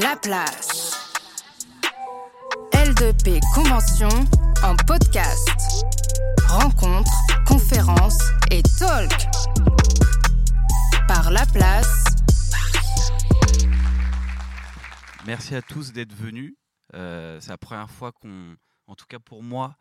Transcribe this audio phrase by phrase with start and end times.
[0.00, 0.92] La place.
[2.72, 4.08] L2P Convention
[4.62, 5.48] en podcast.
[6.46, 7.10] Rencontres,
[7.46, 8.18] conférences
[8.50, 9.10] et talk.
[11.08, 12.04] Par La Place.
[15.26, 16.54] Merci à tous d'être venus.
[16.94, 18.56] Euh, c'est la première fois qu'on,
[18.88, 19.74] en tout cas pour moi,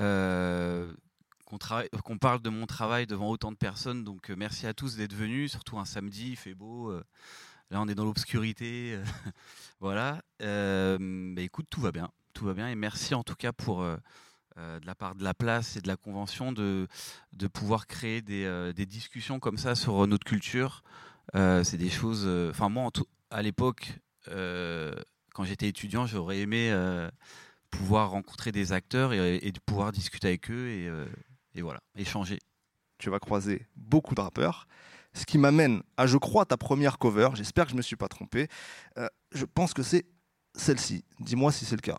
[0.00, 0.92] euh,
[1.46, 4.02] qu'on, travaille- qu'on parle de mon travail devant autant de personnes.
[4.02, 6.90] Donc euh, merci à tous d'être venus, surtout un samedi, il fait beau.
[6.90, 7.04] euh,
[7.70, 8.94] là, on est dans l'obscurité.
[8.94, 9.04] euh,
[9.80, 10.22] voilà.
[10.42, 10.98] Euh,
[11.34, 12.10] bah, écoute, tout va bien.
[12.32, 12.68] Tout va bien.
[12.68, 13.96] Et merci en tout cas pour, euh,
[14.56, 16.86] de la part de la place et de la convention, de,
[17.32, 20.82] de pouvoir créer des, des discussions comme ça sur notre culture.
[21.34, 22.26] C'est des choses.
[22.50, 22.90] Enfin, moi,
[23.30, 23.92] à l'époque,
[24.26, 26.72] quand j'étais étudiant, j'aurais aimé
[27.70, 30.90] pouvoir rencontrer des acteurs et, pouvoir discuter avec eux et,
[31.54, 32.40] et voilà, échanger.
[32.98, 34.66] tu vas croiser beaucoup de rappeurs.
[35.14, 37.30] Ce qui m'amène à, je crois, ta première cover.
[37.34, 38.48] J'espère que je ne me suis pas trompé.
[38.98, 40.06] Euh, je pense que c'est
[40.54, 41.04] celle-ci.
[41.20, 41.98] Dis-moi si c'est le cas.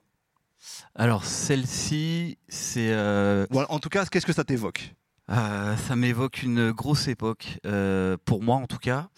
[0.96, 2.92] Alors, celle-ci, c'est.
[2.92, 4.94] euh, en tout cas, qu'est-ce que ça t'évoque?
[5.30, 7.60] Euh, ça m'évoque une grosse époque,
[8.26, 9.10] pour moi en tout cas.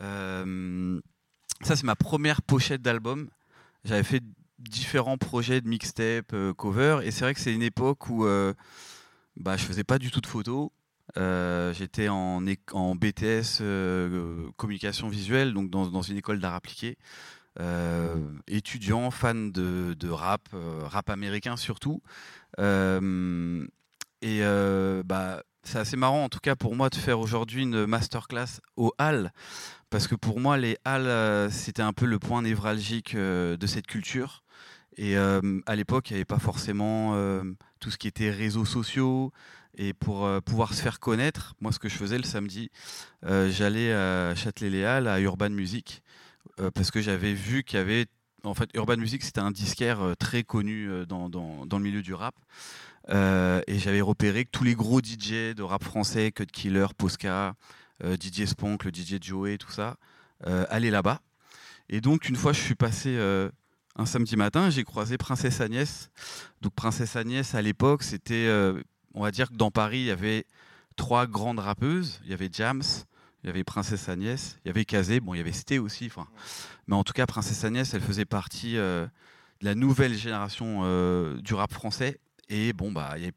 [0.00, 0.44] Ça,
[1.76, 3.28] c'est ma première pochette d'album.
[3.84, 4.22] J'avais fait
[4.58, 8.26] différents projets de mixtape, cover, et c'est vrai que c'est une époque où
[9.36, 10.70] bah, je faisais pas du tout de photos.
[11.16, 16.98] Euh, J'étais en, BTS euh, communication visuelle, donc dans, une école d'art appliqué.
[17.60, 18.14] Euh,
[18.46, 20.48] étudiant, fan de, rap,
[20.82, 22.02] rap américain surtout.
[22.58, 24.40] Et
[25.04, 28.92] bah, c'est assez marrant, en tout cas pour moi, de faire aujourd'hui une masterclass au
[28.98, 29.32] Hall,
[29.90, 34.42] parce que pour moi, les Halles, c'était un peu le point névralgique de cette culture.
[34.96, 37.14] Et à l'époque, il n'y avait pas forcément
[37.80, 39.32] tout ce qui était réseaux sociaux.
[39.78, 42.70] Et pour euh, pouvoir se faire connaître, moi, ce que je faisais le samedi,
[43.24, 46.02] euh, j'allais à Châtelet-Les-Halles, à Urban Music,
[46.58, 48.06] euh, parce que j'avais vu qu'il y avait.
[48.42, 52.36] En fait, Urban Music, c'était un disquaire très connu dans, dans, le milieu du rap.
[53.08, 57.54] Et j'avais repéré que tous les gros DJ de rap français, Cut Killer, Posca,
[58.00, 59.96] DJ Sponk, le DJ Joey, tout ça,
[60.44, 61.20] allaient là-bas.
[61.88, 63.18] Et donc, une fois, je suis passé
[63.96, 66.08] un samedi matin, j'ai croisé Princesse Agnès.
[66.62, 68.48] Donc, Princesse Agnès, à l'époque, c'était,
[69.14, 70.44] on va dire que dans Paris, il y avait
[70.96, 72.20] trois grandes rappeuses.
[72.24, 72.82] Il y avait Jams,
[73.42, 76.06] il y avait Princesse Agnès, il y avait Kazé, bon, il y avait Sté aussi.
[76.06, 76.26] Enfin,
[76.86, 79.06] mais en tout cas, Princesse Agnès, elle faisait partie euh,
[79.60, 82.18] de la nouvelle génération euh, du rap français.
[82.48, 83.34] Et bon, bah, il n'y avait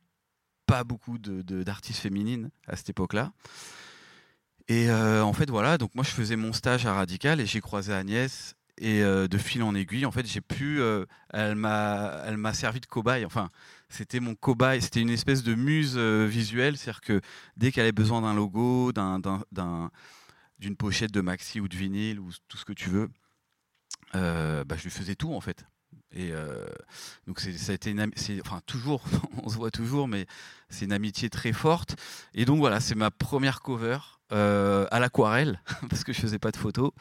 [0.65, 3.31] pas beaucoup de- de- d'artistes féminines à cette époque-là.
[4.67, 7.59] Et euh, en fait, voilà, donc moi je faisais mon stage à Radical et j'ai
[7.59, 8.55] croisé Agnès.
[8.83, 10.81] Et euh, de fil en aiguille, en fait, j'ai pu.
[10.81, 13.25] euh, elle m'a, elle m'a servi de cobaye.
[13.25, 13.49] Enfin,
[13.89, 14.81] c'était mon cobaye.
[14.81, 17.21] C'était une espèce de muse euh, visuelle, c'est-à-dire que
[17.57, 19.91] dès qu'elle avait besoin d'un logo, d'un, d'un- d'un-
[20.57, 23.09] d'une pochette de maxi ou de vinyle ou tout ce que tu veux,
[24.13, 25.65] bah, je lui faisais tout en fait.
[26.13, 26.31] Et
[27.27, 29.03] donc ça a été une enfin toujours,
[29.43, 30.25] on se voit toujours, mais
[30.69, 31.95] c'est une amitié très forte.
[32.33, 33.97] Et donc voilà, c'est ma première cover
[34.29, 36.91] à l'aquarelle parce que je faisais pas de photos.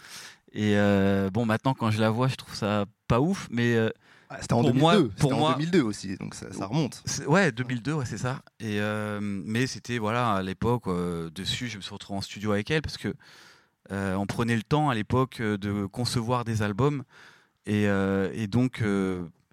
[0.53, 3.91] Et euh, bon, maintenant quand je la vois, je trouve ça pas ouf, mais euh,
[4.33, 4.81] Ah, C'était en Pour 2002.
[4.81, 7.03] moi- pour en moi- 2002 aussi, donc ça, ça remonte.
[7.27, 8.43] ouais, 2002, ouais, c'est ça.
[8.61, 10.84] Et euh, mais c'était voilà à l'époque
[11.34, 13.12] dessus, je me suis retrouvé en studio avec elle parce que
[13.91, 17.03] on prenait le temps à l'époque de concevoir des albums
[17.67, 18.82] et, et donc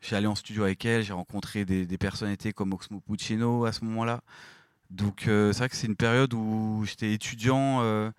[0.01, 3.71] j'ai allé en studio avec elle, j'ai rencontré des, des personnalités comme Oxmo Puccino à
[3.71, 4.21] ce moment-là.
[4.91, 8.11] Donc euh, c'est vrai que c'est une période où j'étais étudiant euh,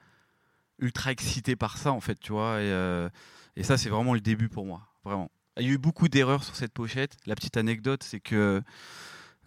[0.78, 2.60] ultra excité par ça en fait, tu vois.
[2.60, 3.08] Et, euh,
[3.56, 5.30] et ça c'est vraiment le début pour moi, vraiment.
[5.58, 7.16] Il y a eu beaucoup d'erreurs sur cette pochette.
[7.26, 8.62] La petite anecdote, c'est que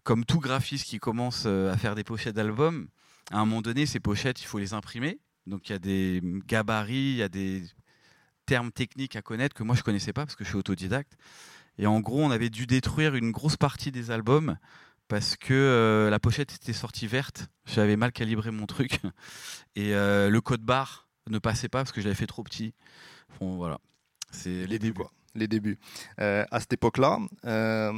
[0.03, 2.88] comme tout graphiste qui commence euh, à faire des pochettes d'albums,
[3.31, 5.19] à un moment donné, ces pochettes, il faut les imprimer.
[5.47, 7.63] Donc il y a des gabarits, il y a des
[8.46, 11.13] termes techniques à connaître que moi je connaissais pas parce que je suis autodidacte.
[11.78, 14.58] Et en gros, on avait dû détruire une grosse partie des albums
[15.08, 17.48] parce que euh, la pochette était sortie verte.
[17.66, 19.00] J'avais mal calibré mon truc
[19.75, 22.73] et le code barre ne passait pas parce que j'avais fait trop petit.
[23.39, 23.79] Bon, voilà,
[24.31, 24.94] c'est les débuts.
[24.94, 25.12] quoi.
[25.35, 25.79] Les débuts.
[26.19, 27.94] Euh, à cette époque-là, euh,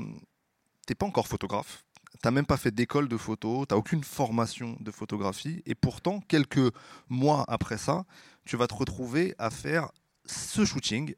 [0.85, 1.83] t'es pas encore photographe.
[2.21, 6.73] T'as même pas fait d'école de photo, t'as aucune formation de photographie, et pourtant, quelques
[7.09, 8.05] mois après ça,
[8.45, 9.91] tu vas te retrouver à faire
[10.25, 11.15] ce shooting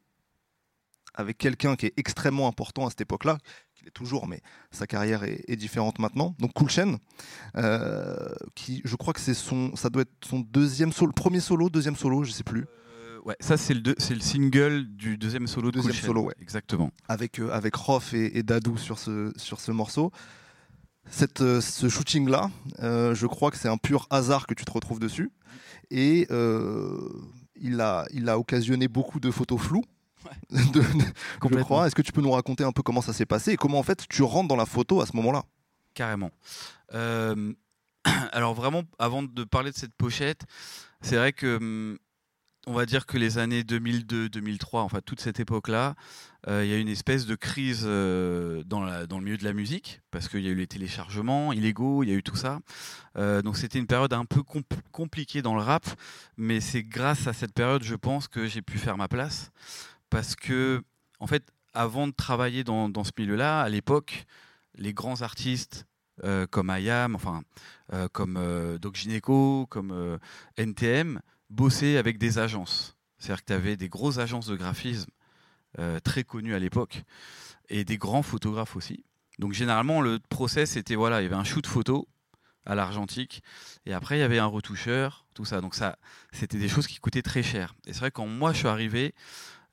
[1.14, 3.38] avec quelqu'un qui est extrêmement important à cette époque-là,
[3.86, 4.40] est toujours, mais
[4.70, 6.34] sa carrière est, est différente maintenant.
[6.38, 6.96] Donc Cool Chain,
[7.56, 8.16] euh,
[8.54, 11.96] qui, je crois que c'est son, ça doit être son deuxième solo, premier solo, deuxième
[11.96, 12.66] solo, je sais plus.
[13.00, 16.00] Euh, ouais, ça c'est le, deux- c'est le single du deuxième solo de Deuxième Cool
[16.00, 16.06] Chain.
[16.06, 16.34] solo, ouais.
[16.40, 16.90] Exactement.
[17.08, 20.10] avec, euh, avec Rof et, et Dadou sur ce, sur ce morceau.
[21.08, 22.50] Cette, euh, ce shooting-là,
[22.82, 25.30] euh, je crois que c'est un pur hasard que tu te retrouves dessus.
[25.92, 26.26] Et
[27.54, 29.84] il, a, il a occasionné beaucoup de photos floues.
[30.50, 31.86] de, je crois.
[31.86, 33.82] Est-ce que tu peux nous raconter un peu comment ça s'est passé et comment en
[33.82, 35.44] fait tu rentres dans la photo à ce moment-là?
[35.94, 36.30] Carrément.
[36.94, 37.52] Euh,
[38.32, 40.42] alors vraiment, avant de parler de cette pochette,
[41.00, 41.98] c'est vrai que hum,
[42.66, 45.94] on va dire que les années 2002-2003, enfin toute cette époque-là,
[46.48, 50.00] euh, il y a une espèce de crise euh, dans, le milieu de la musique,
[50.10, 52.58] parce qu'il y a eu les téléchargements illégaux, il y a eu tout ça.
[53.16, 54.42] Euh, donc c'était une période un peu
[54.90, 55.86] compliquée dans le rap,
[56.36, 59.52] mais c'est grâce à cette période, je pense, que j'ai pu faire ma place.
[60.16, 60.82] Parce que,
[61.20, 64.24] en fait, avant de travailler dans, ce milieu-là, à l'époque,
[64.74, 65.86] les grands artistes
[66.50, 67.42] comme IAM, enfin,
[68.12, 68.40] comme
[68.80, 70.18] Doc Gineco, comme
[70.56, 71.20] NTM,
[71.50, 72.96] bosser avec des agences.
[73.18, 75.10] C'est-à-dire que tu avais des grosses agences de graphisme
[75.78, 77.02] euh, très connues à l'époque
[77.68, 79.04] et des grands photographes aussi.
[79.38, 82.08] Donc généralement, le process, c'était voilà, il y avait un shoot photo
[82.64, 83.42] à l'argentique
[83.84, 85.60] et après il y avait un retoucheur, tout ça.
[85.60, 85.98] Donc ça,
[86.32, 87.74] c'était des choses qui coûtaient très cher.
[87.86, 89.14] Et c'est vrai quand moi je suis arrivé,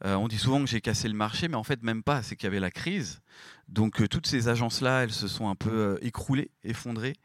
[0.06, 2.24] euh, on dit souvent que j'ai cassé le marché, mais en fait même pas.
[2.24, 3.22] C'est qu'il y avait la crise.
[3.70, 7.16] Donc euh, toutes ces agences-là, elles se sont un peu écroulées, effondrées.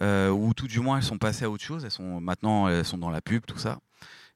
[0.00, 1.84] Euh, ou tout du moins elles sont passées à autre chose.
[1.84, 3.80] Elles sont maintenant elles sont dans la pub, tout ça.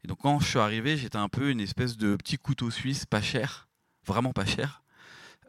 [0.05, 3.07] Et donc quand je suis arrivé, j'étais un peu une espèce de petit couteau suisse,
[3.07, 3.69] pas cher,
[4.05, 4.83] vraiment pas cher.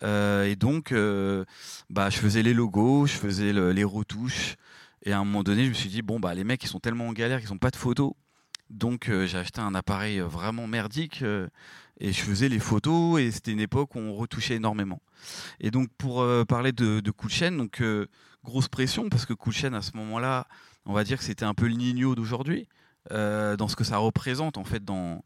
[0.03, 1.43] Euh, et donc, euh,
[1.89, 4.55] bah, je faisais les logos, je faisais les retouches.
[5.03, 6.79] Et à un moment donné, je me suis dit bon bah les mecs ils sont
[6.79, 8.13] tellement en galère qu'ils n'ont pas de photos.
[8.69, 11.23] Donc j'ai acheté un appareil vraiment merdique
[11.99, 15.01] et je faisais les photos et c'était une époque où on retouchait énormément.
[15.59, 17.81] Et donc pour parler de, de coup de chaîne, donc
[18.44, 20.47] grosse pression parce que Coolchen à ce moment-là,
[20.85, 22.67] on va dire que c'était un peu le Nino d'aujourd'hui
[23.11, 25.23] euh, dans ce que ça représente en fait dans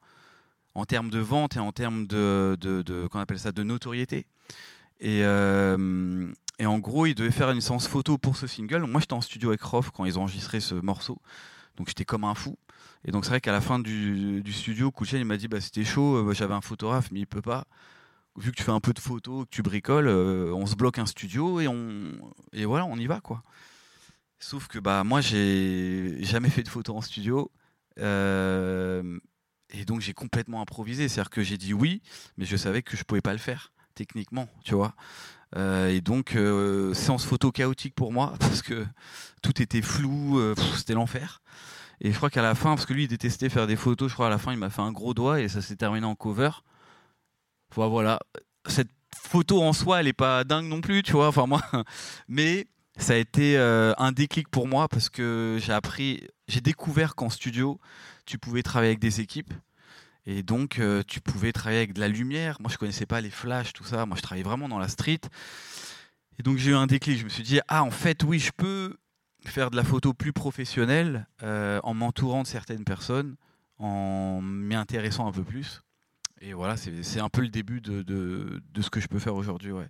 [0.73, 4.25] en termes de vente et en termes de, de, qu'on appelle ça de notoriété.
[5.01, 8.85] Et, euh, et, en gros, il devait faire une séance photo pour ce single.
[8.85, 11.19] Moi, j'étais en studio avec Rof quand ils enregistré ce morceau,
[11.75, 12.57] donc j'étais comme un fou.
[13.05, 15.83] Et donc c'est vrai qu'à la fin du, studio, Coolchen il m'a dit bah c'était
[15.83, 17.65] chaud, euh, j'avais un photographe mais il peut pas
[18.37, 20.99] vu que tu fais un peu de photos, que tu bricoles, euh, on se bloque
[20.99, 22.11] un studio et on
[22.53, 23.43] et voilà, on y va quoi.
[24.39, 27.51] Sauf que bah moi j'ai jamais fait de photos en studio
[27.99, 29.19] euh,
[29.71, 32.01] et donc j'ai complètement improvisé, c'est-à-dire que j'ai dit oui,
[32.37, 34.95] mais je savais que je pouvais pas le faire techniquement, tu vois.
[35.57, 36.37] Et donc
[36.93, 38.85] séance photo chaotique pour moi parce que
[39.41, 40.39] tout était flou,
[40.77, 41.41] c'était l'enfer.
[42.01, 44.15] Et je crois qu'à la fin, parce que lui il détestait faire des photos, je
[44.15, 46.15] crois à la fin il m'a fait un gros doigt et ça s'est terminé en
[46.15, 46.49] cover
[47.75, 48.19] voilà,
[48.67, 51.27] cette photo en soi, elle est pas dingue non plus, tu vois.
[51.27, 51.61] Enfin moi,
[52.27, 52.67] mais
[52.97, 57.29] ça a été euh, un déclic pour moi parce que j'ai appris, j'ai découvert qu'en
[57.29, 57.79] studio,
[58.25, 59.53] tu pouvais travailler avec des équipes.
[60.27, 62.57] Et donc, euh, tu pouvais travailler avec de la lumière.
[62.59, 64.05] Moi, je connaissais pas les flashs, tout ça.
[64.05, 65.21] Moi, je travaillais vraiment dans la street.
[66.37, 67.17] Et donc, j'ai eu un déclic.
[67.17, 68.97] Je me suis dit, ah, en fait, oui, je peux
[69.49, 73.35] faire de la photo plus professionnelle euh, en m'entourant de certaines personnes,
[73.79, 75.81] en m'y intéressant un peu plus.
[76.41, 79.35] Et voilà, c'est un peu le début de, de, de, ce que je peux faire
[79.35, 79.71] aujourd'hui.
[79.71, 79.87] Ouais.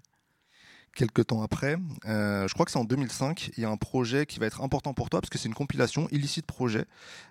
[0.94, 4.25] Quelques temps après, euh, je crois que c'est en 2005, il y a un projet
[4.25, 6.83] qui va être important pour toi parce que c'est une compilation illicite projet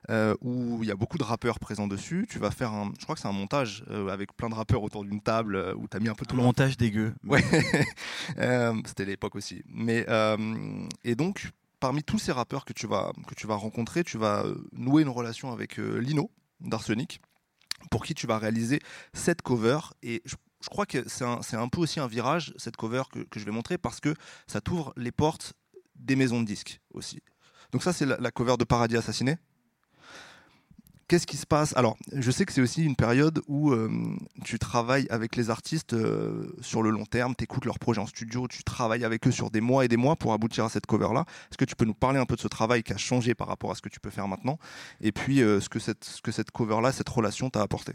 [0.08, 2.26] euh, où il y a beaucoup de rappeurs présents dessus.
[2.30, 5.04] Tu vas faire un, je crois que c'est un montage avec plein de rappeurs autour
[5.04, 7.12] d'une table où tu as mis un peu tout le montage dégueu.
[7.24, 7.44] Ouais,
[8.86, 9.62] c'était l'époque aussi.
[9.68, 10.06] Mais
[11.04, 14.44] et donc parmi tous ces rappeurs que tu vas que tu vas rencontrer, tu vas
[14.72, 16.30] nouer une relation avec Lino
[16.60, 17.20] d'Arsenic
[17.90, 18.80] pour qui tu vas réaliser
[19.14, 19.78] cette cover.
[20.02, 20.36] Et je,
[20.68, 23.50] crois que c'est un, un, peu aussi un virage, cette cover que, que je vais
[23.50, 24.14] montrer, parce que
[24.46, 25.54] ça t'ouvre les portes
[25.94, 27.20] des maisons de disques aussi.
[27.72, 29.38] Donc ça, c'est la, la cover de Paradis Assassiné.
[31.10, 31.76] Qu'est-ce qui se passe?
[31.76, 33.90] Alors, je sais que c'est aussi une période où euh,
[34.44, 38.06] tu travailles avec les artistes euh, sur le long terme, tu écoutes leurs projets en
[38.06, 40.86] studio, tu travailles avec eux sur des mois et des mois pour aboutir à cette
[40.86, 41.24] cover-là.
[41.50, 43.48] Est-ce que tu peux nous parler un peu de ce travail qui a changé par
[43.48, 44.56] rapport à ce que tu peux faire maintenant?
[45.00, 47.94] Et puis, euh, ce, que cette, cover-là, cette relation t'a apporté?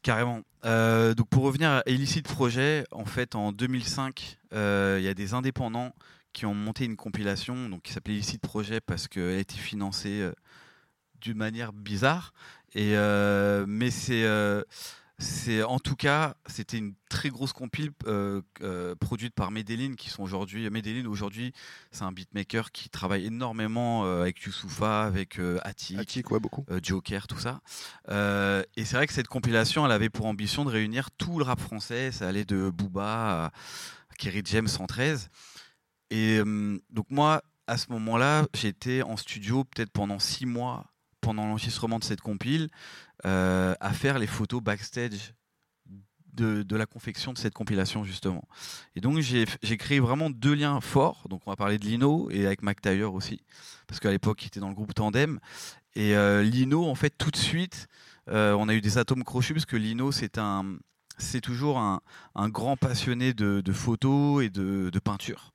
[0.00, 0.40] Carrément.
[0.62, 5.92] donc pour revenir à Illicit Projet, en fait en 2005, il y a des indépendants
[6.32, 10.30] qui ont monté une compilation donc, qui s'appelait Illicit Projet parce qu'elle a été financée
[11.24, 12.32] d'une manière bizarre.
[12.74, 14.62] Et, euh, mais c'est euh,
[15.18, 18.42] c'est en tout cas, c'était une très grosse compile euh,
[18.96, 20.68] produite par Medellin, qui sont aujourd'hui.
[20.70, 21.52] Medellin aujourd'hui,
[21.92, 26.66] c'est un beatmaker qui travaille énormément avec Youssoufa, avec Attic, beaucoup.
[26.82, 27.60] Joker, tout ça.
[28.10, 31.60] et c'est vrai que cette compilation, elle avait pour ambition de réunir tout le rap
[31.60, 32.10] français.
[32.10, 33.52] Ça allait de Booba à
[34.18, 35.30] Kerry James 113.
[36.10, 36.40] Et
[36.90, 40.86] donc moi, à ce moment-là, j'étais en studio peut-être pendant six mois
[41.24, 42.68] pendant l'enregistrement de cette compile,
[43.24, 45.34] euh, à faire les photos backstage
[46.34, 48.46] de, la confection de cette compilation justement.
[48.96, 51.26] Et donc j'ai créé vraiment deux liens forts.
[51.28, 53.40] Donc on va parler de Lino et avec Mac Taylor aussi,
[53.86, 55.38] parce qu'à l'époque il était dans le groupe Tandem.
[55.94, 57.86] Et euh, Lino en fait tout de suite,
[58.28, 60.76] euh, on a eu des atomes crochus parce que Lino c'est un
[61.16, 62.00] c'est toujours un,
[62.48, 65.53] grand passionné de, de photos et de, de peinture.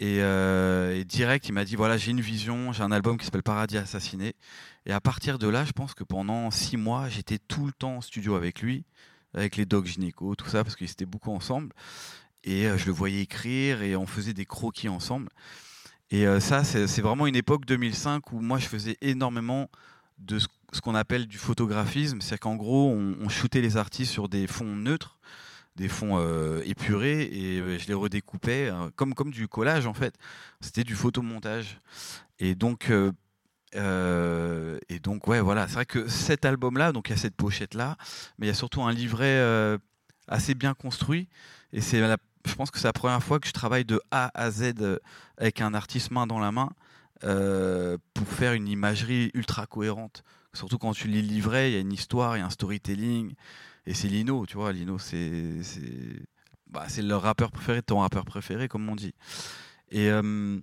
[0.00, 3.24] Et, euh, et direct, il m'a dit voilà, j'ai une vision, j'ai un album qui
[3.24, 4.34] s'appelle Paradis assassiné.
[4.86, 7.96] Et à partir de là, je pense que pendant six mois, j'étais tout le temps
[7.96, 8.84] en studio avec lui,
[9.34, 11.72] avec les docs gynéco, tout ça, parce qu'ils étaient beaucoup ensemble.
[12.44, 15.28] Et euh, je le voyais écrire et on faisait des croquis ensemble.
[16.10, 19.68] Et euh, ça, c'est vraiment une époque 2005 où moi, je faisais énormément
[20.18, 22.20] de ce, ce qu'on appelle du photographisme.
[22.20, 25.18] C'est-à-dire qu'en gros, on, on shootait les artistes sur des fonds neutres,
[25.78, 29.94] des fonds euh, épurés, et euh, je les redécoupais euh, comme, comme du collage, en
[29.94, 30.14] fait.
[30.60, 31.78] C'était du photomontage.
[32.40, 35.68] Et donc, euh, et donc ouais, voilà.
[35.68, 37.96] C'est vrai que cet album-là, donc il y a cette pochette-là,
[38.38, 39.78] mais il y a surtout un livret
[40.26, 41.28] assez bien construit.
[41.72, 42.00] Et c'est
[42.46, 44.72] je pense que c'est la première fois que je travaille de A à Z
[45.36, 46.70] avec un artiste main dans la main
[47.20, 50.24] pour faire une imagerie ultra cohérente.
[50.54, 52.50] Surtout quand tu lis le livret, il y a une histoire, il y a un
[52.50, 53.34] storytelling.
[53.88, 54.70] Et c'est Lino, tu vois.
[54.70, 55.54] Lino, c'est
[56.66, 59.14] bah, c'est le rappeur préféré ton rappeur préféré, comme on dit.
[59.90, 60.60] Et, euh,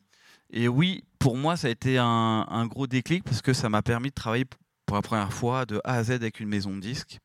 [0.51, 4.09] et oui, pour moi, ça a été un, gros déclic parce que ça m'a permis
[4.09, 4.45] de travailler
[4.85, 7.17] pour la première fois de A à Z avec une maison de disques.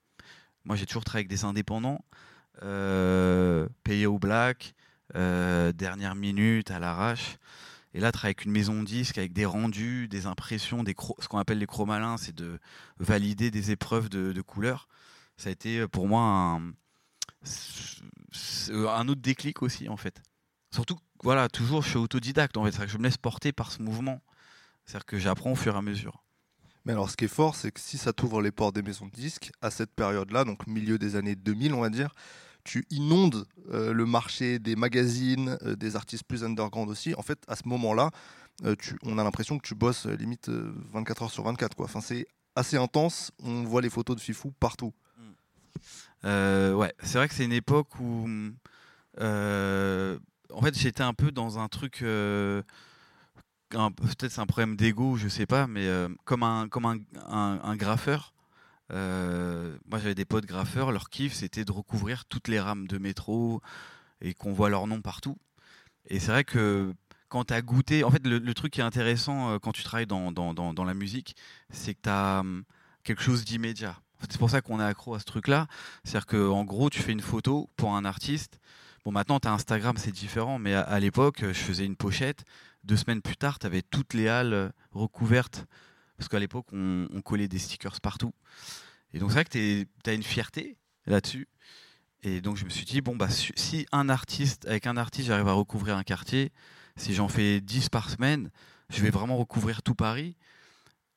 [0.64, 2.02] Moi, j'ai toujours travaillé avec des indépendants,
[2.62, 4.72] euh, payés au black,
[5.16, 7.36] euh, dernière minute, à l'arrache.
[7.92, 11.28] Et là, travailler avec une maison de disques, avec des rendus, des impressions, des ce
[11.28, 12.58] qu'on appelle les chromalins, c'est de
[12.98, 14.88] valider des épreuves de, de couleurs.
[15.40, 16.72] Ça a été euh, pour moi un,
[17.42, 20.22] c'est un autre déclic aussi, en fait.
[20.72, 22.72] Surtout, voilà, toujours, je suis autodidacte, en fait.
[22.72, 24.20] C'est-à-dire que je me laisse porter par ce mouvement.
[24.84, 26.22] C'est-à-dire que j'apprends au fur et à mesure.
[26.84, 29.06] Mais alors, ce qui est fort, c'est que si ça t'ouvre les portes des maisons
[29.06, 32.10] de disques, à cette période-là, donc milieu des années 2000, on va dire,
[32.64, 37.14] tu inondes euh, le marché des magazines, euh, des artistes plus underground aussi.
[37.14, 38.10] En fait, à ce moment-là,
[38.64, 41.74] euh, on a l'impression que tu bosses euh, limite euh, 24 heures sur 24.
[41.74, 41.86] Quoi.
[41.86, 43.32] Enfin, c'est assez intense.
[43.42, 44.92] On voit les photos de Fifou partout.
[46.24, 48.28] Euh, ouais, c'est vrai que c'est une époque où,
[49.20, 50.18] euh,
[50.52, 52.62] en fait, j'étais un peu dans un truc, euh,
[53.70, 55.88] peut-être c'est un problème d'ego, je sais pas, mais
[56.24, 58.34] comme un comme un, graffeur.
[58.90, 63.62] moi, j'avais des potes graffeurs, leur kiff, c'était de recouvrir toutes les rames de métro
[64.20, 65.38] et qu'on voit leur nom partout.
[66.08, 66.94] Et c'est vrai que
[67.28, 70.32] quand tu as goûté, en fait, le, truc qui est intéressant quand tu travailles dans,
[70.32, 71.36] dans, dans, dans la musique,
[71.70, 72.42] c'est que tu as
[73.04, 73.96] quelque chose d'immédiat.
[74.28, 75.66] C'est pour ça qu'on est accro à ce truc-là.
[76.04, 78.60] C'est-à-dire qu'en gros, tu fais une photo pour un artiste.
[79.04, 82.44] Bon, maintenant, tu as Instagram, c'est différent, mais à, l'époque, je faisais une pochette.
[82.84, 85.66] Deux semaines plus tard, tu avais toutes les halles euh, recouvertes.
[86.16, 88.32] Parce qu'à l'époque, on, collait des stickers partout.
[89.14, 89.50] Et donc, c'est vrai que
[90.04, 91.48] tu as une fierté là-dessus.
[92.22, 95.48] Et donc, je me suis dit, bon, bah, si un artiste, avec un artiste, j'arrive
[95.48, 96.52] à recouvrir un quartier,
[96.96, 98.50] si j'en fais 10 par semaine,
[98.90, 100.36] je vais vraiment recouvrir tout Paris.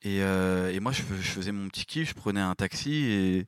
[0.04, 2.92] Et, euh, et moi, je, fais- je faisais mon petit kiff, je prenais un taxi
[2.92, 3.46] et,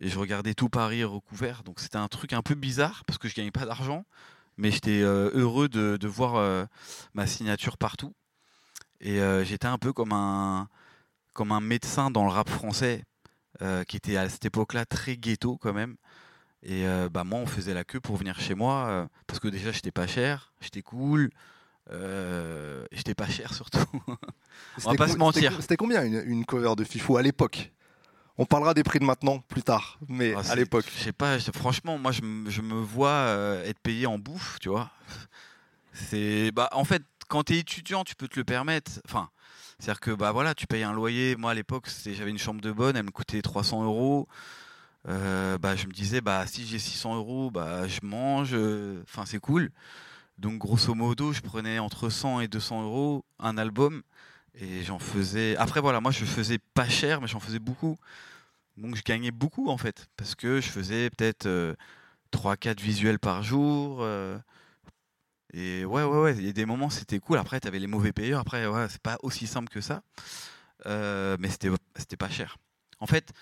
[0.00, 1.62] je regardais tout Paris recouvert.
[1.62, 4.06] Donc c'était un truc un peu bizarre parce que je gagnais pas d'argent,
[4.56, 6.64] mais j'étais euh, heureux de, voir euh,
[7.12, 8.14] ma signature partout.
[9.02, 10.68] Et j'étais un peu comme un,
[11.32, 13.04] comme un médecin dans le rap français
[13.88, 15.96] qui était à cette époque-là très ghetto quand même.
[16.62, 19.90] Et bah moi, on faisait la queue pour venir chez moi parce que déjà j'étais
[19.90, 21.30] pas cher, j'étais cool,
[21.92, 23.78] euh, et j'étais pas cher surtout.
[24.78, 25.56] C'était pas se mentir.
[25.60, 27.72] C'était combien une, une cover de Fifou à l'époque?
[28.38, 30.86] On parlera des prix de maintenant plus tard, mais Ah, à l'époque.
[30.96, 34.58] Je sais pas, franchement, moi je, me- je me vois euh, être payé en bouffe,
[34.60, 34.90] tu vois.
[35.92, 38.92] C'est bah en fait, quand tu es étudiant, tu peux te le permettre.
[39.06, 39.28] Enfin,
[39.78, 41.36] c'est-à-dire que bah voilà, tu payes un loyer.
[41.36, 44.28] Moi à l'époque, j'avais une chambre de bonne, elle me coûtait 300 euros.
[45.08, 48.54] Euh, bah je me disais bah si j'ai 600 euros, bah je mange.
[49.02, 49.70] Enfin c'est cool.
[50.40, 54.02] Donc grosso modo, je prenais entre 100 et 200 euros un album
[54.54, 55.56] et j'en faisais.
[55.58, 57.98] Après voilà, moi je faisais pas cher, mais j'en faisais beaucoup.
[58.78, 61.46] Donc je gagnais beaucoup en fait, parce que je faisais peut-être
[62.32, 63.98] 3-4 visuels par jour.
[64.02, 64.38] euh,
[65.52, 67.38] et ouais, ouais, ouais, il y a des moments c'était cool.
[67.38, 68.40] Après, tu avais les mauvais payeurs.
[68.40, 70.02] Après, ouais, c'est pas aussi simple que ça.
[70.86, 72.56] Euh, mais c'était pas cher.
[73.00, 73.32] En fait,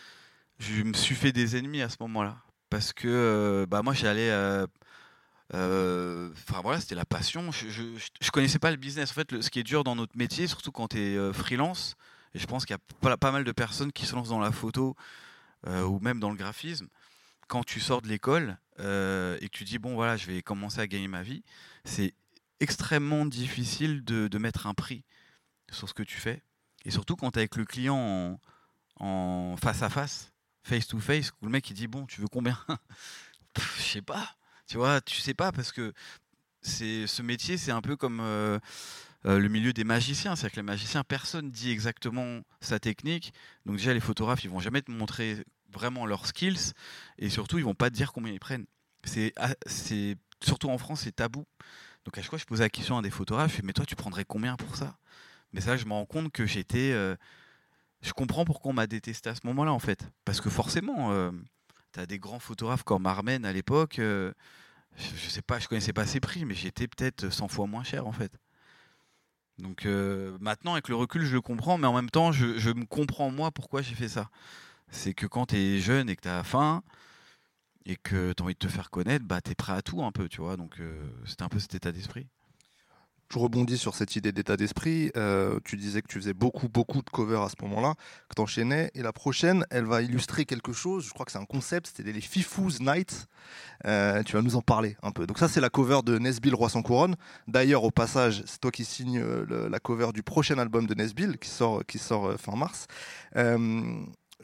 [0.58, 2.38] je me suis fait des ennemis à ce moment-là.
[2.70, 4.30] Parce que euh, bah, moi, j'allais.
[5.54, 7.50] Euh, euh, Enfin voilà, c'était la passion.
[7.52, 7.82] Je, je,
[8.20, 9.10] je connaissais pas le business.
[9.10, 11.96] En fait, ce qui est dur dans notre métier, surtout quand tu es freelance,
[12.34, 14.52] et je pense qu'il y a pas, mal de personnes qui se lancent dans la
[14.52, 14.96] photo
[15.66, 16.88] euh, ou même dans le graphisme,
[17.46, 20.80] quand tu sors de l'école euh, et que tu dis bon voilà je vais commencer
[20.80, 21.42] à gagner ma vie,
[21.84, 22.14] c'est
[22.60, 25.04] extrêmement difficile de, mettre un prix
[25.70, 26.42] sur ce que tu fais.
[26.84, 28.38] Et surtout quand tu es avec le client
[29.00, 32.28] en, face à face, face to face, où le mec il dit bon tu veux
[32.28, 32.58] combien?
[33.56, 34.36] Je sais pas.
[34.68, 35.92] Tu vois, tu sais pas parce que
[36.62, 38.58] c'est ce métier c'est un peu comme euh,
[39.26, 43.32] euh, le milieu des magiciens, c'est-à-dire que les magiciens, personne dit exactement sa technique.
[43.66, 46.72] Donc déjà, les photographes, ils vont jamais te montrer vraiment leurs skills
[47.18, 48.66] et surtout ils vont pas te dire combien ils prennent.
[49.04, 49.54] C'est ah,
[50.42, 51.44] surtout en France c'est tabou.
[52.04, 53.84] Donc à chaque fois je posais la question à des photographes, je fais, mais toi
[53.84, 54.96] tu prendrais combien pour ça?
[55.52, 57.16] Mais ça je me rends compte que j'étais euh,
[58.02, 61.10] je comprends pourquoi on m'a détesté à ce moment-là en fait parce que forcément
[62.02, 64.32] tu des grands photographes comme Armen à l'époque euh,
[64.96, 68.06] je, sais pas, je connaissais pas ses prix mais j'étais peut-être 100 fois moins cher
[68.06, 68.38] en fait.
[69.58, 72.70] Donc euh, maintenant, avec le recul, je le comprends, mais en même temps, je, je
[72.70, 74.30] me comprends moi pourquoi j'ai fait ça.
[74.90, 76.82] C'est que quand tu es jeune et que tu as faim
[77.84, 80.02] et que tu as envie de te faire connaître, bah, tu es prêt à tout
[80.02, 80.56] un peu, tu vois.
[80.56, 82.28] Donc euh, c'était un peu cet état d'esprit.
[83.30, 85.10] Je rebondis sur cette idée d'état d'esprit.
[85.16, 87.94] Euh, tu disais que tu faisais beaucoup, beaucoup de covers à ce moment-là,
[88.30, 88.90] que tu enchaînais.
[88.94, 91.04] Et la prochaine, elle va illustrer quelque chose.
[91.04, 91.92] Je crois que c'est un concept.
[91.94, 93.26] C'était les Fifous Nights.
[93.84, 95.26] Euh, tu vas nous en parler un peu.
[95.26, 97.16] Donc, ça, c'est la cover de Nesbill Roi sans couronne.
[97.46, 101.36] D'ailleurs, au passage, c'est toi qui signes euh, la cover du prochain album de Nesbill
[101.36, 102.86] qui sort, qui sort fin mars.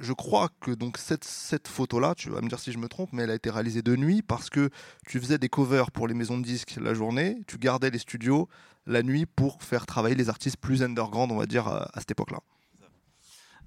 [0.01, 3.23] Je crois que donc cette photo-là, tu vas me dire si je me trompe, mais
[3.23, 4.71] elle a été réalisée de nuit parce que
[5.07, 8.49] tu faisais des covers pour les maisons de disques la journée, tu gardais les studios
[8.87, 12.11] la nuit pour faire travailler les artistes plus underground, on va dire, à, à cette
[12.13, 12.39] époque-là.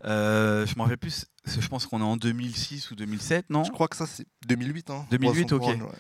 [0.06, 3.64] Euh, je m'en rappelle plus, je pense qu'on est en 2006 ou 2007, non?
[3.64, 4.92] Je crois que ça, c'est 2008.
[4.92, 5.82] Hein, 2008, Roi sans ok.
[5.82, 5.98] ouais.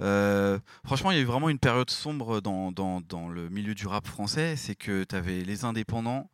[0.00, 3.74] Euh, franchement, il y a eu vraiment une période sombre dans, dans, dans le milieu
[3.74, 4.54] du rap français.
[4.56, 6.30] C'est que tu avais les indépendants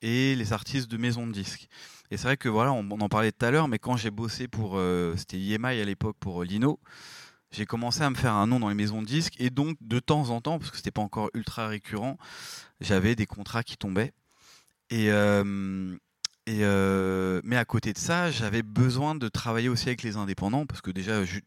[0.00, 1.68] et les artistes de maison de disques.
[2.10, 4.10] Et c'est vrai que voilà, on, on en parlait tout à l'heure, mais quand j'ai
[4.10, 6.80] bossé pour, euh, c'était IMI à l'époque pour euh, Lino,
[7.50, 9.98] j'ai commencé à me faire un nom dans les maisons de disques et donc de
[9.98, 12.18] temps en temps, parce que c'était pas encore ultra récurrent,
[12.80, 14.12] j'avais des contrats qui tombaient.
[14.90, 15.96] Et, euh,
[16.48, 20.80] euh, mais à côté de ça, j'avais besoin de travailler aussi avec les indépendants parce
[20.80, 21.40] que déjà, je,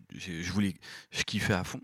[1.25, 1.81] kiffais à fond.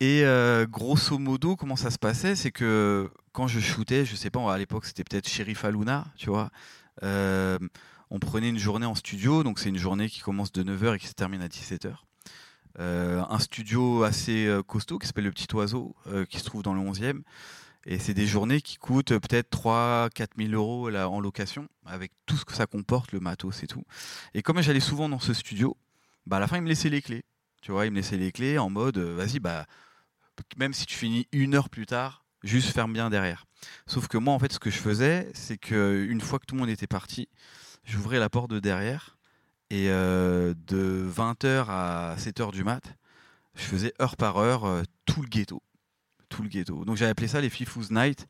[0.00, 4.30] Et euh, grosso modo, comment ça se passait, c'est que quand je shootais, je sais
[4.30, 6.50] pas, à l'époque c'était peut-être Sheriff Aluna, tu vois.
[7.02, 10.98] on prenait une journée en studio, donc c'est une journée qui commence de 9h et
[10.98, 11.94] qui se termine à 17h.
[12.78, 16.62] Euh, un studio assez euh, costaud qui s'appelle Le Petit Oiseau, euh, qui se trouve
[16.62, 17.22] dans le 11e.
[17.84, 22.12] Et c'est des journées qui coûtent peut-être 3 4 000 euros là, en location, avec
[22.26, 23.82] tout ce que ça comporte, le matos et tout.
[24.34, 25.76] Et comme j'allais souvent dans ce studio,
[26.26, 27.24] bah à la fin, il me laissait les clés.
[27.60, 29.66] Tu vois, il me laissait les clés en mode, vas-y, bah,
[30.56, 33.46] même si tu finis une heure plus tard, juste ferme bien derrière.
[33.86, 36.54] Sauf que moi, en fait, ce que je faisais, c'est que une fois que tout
[36.54, 37.28] le monde était parti,
[37.84, 39.16] j'ouvrais la porte de derrière
[39.72, 42.82] et euh, de 20h à 7h du mat,
[43.54, 45.62] je faisais heure par heure euh, tout le ghetto.
[46.28, 46.84] Tout le ghetto.
[46.84, 48.26] Donc j'avais appelé ça les Fifous Night.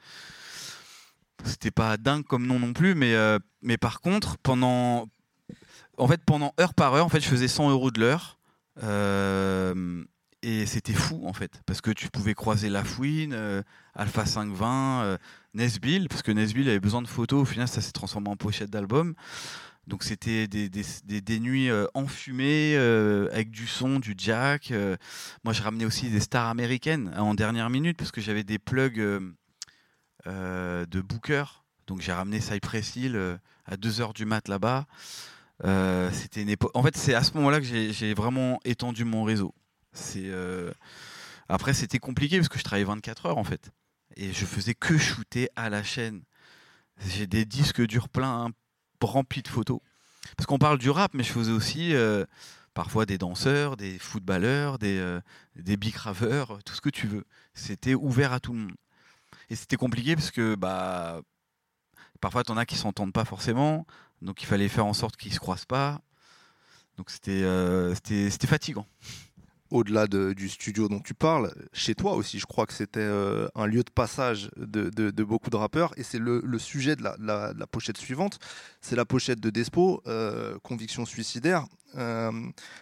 [1.45, 5.09] C'était pas dingue comme nom non plus, mais, euh, mais par contre, pendant,
[5.97, 8.39] en fait, pendant heure par heure, en fait, je faisais 100 euros de l'heure.
[10.45, 15.19] Et c'était fou en fait, parce que tu pouvais croiser La Fouine, Alpha 520, euh,
[15.55, 18.71] Nesbill, parce que Nesbill avait besoin de photos, au final ça s'est transformé en pochette
[18.71, 19.15] d'album.
[19.89, 24.71] Donc c'était des, nuits euh, enfumées, euh, avec du son, du jack.
[24.71, 24.97] euh.
[25.43, 28.59] moi je ramenais aussi des stars américaines hein, en dernière minute, parce que j'avais des
[28.59, 29.01] plugs
[30.27, 31.45] de Booker.
[31.89, 34.87] Donc j'ai ramené Cypress Hill à 2h du mat là-bas.
[36.13, 36.47] C'était.
[36.75, 39.55] En fait, c'est à ce moment-là que j'ai vraiment étendu mon réseau.
[41.49, 43.73] Après c'était compliqué parce que je travaillais 24 heures en fait
[44.17, 46.23] et je faisais que shooter à la chaîne.
[46.99, 48.53] J'ai des disques durs pleins
[49.07, 49.81] remplis de photos.
[50.37, 52.25] Parce qu'on parle du rap, mais je faisais aussi euh,
[52.75, 55.21] parfois des danseurs, des footballeurs, des euh,
[56.65, 57.25] tout ce que tu veux.
[57.55, 58.77] C'était ouvert à tout le monde.
[59.51, 61.21] Et c'était compliqué parce que bah
[62.21, 63.87] parfois t'en as qui s'entendent pas forcément,
[64.23, 66.01] donc il fallait faire en sorte qu'ils se croisent pas.
[66.97, 67.95] Donc c'était euh,
[68.47, 68.87] fatigant.
[69.73, 73.49] Au-delà de- du studio dont tu parles, chez toi aussi, je crois que c'était euh,
[73.55, 75.95] un lieu de passage de, beaucoup de rappeurs.
[75.97, 78.39] Et c'est le, sujet de la, pochette suivante.
[78.83, 81.65] C'est la pochette de Despo, euh, Conviction suicidaire.
[81.97, 82.33] Euh,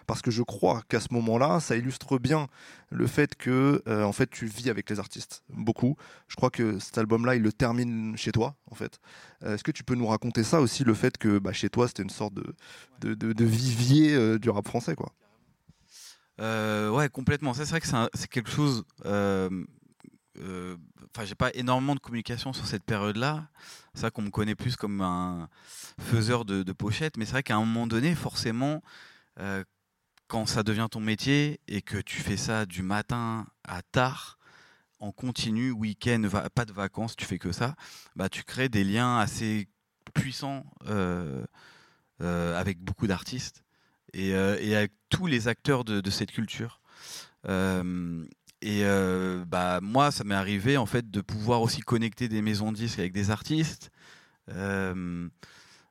[0.09, 2.49] parce que je crois qu'à ce moment-là, ça illustre bien
[2.91, 5.45] le fait que en fait, tu vis avec les artistes.
[5.49, 5.97] Beaucoup.
[6.27, 8.99] Je crois que cet album-là, il le termine chez toi, en fait.
[9.47, 12.03] Est-ce que tu peux nous raconter ça aussi, le fait que bah, chez toi, c'était
[12.03, 15.13] une sorte de, de, vivier du rap français, quoi?
[16.41, 17.55] Euh, ouais, complètement.
[17.55, 18.85] C'est vrai que c'est quelque chose.
[19.07, 19.65] euh,
[20.39, 20.77] euh,
[21.15, 23.49] Enfin, j'ai pas énormément de communication sur cette période-là.
[23.95, 25.49] C'est vrai qu'on me connaît plus comme un
[25.99, 28.81] faiseur de, pochettes, mais c'est vrai qu'à un moment donné, forcément,
[29.41, 29.65] euh,
[30.29, 34.39] quand ça devient ton métier et que tu fais ça du matin à tard,
[35.01, 36.23] en continu, week-end,
[36.55, 37.75] pas de vacances, tu fais que ça,
[38.17, 39.69] bah tu crées des liens assez
[40.15, 41.45] puissants euh,
[42.21, 43.65] euh, avec beaucoup d'artistes
[44.15, 46.81] et, euh, avec tous les acteurs de, cette culture.
[47.49, 48.25] Euh,
[48.63, 52.73] et euh, bah moi, ça m'est arrivé en fait de pouvoir aussi connecter des maisons
[52.73, 53.91] de disques avec des artistes.
[54.51, 55.29] Euh,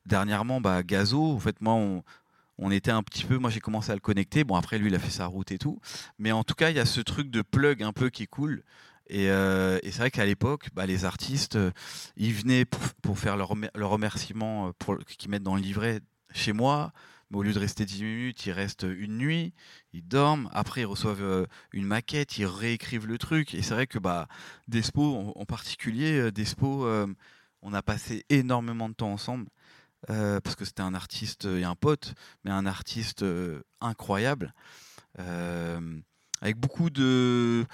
[0.05, 2.03] dernièrement, bah Gazo, en fait, moi, on,
[2.59, 4.43] on était un petit peu, moi j'ai commencé à le connecter.
[4.43, 5.79] Bon, après lui, il a fait sa route et tout.
[6.19, 8.63] Mais en tout cas, il y a ce truc de plug un peu qui coule.
[9.09, 11.71] Et, euh, et c'est vrai qu'à l'époque, bah, les artistes, euh,
[12.15, 16.01] ils venaient pour, faire leur, leur remerciement euh, pour, qu'ils mettent dans le livret
[16.31, 16.93] chez moi.
[17.29, 19.53] Mais au lieu de rester 10 minutes, ils restent une nuit,
[19.93, 20.49] ils dorment.
[20.51, 23.53] Après, ils reçoivent euh, une maquette, ils réécrivent le truc.
[23.53, 24.27] Et c'est vrai que bah,
[24.67, 27.07] Despo, en, particulier, euh, Despo, euh,
[27.61, 29.47] on a passé énormément de temps ensemble.
[30.07, 32.15] parce que c'était un artiste et un pote,
[32.45, 33.23] mais un artiste
[33.81, 34.53] incroyable.
[35.17, 37.65] avec beaucoup de.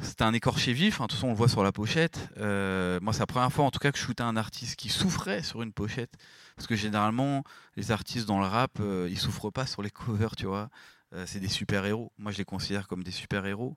[0.00, 2.28] C'était un écorché vif, hein, de toute façon on le voit sur la pochette.
[2.36, 5.42] Moi c'est la première fois en tout cas que je shootais un artiste qui souffrait
[5.42, 6.14] sur une pochette.
[6.58, 7.44] Parce que généralement
[7.76, 10.70] les artistes dans le rap, euh, ils souffrent pas sur les covers, tu vois.
[11.14, 12.12] Euh, c'est des super-héros.
[12.18, 13.76] Moi je les considère comme des super-héros.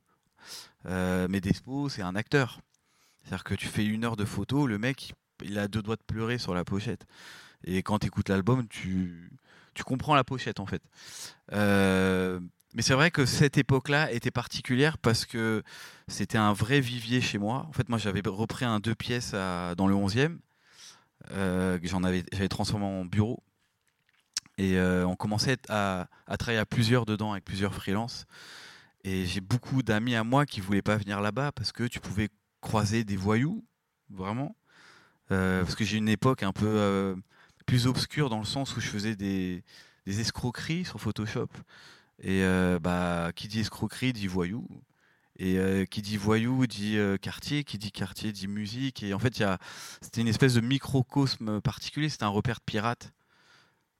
[0.87, 2.59] Euh, mais Despo c'est un acteur.
[3.21, 5.13] C'est-à-dire que tu fais une heure de photo, le mec
[5.43, 7.05] il, a deux doigts de pleurer sur la pochette.
[7.63, 9.31] Et quand tu écoutes l'album, tu,
[9.75, 10.81] tu comprends la pochette en fait.
[11.53, 12.39] Euh,
[12.73, 15.61] mais c'est vrai que cette époque-là était particulière parce que
[16.07, 17.67] c'était un vrai vivier chez moi.
[17.69, 20.29] En fait, moi, j'avais repris un deux pièces dans le 11e, euh,
[21.29, 23.43] que j'en avais, j'avais transformé en bureau.
[24.57, 26.07] Et euh, on commençait à,
[26.37, 28.25] travailler à plusieurs dedans, avec plusieurs freelances.
[29.03, 32.29] Et j'ai beaucoup d'amis à moi qui voulaient pas venir là-bas parce que tu pouvais
[32.61, 33.65] croiser des voyous,
[34.09, 34.55] vraiment.
[35.31, 37.15] Euh, parce que j'ai une époque un peu euh,
[37.65, 39.63] plus obscure dans le sens où je faisais des,
[40.05, 41.49] escroqueries sur Photoshop.
[42.19, 44.67] Et euh, bah, qui dit escroquerie dit voyou.
[45.43, 49.01] Et euh, qui dit voyou dit euh, quartier, qui dit quartier dit musique.
[49.01, 49.43] Et en fait,
[49.99, 52.09] c'était une espèce de microcosme particulier.
[52.09, 53.11] C'était un repère de pirates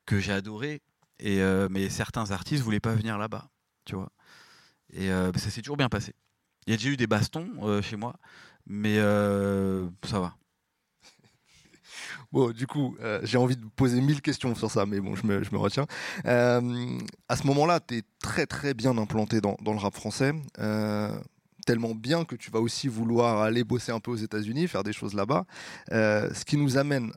[0.06, 0.84] que j'ai adoré.
[1.18, 3.50] Et, euh, mais certains artistes voulaient pas venir là-bas,
[3.86, 4.12] tu vois.
[4.94, 6.14] Et ça s'est toujours bien passé.
[6.68, 8.18] Il y a déjà eu des bastons chez moi,
[8.68, 10.36] mais ça va.
[12.32, 15.26] Bon, du coup, euh, j'ai envie de poser mille questions sur ça, mais bon, je
[15.26, 15.86] me, retiens.
[16.26, 20.34] Euh, à ce moment-là, tu es très très bien implanté dans, le rap français.
[20.60, 21.20] euh,
[21.68, 24.94] tellement bien que tu vas aussi vouloir aller bosser un peu aux États-Unis, faire des
[24.94, 25.46] choses là-bas.
[25.90, 27.12] Ce qui nous amène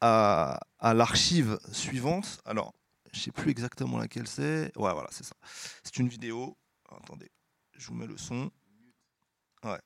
[0.00, 2.38] à, à l'archive suivante.
[2.44, 2.74] Alors,
[3.12, 4.70] je sais plus exactement laquelle c'est.
[4.76, 5.34] Ouais, voilà, c'est ça.
[5.82, 6.56] C'est une vidéo.
[6.90, 7.30] Attendez,
[7.78, 8.50] je vous mets le son.
[9.64, 9.80] Ouais.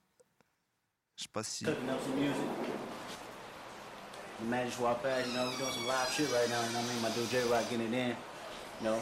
[1.16, 1.64] Je sais pas si.
[4.40, 6.72] The man just walked past, you know, we doing some live shit right now, you
[6.72, 7.02] know what I mean?
[7.02, 8.16] My dude J Rock getting it in,
[8.80, 9.00] you know.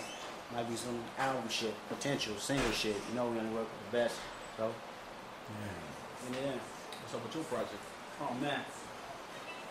[0.55, 3.97] Might be some album shit, potential, single shit, you know, we only work with the
[3.99, 4.17] best,
[4.57, 4.73] so.
[5.51, 6.33] yeah.
[6.33, 6.61] Getting it in.
[7.03, 7.83] What's up with your project?
[8.21, 8.61] Oh man.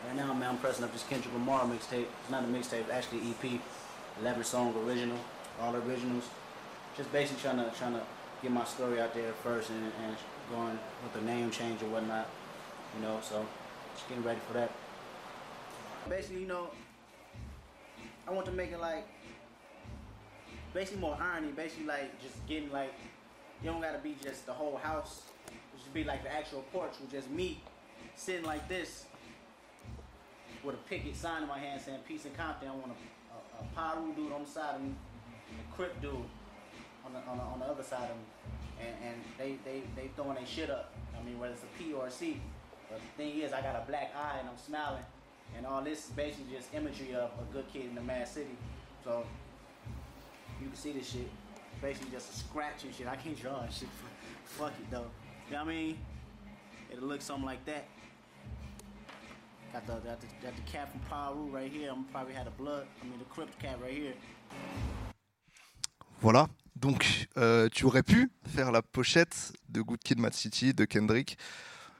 [0.06, 2.06] Right now, man, I'm pressing up this Kendrick Lamar mixtape.
[2.22, 3.60] It's not a mixtape, it's actually EP.
[4.22, 5.18] 11 song original,
[5.62, 6.30] all originals.
[6.96, 8.02] Just basically trying to trying to
[8.42, 10.16] get my story out there first and, and
[10.50, 12.28] going with the name change or whatnot.
[12.96, 13.46] You know, so
[13.96, 14.72] just getting ready for that.
[16.10, 16.70] Basically, you know,
[18.28, 19.06] I want to make it like
[20.74, 22.94] basically more irony, basically like just getting like
[23.64, 25.24] you don't gotta be just the whole house.
[25.48, 27.62] It should be like the actual porch with just me
[28.16, 29.06] sitting like this
[30.64, 32.70] with a picket sign in my hand saying peace and Compton.
[32.70, 34.94] I want a, a, a Paru dude on the side of me
[35.50, 38.24] and a Crip dude on the, on the, on the other side of me.
[38.80, 40.94] And, and they, they, they throwing their shit up.
[41.20, 42.40] I mean, whether it's a P or a C.
[42.90, 45.04] But the thing is, I got a black eye and I'm smiling.
[45.56, 48.58] And all this is basically just imagery of a good kid in the mad city.
[49.04, 49.26] So
[50.62, 51.30] you can see this shit.
[51.82, 53.08] Basically just a scratch and shit.
[53.08, 53.90] I can't draw and shit.
[54.46, 55.06] Fuck it though.
[55.48, 55.98] You know what I mean?
[56.92, 57.86] It'll look something like that.
[59.74, 61.92] Got the, got the, got the cat from Paru right here.
[61.92, 62.88] I'm probably had a blood.
[63.02, 64.14] I mean the crypt cat right here.
[66.22, 66.50] Voilà.
[66.76, 71.38] Donc, euh, tu aurais pu faire la pochette de Good Kid, Mad City de Kendrick.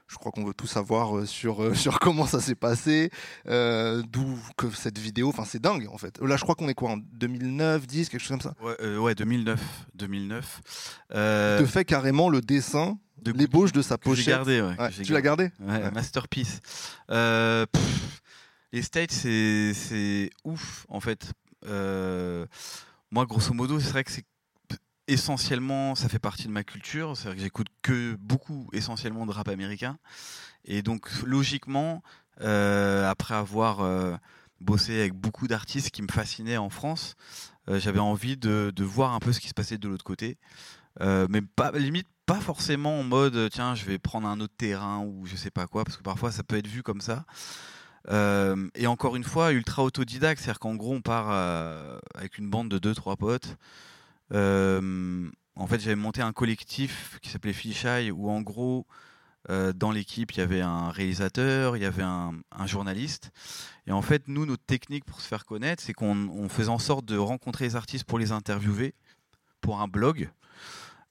[0.08, 3.10] Je crois qu'on veut tout savoir euh, sur, euh, sur comment ça s'est passé,
[3.46, 5.28] euh, d'où que cette vidéo.
[5.28, 6.18] Enfin, c'est dingue en fait.
[6.20, 8.54] Là, je crois qu'on est quoi en 2009, 10, quelque chose comme ça?
[8.62, 9.60] Ouais, euh, ouais 2009.
[9.94, 10.60] 2009.
[11.14, 14.26] Euh, te fait carrément le dessin, de l'ébauche de sa pochette.
[14.26, 15.50] gardé, ouais, tu l'as gardé?
[15.60, 16.60] Ouais, masterpiece.
[17.08, 18.22] Pff,
[18.72, 21.32] les States, c'est ouf en fait.
[23.10, 24.24] Moi, grosso modo, c'est vrai que c'est
[25.08, 27.16] essentiellement, ça fait partie de ma culture.
[27.16, 29.98] C'est vrai que j'écoute que beaucoup, essentiellement de rap américain.
[30.64, 32.02] Et donc, logiquement,
[32.42, 34.14] euh, après avoir euh,
[34.60, 37.16] bossé avec beaucoup d'artistes qui me fascinaient en France,
[37.68, 40.36] euh, j'avais envie de, voir un peu ce qui se passait de l'autre côté.
[41.00, 45.26] Mais pas, limite, pas forcément en mode tiens, je vais prendre un autre terrain ou
[45.26, 47.24] je sais pas quoi, parce que parfois ça peut être vu comme ça.
[48.74, 51.30] Et encore une fois, ultra autodidacte, c'est-à-dire qu'en gros, on part
[52.16, 53.56] avec une bande de deux, trois potes.
[54.32, 58.86] Euh, en fait, j'avais monté un collectif qui s'appelait Fisheye, où en gros,
[59.50, 62.34] Euh, dans l'équipe, il y avait un réalisateur, il y avait un,
[62.66, 63.30] journaliste.
[63.86, 66.78] Et en fait, nous, notre technique pour se faire connaître, c'est qu'on on faisait en
[66.78, 68.94] sorte de rencontrer les artistes pour les interviewer
[69.60, 70.30] pour un blog.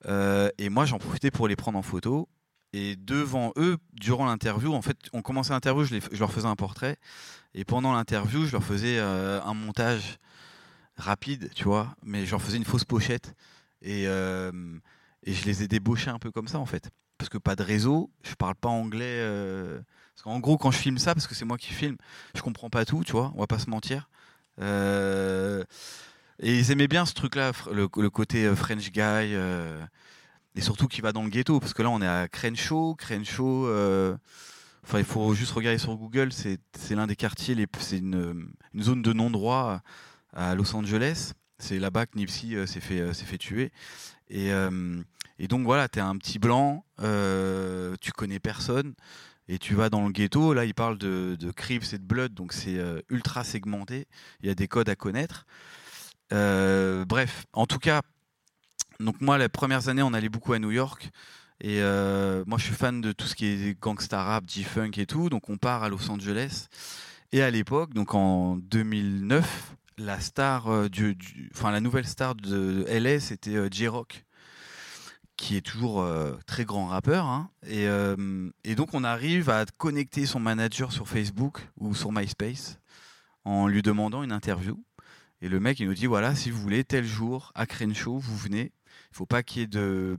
[0.06, 2.30] Euh, et moi, j'en profitais pour les prendre en photo.
[2.74, 6.98] Et devant eux, durant l'interview, en fait, on commençait l'interview, je, leur faisais un portrait.
[7.56, 10.20] Et pendant l'interview, je leur faisais un montage
[10.98, 11.96] rapide, tu vois.
[12.04, 13.34] Mais je leur faisais une fausse pochette.
[13.82, 14.52] Et, euh,
[15.24, 16.90] et je les ai débauchés un peu comme ça, en fait.
[17.18, 19.06] Parce que pas de réseau, je parle pas anglais.
[19.06, 19.80] euh,
[20.16, 21.98] Parce qu'en gros, quand je filme ça, parce que c'est moi qui filme,
[22.36, 23.32] je comprends pas tout, tu vois.
[23.36, 24.10] On va pas se mentir.
[24.62, 25.64] Euh,
[26.40, 29.34] Et ils aimaient bien ce truc-là, le, côté euh, French guy.
[30.56, 32.96] et surtout qui va dans le ghetto, parce que là on est à Crenshaw.
[32.96, 33.68] Crenshaw,
[34.84, 36.60] enfin il faut juste regarder sur Google, c'est
[36.92, 39.82] l'un des quartiers, c'est une zone de non-droit
[40.34, 41.34] à Los Angeles.
[41.60, 43.72] C'est là-bas que Nipsey euh, s'est fait, euh, s'est fait tuer.
[44.30, 45.02] Et, euh,
[45.50, 48.94] donc voilà, t'es un petit blanc, tu connais personne,
[49.48, 50.54] et tu vas dans le ghetto.
[50.54, 54.08] Là, il parle de, de Crips et de Blood, donc c'est ultra segmenté.
[54.42, 55.46] Il y a des codes à connaître.
[56.32, 58.02] Bref, en tout cas,
[59.00, 61.12] donc moi, les premières années, on allait beaucoup à New York.
[61.62, 65.30] Et moi, je suis fan de tout ce qui est gangsta rap, G-Funk et tout.
[65.30, 66.66] Donc, on part à Los Angeles.
[67.32, 70.90] Et à l'époque, donc en 2009, euh,
[71.64, 74.26] la nouvelle star de LA, c'était euh, J-Rock,
[75.38, 77.26] qui est toujours euh, très grand rappeur.
[77.26, 77.50] hein.
[77.64, 82.80] Et, donc, on arrive à connecter son manager sur Facebook ou sur MySpace
[83.44, 84.84] en lui demandant une interview.
[85.42, 88.38] Et le mec, il nous dit voilà, si vous voulez, tel jour, à Crenshaw, vous
[88.38, 88.72] venez.
[89.12, 90.18] Il faut pas qu'il y ait de,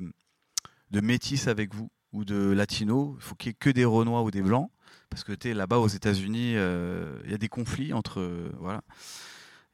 [0.92, 3.16] métis avec vous ou de latino.
[3.18, 4.70] Il faut qu'il y ait que des Renois ou des Blancs.
[5.10, 8.50] Parce que tu là-bas aux États-Unis, il y a des conflits entre.
[8.58, 8.82] voilà.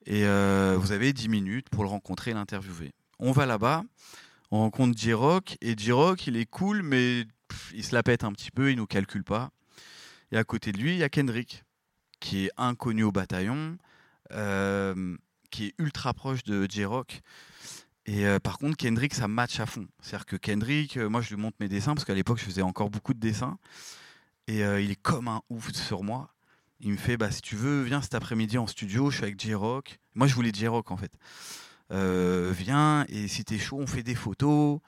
[0.06, 2.92] Et euh, vous avez 10 minutes pour le rencontrer et l'interviewer.
[3.18, 3.84] On va là-bas,
[4.50, 5.56] on rencontre J-Rock.
[5.60, 7.24] Et J-Rock, il est cool, mais
[7.72, 9.50] il se la pète un petit peu, il nous calcule pas.
[10.32, 11.64] Et à côté de lui, il y a Kendrick,
[12.20, 13.78] qui est inconnu au bataillon.
[14.32, 15.16] euh,
[15.50, 17.20] qui est ultra proche de J-Rock.
[18.06, 19.86] Et euh, par contre, Kendrick, ça match à fond.
[20.00, 22.90] C'est-à-dire que Kendrick, moi, je lui montre mes dessins, parce qu'à l'époque, je faisais encore
[22.90, 23.58] beaucoup de dessins.
[24.48, 26.33] Et il est comme un ouf sur moi.
[26.80, 29.40] Il me fait, bah, si tu veux, viens cet après-midi en studio, je suis avec
[29.40, 29.98] J-Rock.
[30.14, 31.12] Moi, je voulais J-Rock, en fait.
[31.92, 34.80] Euh, viens, et si t'es chaud, on fait des photos.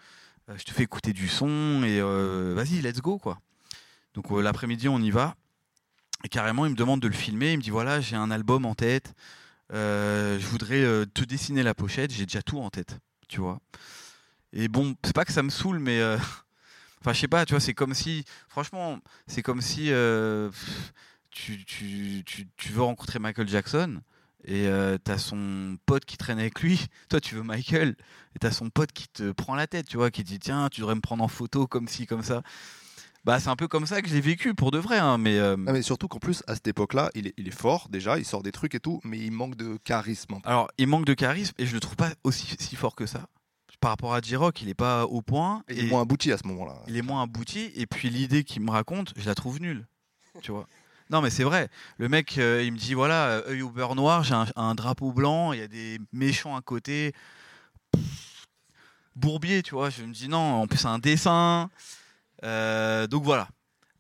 [0.49, 3.41] Euh, je te fais écouter du son, et euh, vas-y, let's go, quoi.
[4.15, 5.35] Donc, euh, l'après-midi, on y va.
[6.25, 7.53] Et carrément, il me demande de le filmer.
[7.53, 9.15] Il me dit, voilà, j'ai un album en tête.
[9.71, 13.61] Je voudrais te dessiner la pochette, j'ai déjà tout en tête, tu vois.
[14.53, 16.01] Et bon, c'est pas que ça me saoule, mais
[17.01, 19.91] enfin, je sais pas, tu vois, c'est comme si, franchement, c'est comme si
[21.37, 24.01] tu, tu, tu, tu veux rencontrer Michael Jackson
[24.45, 27.95] et euh, t'as son pote qui traîne avec lui, toi tu veux Michael,
[28.35, 30.81] et t'as son pote qui te prend la tête, tu vois, qui dit tiens, tu
[30.81, 32.43] devrais me prendre en photo comme ci, comme ça.
[33.25, 35.37] Bah, c'est un peu comme ça que je l'ai vécu pour de vrai, hein, mais.
[35.37, 38.19] euh, Ah, mais surtout qu'en plus, à cette époque-là, il est, il est fort déjà,
[38.19, 40.37] il sort des trucs et tout, mais il manque de charisme.
[40.45, 43.27] Alors, il manque de charisme et je le trouve pas aussi si fort que ça.
[43.81, 45.65] Par rapport à J-Rock, il est pas au point.
[45.69, 46.77] Et il est moins abouti à ce moment-là.
[46.87, 47.73] il est moins abouti.
[47.75, 49.87] Et puis l'idée qu'il me raconte, je la trouve nulle.
[50.41, 50.69] Tu vois
[51.11, 51.69] Non, mais c'est vrai.
[51.99, 55.13] Le mec, euh, il me dit voilà, euh, œil au beurre noir, j'ai un, drapeau
[55.13, 57.15] blanc, il y a des méchants à côté.
[59.15, 59.89] Bourbier, tu vois.
[59.91, 61.71] Je me dis non, en plus, c'est un dessin.
[62.45, 63.49] Euh, donc voilà.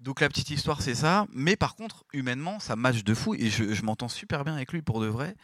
[0.00, 1.26] Donc la petite histoire, c'est ça.
[1.32, 3.34] Mais par contre, humainement, ça match de fou.
[3.34, 5.36] Et je, m'entends super bien avec lui pour de vrai.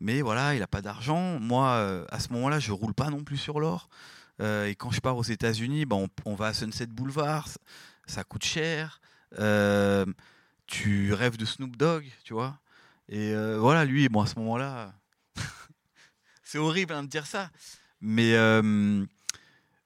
[0.00, 1.40] Mais voilà, il n'a pas d'argent.
[1.40, 3.88] Moi, à ce moment-là, je roule pas non plus sur l'or.
[4.40, 7.48] Et quand je pars aux États-Unis, ben, on, va à Sunset Boulevard.
[8.06, 9.00] Ça, coûte cher.
[10.72, 12.58] Tu rêves de Snoop Dogg, tu vois.
[13.10, 14.94] Et euh, voilà, lui, moi, à ce moment-là,
[16.42, 17.50] c'est horrible hein, de dire ça.
[18.00, 19.04] Mais, euh,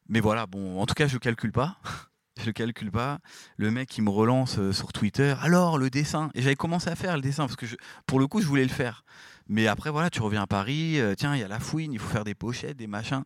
[0.09, 1.77] mais voilà, bon, en tout cas, je calcule pas.
[2.44, 3.18] je calcule pas.
[3.57, 5.35] Le mec, il me relance euh, sur Twitter.
[5.40, 6.31] Alors, le dessin.
[6.35, 7.66] Et j'avais commencé à faire le dessin parce que
[8.07, 9.05] pour le coup, je voulais le faire.
[9.49, 11.01] Mais après, voilà, tu reviens à Paris.
[11.16, 13.25] tiens, il y a la fouine, il faut faire des pochettes, des machins.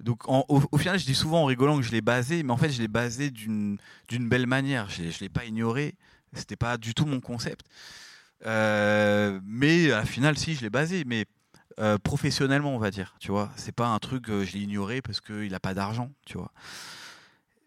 [0.00, 2.56] Donc, au, au final, je dis souvent en rigolant que je l'ai basé, mais en
[2.56, 3.78] fait, je l'ai basé d'une
[4.08, 4.88] belle manière.
[4.90, 5.96] Je ne l'ai pas ignoré.
[6.34, 7.66] C'était pas du tout mon concept.
[8.46, 11.04] Euh, mais à la finale, si, je l'ai basé.
[11.06, 11.26] Mais
[11.78, 13.14] euh, professionnellement, on va dire.
[13.20, 16.10] Tu vois, c'est pas un truc que je l'ai ignoré parce qu'il n'a pas d'argent.
[16.26, 16.52] Tu vois.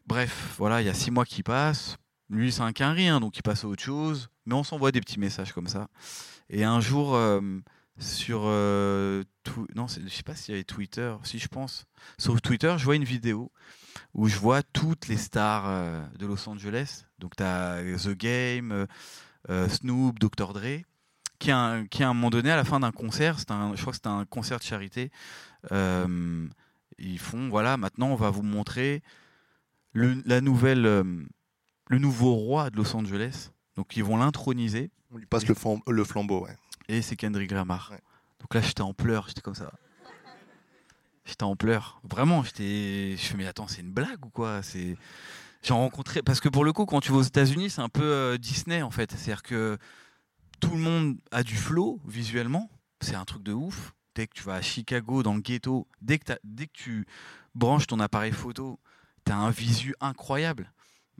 [0.05, 1.97] Bref, voilà, il y a six mois qui passent.
[2.29, 4.29] Lui, c'est un quinri, hein, donc il passe à autre chose.
[4.45, 5.87] Mais on s'envoie des petits messages comme ça.
[6.49, 7.41] Et un jour, euh,
[7.99, 8.43] sur.
[8.45, 9.23] euh,
[9.75, 11.85] non, je sais pas s'il y avait Twitter, si je pense.
[12.17, 13.51] Sur Twitter, je vois une vidéo
[14.13, 17.05] où je vois toutes les stars euh, de Los Angeles.
[17.19, 18.85] Donc, tu as The Game, euh,
[19.49, 20.53] euh, Snoop, Dr.
[20.53, 20.83] Dre,
[21.39, 23.81] qui, à un, qui à un moment donné, à la fin d'un concert, un- je
[23.81, 25.11] crois que c'était un concert de charité,
[25.71, 26.47] euh,
[26.97, 29.03] ils font voilà, maintenant on va vous montrer
[29.93, 30.85] le- la nouvelle.
[30.85, 31.03] euh,
[31.89, 33.51] le nouveau roi de Los Angeles.
[33.77, 34.91] Donc ils vont l'introniser.
[35.13, 36.55] On lui passe le, flam- le flambeau, ouais.
[36.89, 37.89] Et c'est Kendrick Lamar.
[37.93, 38.01] Ouais.
[38.41, 39.71] Donc là, j'étais en pleurs, j'étais comme ça.
[41.25, 42.01] J'étais en pleurs.
[42.03, 43.15] Vraiment, j'étais.
[43.17, 44.61] Je fais, mais attends, c'est une blague ou quoi?
[44.63, 44.97] C'est.
[45.63, 46.21] J'ai rencontré.
[46.21, 48.81] Parce que pour le coup, quand tu vas aux États-Unis, c'est un peu euh, Disney
[48.81, 49.11] en fait.
[49.11, 49.77] C'est-à-dire que
[50.59, 52.69] tout le monde a du flow visuellement.
[53.01, 53.93] C'est un truc de ouf.
[54.15, 56.33] Dès que tu vas à Chicago, dans le ghetto, dès que,
[56.73, 57.05] tu
[57.53, 58.79] branches ton appareil photo,
[59.25, 60.71] tu as un visu incroyable.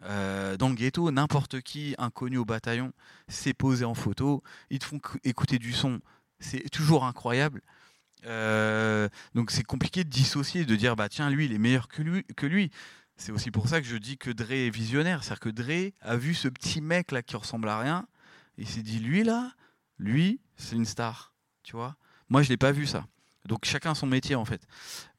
[0.04, 2.93] Euh, dans le ghetto, n'importe qui, inconnu au bataillon,
[3.28, 4.41] s'est posé en photo.
[4.71, 6.00] Ils te font cou- écouter du son.
[6.39, 7.62] C'est toujours incroyable.
[8.26, 11.88] Euh, donc c'est compliqué de dissocier, de dire bah tiens lui il est meilleur.
[11.88, 12.71] Que lui.
[13.17, 15.23] C'est aussi pour ça que je dis que Dre est visionnaire.
[15.23, 18.08] C'est-à-dire que Dre a vu ce petit mec là qui ressemble à rien
[18.58, 19.51] il s'est dit lui là,
[19.99, 21.34] lui c'est une star.
[21.63, 21.95] Tu vois?
[22.30, 23.06] Moi je l'ai pas vu ça.
[23.45, 24.62] Donc chacun son métier en fait.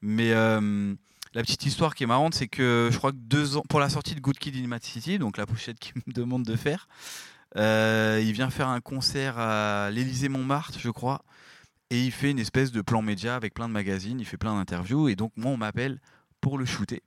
[0.01, 0.93] Mais euh,
[1.33, 4.19] la petite histoire qui est marrante, c'est que je crois que pour la sortie de
[4.19, 6.87] Good Kid in Mad City, donc la pochette qu'il me demande de faire,
[7.55, 11.23] euh, il vient faire un concert à l'Élysée Montmartre, je crois,
[11.89, 14.55] et il fait une espèce de plan média avec plein de magazines, il fait plein
[14.55, 15.99] d'interviews, et donc moi on m'appelle
[16.41, 17.01] pour le shooter,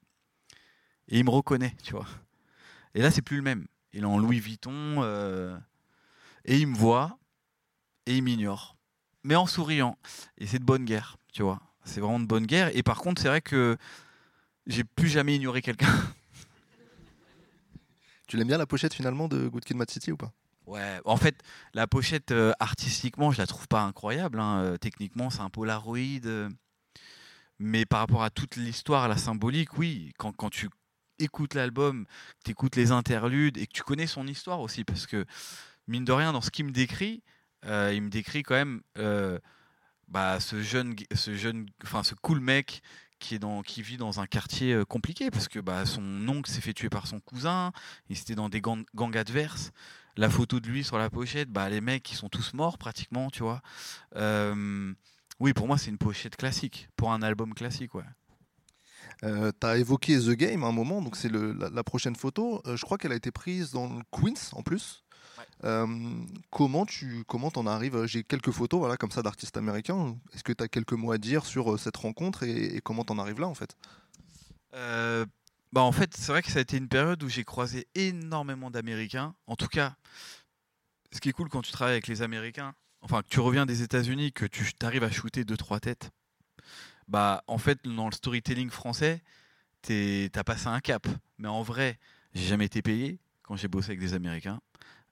[1.13, 2.07] et il me reconnaît, tu vois.
[2.97, 3.69] Et là c'est plus le même.
[3.93, 4.73] Il est en Louis Vuitton,
[5.03, 5.57] euh,
[6.45, 7.19] et il me voit,
[8.07, 8.77] et il m'ignore,
[9.23, 9.97] mais en souriant,
[10.39, 11.61] et c'est de bonne guerre, tu vois.
[11.85, 13.77] C'est vraiment de bonne guerre, et par contre c'est vrai que
[14.67, 15.87] j'ai plus jamais ignoré quelqu'un.
[18.27, 20.33] Tu l'aimes bien la pochette finalement de Good Kid, Mad City ou pas?
[20.67, 21.43] Ouais, en fait,
[21.75, 24.41] la pochette euh, artistiquement, je la trouve pas incroyable.
[24.41, 24.61] hein.
[24.63, 25.99] Euh, Techniquement, c'est un Polaroid.
[26.25, 26.49] euh,
[27.59, 30.71] mais par rapport à toute l'histoire, la symbolique, oui, quand, quand tu
[31.23, 32.07] écoutes l'album,
[32.45, 35.25] tu écoutes les interludes et que tu connais son histoire aussi, parce que
[35.89, 37.23] mine de rien, dans ce qu'il me décrit,
[37.67, 39.39] euh, il me décrit quand même euh,
[40.09, 42.83] bah, ce jeune, ce jeune, enfin ce cool mec
[43.19, 46.51] qui est dans, qui vit dans un quartier euh, compliqué, parce que bah, son oncle
[46.51, 47.73] s'est fait tuer par son cousin,
[48.09, 49.71] il était dans des gangs, adverses
[50.17, 53.31] la photo de lui sur la pochette, bah, les mecs ils sont tous morts pratiquement,
[53.31, 53.63] tu vois.
[55.41, 58.05] Oui, pour moi c'est une pochette classique, pour un album classique, ouais.
[59.25, 62.63] Euh, tu as évoqué The Game à un moment, donc c'est la, la prochaine photo.
[62.67, 65.05] Euh, je crois qu'elle a été prise dans le Queens en plus.
[65.39, 65.45] Ouais.
[65.65, 65.87] Euh,
[66.51, 70.17] comment tu comment en arrives J'ai quelques photos voilà, comme ça d'artistes américains.
[70.35, 73.13] Est-ce que tu as quelques mots à dire sur cette rencontre et, et comment tu
[73.13, 73.77] en arrives là en fait?
[75.73, 78.71] Bah en fait, c'est vrai que ça a été une période où j'ai croisé énormément
[78.71, 79.35] d'Américains.
[79.47, 79.97] En tout cas,
[81.13, 83.81] ce qui est cool quand tu travailles avec les Américains, enfin que tu reviens des
[83.81, 86.11] États-Unis, que tu arrives à shooter deux trois têtes.
[87.09, 89.23] Bah en fait, dans le storytelling français,
[89.83, 91.07] t'as passé un cap.
[91.39, 91.99] Mais en vrai,
[92.35, 94.61] j'ai jamais été payé quand j'ai bossé avec des Américains.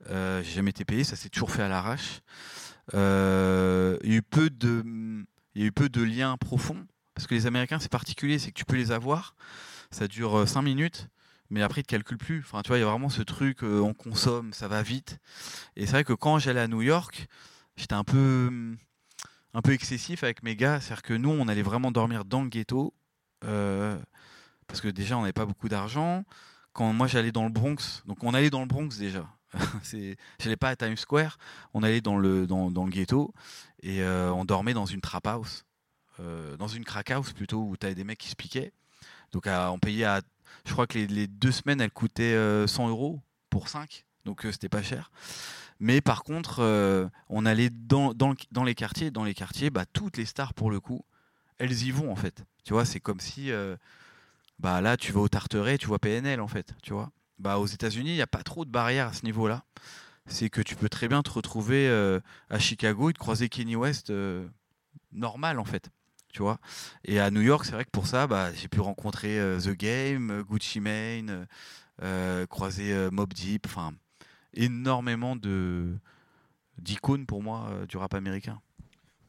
[0.09, 2.20] Euh, j'ai jamais été payé, ça s'est toujours fait à l'arrache.
[2.94, 4.48] Euh, Il y a eu peu
[5.88, 9.35] de, liens profonds parce que les Américains c'est particulier, c'est que tu peux les avoir,
[9.90, 11.09] ça dure 5 minutes,
[11.50, 12.40] mais après ils te calculent plus.
[12.40, 15.18] Enfin, tu vois, il y a vraiment ce truc, euh, on consomme, ça va vite.
[15.76, 17.26] Et c'est vrai que quand j'allais à New York,
[17.76, 18.76] j'étais un peu,
[19.54, 22.48] un peu excessif avec mes gars, c'est-à-dire que nous on allait vraiment dormir dans le
[22.48, 22.94] ghetto.
[23.44, 23.98] euh,
[24.66, 26.24] parce que déjà on n'avait pas beaucoup d'argent.
[26.72, 29.26] Quand moi j'allais dans le Bronx, donc on allait dans le Bronx déjà.
[30.38, 31.36] J'allais pas à Times Square,
[31.74, 32.46] on allait dans le
[32.88, 33.34] ghetto
[33.82, 35.64] et euh, on dormait dans une trap house,
[36.20, 38.72] euh, dans une crack house plutôt où t'avais des mecs qui se piquaient.
[39.32, 40.20] Donc on payait à,
[40.66, 44.68] je crois que les, deux semaines elles coûtaient euh, 100 euros pour 5 donc c'était
[44.68, 45.10] pas cher.
[45.80, 49.70] Mais par contre, euh, on allait dans, dans, le- dans les quartiers, dans les quartiers,
[49.70, 51.04] bah, toutes les stars pour le coup,
[51.58, 52.44] elles y vont en fait.
[52.64, 53.76] Tu vois, c'est comme si euh,
[54.58, 57.10] bah là tu vas au Tarteret, tu vois PNL en fait, tu vois.
[57.38, 59.64] Bah aux États-Unis, il n'y a pas trop de barrières à ce niveau-là.
[60.26, 63.76] C'est que tu peux très bien te retrouver euh, à Chicago et te croiser Kenny
[63.76, 64.12] West
[65.12, 65.90] normal en fait,
[66.32, 66.58] tu vois.
[67.04, 70.42] Et à New York, c'est vrai que pour ça, bah, j'ai pu rencontrer The Game,
[70.42, 71.46] Gucci Mane,
[72.48, 73.92] croiser Mob Deep, enfin
[74.54, 75.96] énormément de
[76.78, 78.60] d'icônes pour moi euh, du rap américain.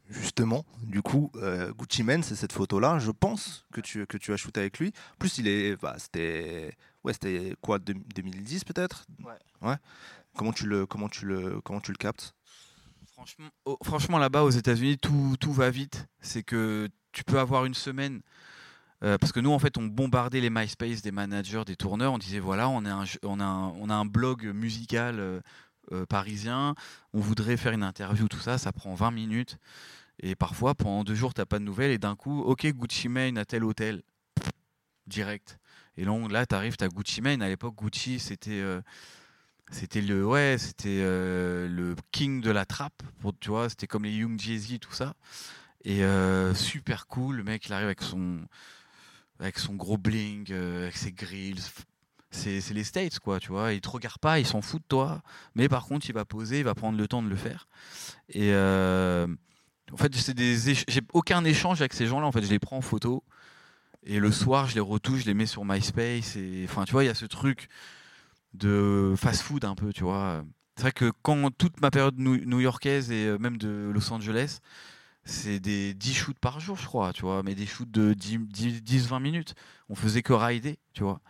[0.08, 4.32] Justement, du coup, euh, Gucci Mane, c'est cette photo-là, je pense, que tu, que tu
[4.32, 4.92] as shooté avec lui.
[5.14, 5.76] En plus, il est.
[5.80, 6.76] Bah, c'était.
[7.04, 9.06] Ouais, c'était quoi, deux- 2010 peut-être?
[9.62, 9.76] Ouais.
[10.36, 12.34] Comment tu le, comment tu le, comment tu le captes?
[13.12, 16.06] Franchement, oh, franchement là-bas aux États-Unis, tout, tout va vite.
[16.20, 18.22] C'est que tu peux avoir une semaine.
[19.02, 22.12] Euh, parce que nous, en fait, on bombardait les MySpace des managers, des tourneurs.
[22.12, 25.40] On disait voilà, on, a, un, blog musical euh,
[25.92, 26.74] euh, parisien.
[27.12, 28.58] On voudrait faire une interview, tout ça.
[28.58, 29.58] Ça prend 20 minutes.
[30.20, 31.90] Et parfois, pendant deux jours, t'as pas de nouvelles.
[31.90, 34.02] Et d'un coup, ok, Gucci Mane à tel hôtel.
[35.08, 35.58] Direct.
[35.96, 37.42] Et là, là tu arrives, tu as Gucci Mane.
[37.42, 38.62] À l'époque, Gucci, c'était.
[39.70, 43.02] c'était le ouais c'était le king de la trappe
[43.40, 45.14] tu vois c'était comme les Young Jeezy tout ça
[45.84, 46.02] et
[46.54, 48.40] super cool le mec il arrive avec son
[49.42, 51.60] avec son gros bling euh, avec ses grills
[52.34, 53.74] c'est les States, quoi, tu vois.
[53.74, 55.20] Il te regarde pas, il s'en fout de toi.
[55.54, 57.68] Mais par contre, il va poser, il va prendre le temps de le faire.
[58.30, 59.26] Et euh,
[59.92, 62.26] en fait, c'est des j'ai aucun échange avec ces gens-là.
[62.26, 63.22] En fait, je les prends en photo.
[64.04, 66.38] Et le soir, je les retouche, je les mets sur MySpace.
[66.64, 67.68] Enfin, tu vois, il y a ce truc
[68.54, 70.42] de fast-food un peu, tu vois.
[70.76, 74.60] C'est vrai que quand toute ma période new- new-yorkaise et euh, même de Los Angeles,
[75.24, 79.20] c'est des 10 shoots par jour, je crois, tu vois, mais des shoots de 10-20
[79.20, 79.54] minutes.
[79.88, 81.20] On faisait que rider, tu vois.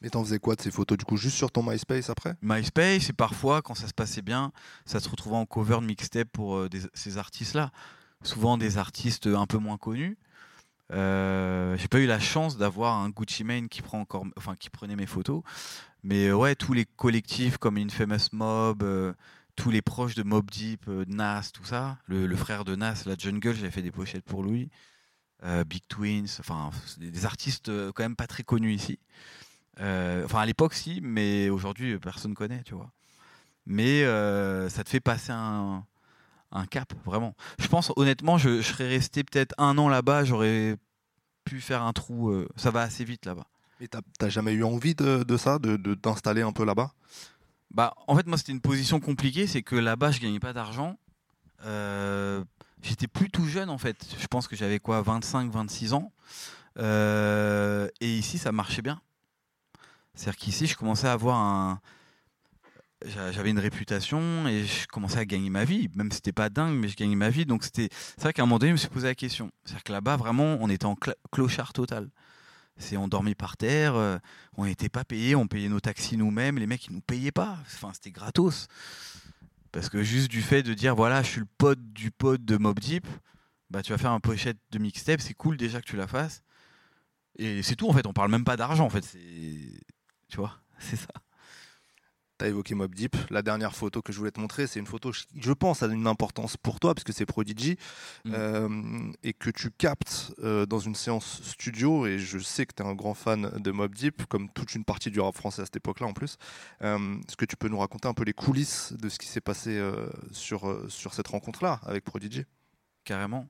[0.00, 2.34] Mais t'en faisais quoi de ces photos du coup Juste sur ton MySpace après?
[2.42, 4.50] MySpace, et parfois, quand ça se passait bien,
[4.84, 7.70] ça se retrouvait en cover de mixtape pour euh, des- ces artistes-là.
[8.24, 10.16] Souvent des artistes un peu moins connus.
[10.92, 14.70] Euh, J'ai pas eu la chance d'avoir un Gucci Mane qui, prend encore, enfin, qui
[14.70, 15.42] prenait mes photos.
[16.02, 19.12] Mais ouais, tous les collectifs comme Infamous Mob, euh,
[19.56, 21.98] tous les proches de Mob Deep, euh, Nas, tout ça.
[22.06, 24.70] Le, frère de Nas, la Jungle, j'avais fait des pochettes pour lui.
[25.44, 28.98] Euh, Big Twins, enfin, des, artistes euh, quand même pas très connus ici.
[29.78, 32.92] Enfin, à l'époque, si, mais aujourd'hui, personne connaît, tu vois.
[33.66, 34.02] Mais
[34.68, 35.84] ça te fait passer un,
[36.70, 37.34] cap, vraiment.
[37.58, 40.76] Je pense, honnêtement, je, serais resté peut-être un an là-bas, j'aurais
[41.44, 42.32] pu faire un trou.
[42.56, 43.46] ça va assez vite là-bas.
[43.80, 46.92] Et t'as jamais eu envie de, de ça, de de t'installer un peu là-bas?
[47.72, 50.98] Bah, en fait, moi, c'était une position compliquée, c'est que là-bas, je gagnais pas d'argent.
[51.64, 52.44] Euh,
[52.82, 54.04] J'étais plus tout jeune, en fait.
[54.18, 56.12] Je pense que j'avais quoi, 25, 26 ans.
[56.78, 59.00] Euh, et ici, ça marchait bien.
[60.14, 61.80] C'est-à-dire qu'ici, je commençais à avoir un.
[63.06, 65.88] j'a- J'avais une réputation et je commençais à gagner ma vie.
[65.94, 67.46] Même si c'était pas dingue, mais je gagnais ma vie.
[67.46, 67.88] Donc, c'était.
[67.92, 69.52] C'est vrai qu'à un moment donné, je me suis posé la question.
[69.64, 70.96] C'est-à-dire que là-bas, vraiment, on était en
[71.30, 72.08] clochard total.
[72.78, 74.18] C'est on dormait par terre, euh,
[74.56, 77.58] on n'était pas payé, on payait nos taxis nous-mêmes, les mecs ils nous payaient pas,
[77.66, 78.66] enfin c'était gratos.
[79.70, 82.56] Parce que juste du fait de dire voilà, je suis le pote du pote de
[82.56, 83.06] Mob Deep,
[83.70, 86.42] bah tu vas faire un pochette de mixtape, c'est cool déjà que tu la fasses.
[87.36, 89.80] Et c'est tout en fait, on parle même pas d'argent en fait, c'est
[90.28, 91.12] tu vois, c'est ça.
[92.38, 93.14] T'as évoqué Mob Deep.
[93.30, 95.86] La dernière photo que je voulais te montrer, c'est une photo, je- je pense, a
[95.86, 97.76] une importance pour toi, parce que c'est Prodigy,
[98.24, 98.32] Mm.
[98.34, 102.06] euh, et que tu captes euh, dans une séance studio.
[102.06, 104.84] Et je sais que tu es un grand fan de Mob Deep, comme toute une
[104.84, 106.36] partie du rap français à cette époque-là en plus.
[106.82, 109.40] Euh, Est-ce que tu peux nous raconter un peu les coulisses de ce qui s'est
[109.40, 109.80] passé
[110.32, 112.44] sur, sur cette rencontre-là avec Prodigy?
[113.04, 113.48] Carrément.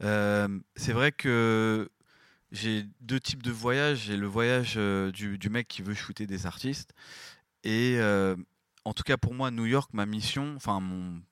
[0.00, 1.90] C'est vrai que
[2.50, 4.04] j'ai deux types de voyages.
[4.06, 6.92] J'ai le voyage euh, du, du mec qui veut shooter des artistes.
[7.64, 8.36] Et euh,
[8.84, 11.22] en tout cas, pour moi, New York, ma mission, enfin, mon,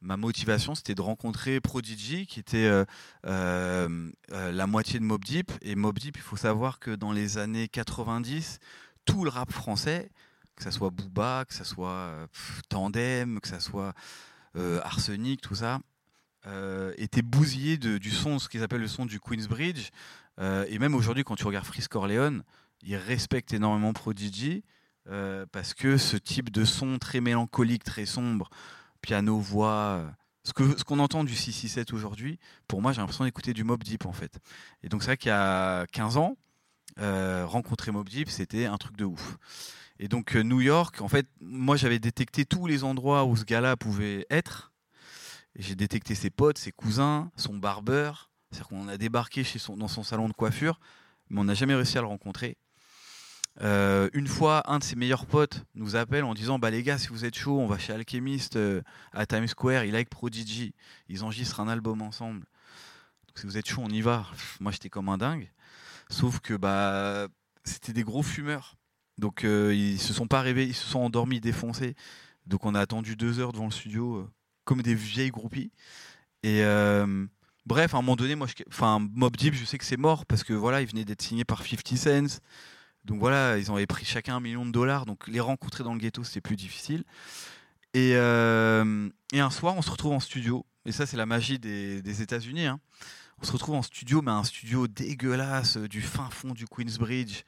[0.00, 2.84] ma motivation, c'était de rencontrer Prodigy, qui était euh,
[3.26, 5.52] euh, la moitié de Mob Deep.
[5.62, 8.58] Et Mob Deep, il faut savoir que dans les années 90,
[9.04, 10.10] tout le rap français,
[10.54, 12.28] que ça soit Booba, que ça soit
[12.68, 13.94] Tandem, que ça soit
[14.82, 15.80] Arsenic, tout ça,
[16.96, 19.90] était bousillé du son, ce qu'ils appellent le son du Queensbridge.
[20.40, 22.42] Et même aujourd'hui, quand tu regardes Freeze Corleone,
[22.82, 24.64] ils respectent énormément Prodigy
[25.10, 28.50] euh, parce que ce type de son très mélancolique, très sombre,
[29.00, 30.10] piano, voix, euh,
[30.44, 33.82] ce que ce qu'on entend du 667 aujourd'hui, pour moi, j'ai l'impression d'écouter du Mob
[33.82, 34.38] Deep en fait.
[34.82, 36.36] Et donc c'est vrai qu'il y a 15 ans,
[37.00, 39.38] euh, rencontrer Mob Deep, c'était un truc de ouf.
[39.98, 43.76] Et donc New York, en fait, moi j'avais détecté tous les endroits où ce gars-là
[43.76, 44.72] pouvait être.
[45.56, 48.30] J'ai détecté ses potes, ses cousins, son barbeur.
[48.50, 50.80] C'est-à-dire qu'on a débarqué chez son, dans son salon de coiffure,
[51.28, 52.56] mais on n'a jamais réussi à le rencontrer.
[53.60, 56.98] Euh, une fois, un de ses meilleurs potes nous appelle en disant Bah les gars,
[56.98, 58.82] si vous êtes chaud, on va chez Alchemist euh,
[59.12, 59.84] à Times Square.
[59.84, 60.74] Il like Prodigy.
[61.08, 62.40] Ils enregistrent un album ensemble.
[63.26, 64.26] Donc si vous êtes chaud, on y va.
[64.60, 65.50] Moi, j'étais comme un dingue.
[66.08, 67.28] Sauf que bah
[67.64, 68.76] c'était des gros fumeurs.
[69.18, 71.96] Donc euh, ils se sont pas réveillés, ils se sont endormis, défoncés.
[72.46, 74.30] Donc on a attendu deux heures devant le studio euh,
[74.64, 75.72] comme des vieilles groupies.
[76.44, 76.62] Et
[77.66, 80.24] bref, à un moment donné, moi, je, enfin Mob Deep, je sais que c'est mort
[80.24, 82.40] parce que voilà, il venait d'être signé par 50 Cent.
[83.04, 85.06] Donc voilà, ils avaient pris chacun un million de dollars.
[85.06, 87.04] Donc les rencontrer dans le ghetto, c'était plus difficile.
[87.94, 90.66] Et, euh, un soir, on se retrouve en studio.
[90.84, 92.66] Et ça, c'est la magie des, États-Unis.
[92.66, 92.80] hein.
[93.40, 97.44] On se retrouve en studio, mais un studio dégueulasse euh, du fin fond du Queensbridge.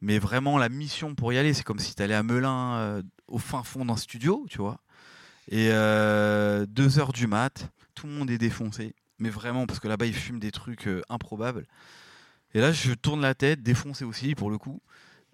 [0.00, 3.02] Mais vraiment, la mission pour y aller, c'est comme si tu allais à Melun, euh,
[3.26, 4.80] au fin fond d'un studio, tu vois.
[5.48, 8.94] Et euh, deux heures du mat, tout le monde est défoncé.
[9.18, 11.66] Mais vraiment, parce que là-bas, ils fument des trucs euh, improbables.
[12.54, 14.80] Et là, je tourne la tête, défoncé aussi, pour le coup.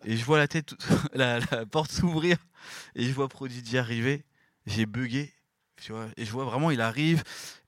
[0.04, 0.74] Et je vois la tête,
[1.12, 2.38] la, porte s'ouvrir.
[2.94, 4.24] Et je vois Prodigy arriver.
[4.66, 5.32] J'ai bugué.
[5.76, 6.06] Tu vois.
[6.16, 7.22] Et je vois vraiment, il arrive.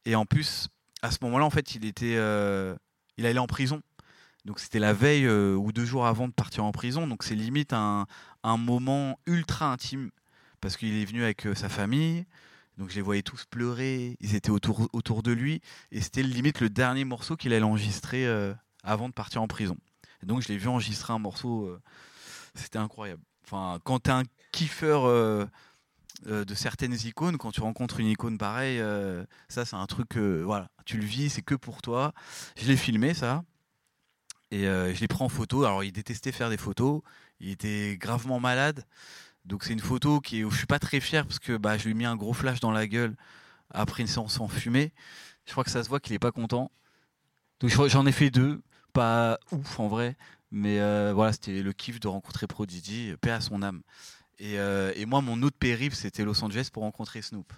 [0.07, 0.69] Et en plus,
[1.03, 2.17] à ce moment-là, en fait, il était.
[2.17, 2.75] euh,
[3.19, 3.83] il allait en prison.
[4.45, 7.07] Donc c'était la veille euh, ou deux jours avant de partir en prison.
[7.07, 8.07] Donc c'est limite un,
[8.45, 10.11] moment ultra intime.
[10.61, 12.25] Parce qu'il est venu avec euh, sa famille.
[12.79, 14.17] Donc je les voyais tous pleurer.
[14.21, 15.61] Ils étaient autour, autour de lui.
[15.91, 18.27] Et c'était limite le dernier morceau qu'il allait enregistrer
[18.83, 19.77] avant de partir en prison.
[20.23, 21.67] Donc je l'ai vu enregistrer un morceau.
[21.67, 21.81] euh,
[22.55, 23.23] c'était incroyable.
[23.45, 25.47] Enfin, quand t'es un kiffeur euh,
[26.27, 28.81] euh, de certaines icônes, quand tu rencontres une icône pareille,
[29.49, 32.13] ça c'est un truc, voilà, tu le vis, c'est que pour toi.
[32.57, 33.45] Je l'ai filmé ça,
[34.51, 35.65] et je l'ai pris en photo.
[35.65, 37.03] Alors il détestait faire des photos,
[37.41, 38.85] il était gravement malade,
[39.45, 41.85] donc c'est une photo qui où je suis pas très fier parce que bah, je
[41.85, 43.17] lui ai mis un gros flash dans la gueule
[43.71, 44.93] après une séance en fumée.
[45.47, 46.71] Je crois que ça se voit qu'il est pas content.
[47.61, 48.63] Donc j'en ai fait deux,
[48.93, 50.17] pas ouf en vrai,
[50.51, 53.83] mais euh, voilà, c'était le kiff de rencontrer Prodigy, paix à son âme.
[54.39, 57.53] Et, euh, et moi, mon autre périple, c'était Los Angeles pour rencontrer Snoop.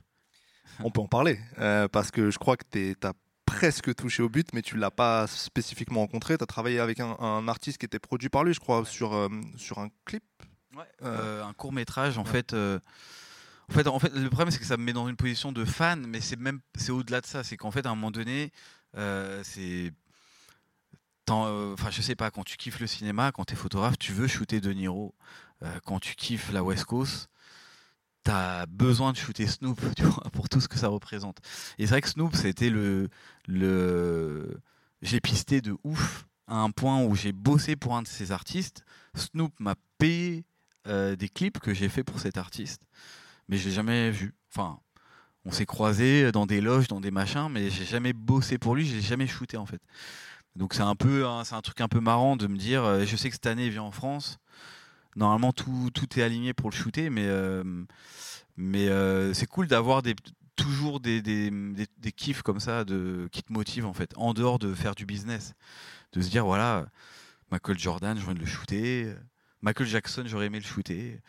[0.80, 3.12] On peut en parler, euh, parce que je crois que tu as
[3.46, 6.36] presque touché au but, mais tu l'as pas spécifiquement rencontré.
[6.36, 9.30] Tu as travaillé avec un, un artiste qui était produit par lui, je crois, sur,
[9.56, 10.24] sur un clip.
[11.02, 12.30] Euh, un court métrage, en ouais.
[12.30, 12.54] fait.
[12.54, 15.64] en fait, en fait, le problème, c'est que ça me met dans une position de
[15.64, 17.44] fan, mais c'est même, c'est au-delà de ça.
[17.44, 18.50] C'est qu'en fait, à un moment donné,
[18.96, 19.92] euh, c'est,
[21.30, 24.60] enfin, je sais pas, quand tu kiffes le cinéma, quand t'es photographe, tu veux shooter
[24.60, 25.14] De Niro.
[25.62, 27.28] Euh, quand tu kiffes la West Coast,
[28.22, 29.80] t'as besoin de shooter Snoop,
[30.32, 31.38] pour tout ce que ça représente.
[31.78, 33.08] Et c'est vrai que Snoop, c'était le,
[33.46, 34.60] le,
[35.02, 38.84] j'ai pisté de ouf à un point où j'ai bossé pour un de ces artistes.
[39.14, 40.44] Snoop m'a payé
[40.86, 42.82] euh, des clips que j'ai fait pour cet artiste,
[43.48, 44.34] mais je l'ai jamais vu.
[44.50, 44.80] Enfin,
[45.46, 48.86] on s'est croisés dans des loges, dans des machins, mais j'ai jamais bossé pour lui,
[48.86, 49.80] je l'ai jamais shooté en fait.
[50.56, 53.04] Donc c'est un peu, un- c'est un truc un peu marrant de me dire, euh,
[53.04, 54.38] je sais que cette année il vient en France.
[55.16, 57.62] Normalement tout, est aligné pour le shooter, mais euh,
[58.58, 60.02] euh, c'est cool d'avoir
[60.56, 64.74] toujours des, des, kiffs comme ça de, qui te motivent en fait, en dehors de
[64.74, 65.54] faire du business,
[66.12, 66.86] de se dire voilà,
[67.52, 69.14] Michael Jordan, je viens de le shooter,
[69.62, 71.20] Michael Jackson, j'aurais aimé le shooter.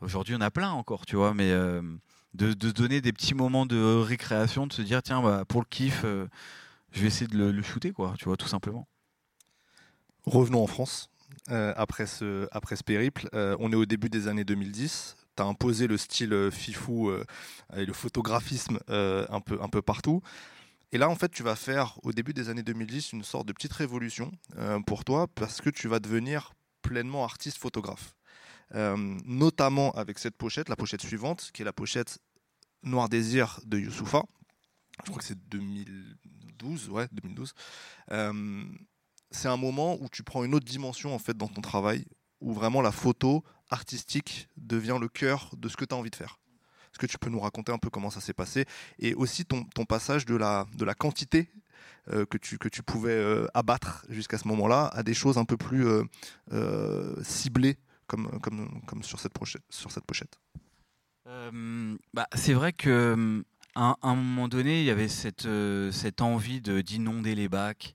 [0.00, 3.76] Aujourd'hui, on a plein encore, tu vois, mais de, de donner des petits moments de
[4.00, 6.04] récréation, de se dire tiens, bah, pour le kiff,
[6.94, 8.86] je vais essayer de le, shooter, quoi, tu vois, tout simplement.
[10.24, 11.10] Revenons en France.
[11.50, 15.16] euh, après, ce, après ce périple, Euh, on est au début des années 2010.
[15.36, 17.10] Tu as imposé le style euh, fifou
[17.76, 20.22] et le photographisme un, peu, un peu partout.
[20.92, 23.52] Et là, en fait, tu vas faire au début des années 2010 une sorte de
[23.52, 24.30] petite révolution
[24.86, 28.14] pour toi parce que tu vas devenir pleinement artiste photographe.
[28.72, 32.20] Notamment avec cette pochette, la pochette suivante, qui est la pochette
[32.84, 34.22] Noir Désir de Youssoufa.
[35.04, 35.38] Je crois que c'est
[36.58, 37.54] 2012, ouais, 2012.
[38.10, 38.64] Euh,
[39.30, 42.04] c'est un moment où tu prends une autre dimension en fait dans ton travail,
[42.40, 46.16] où vraiment la photo artistique devient le cœur de ce que tu as envie de
[46.16, 46.38] faire.
[46.92, 48.66] Est-ce que tu peux nous raconter un peu comment ça s'est passé
[49.00, 51.50] et aussi ton, passage de la, de la quantité
[52.12, 55.44] euh, que, tu, que tu pouvais euh, abattre jusqu'à ce moment-là à des choses un
[55.44, 55.86] peu plus
[57.22, 59.32] ciblées comme, comme, comme sur, cette
[59.70, 60.38] sur cette pochette?
[62.12, 63.42] Bah, c'est vrai que euh,
[63.74, 67.94] à un, moment donné, il y avait cette, euh, cette envie de- d'inonder les bacs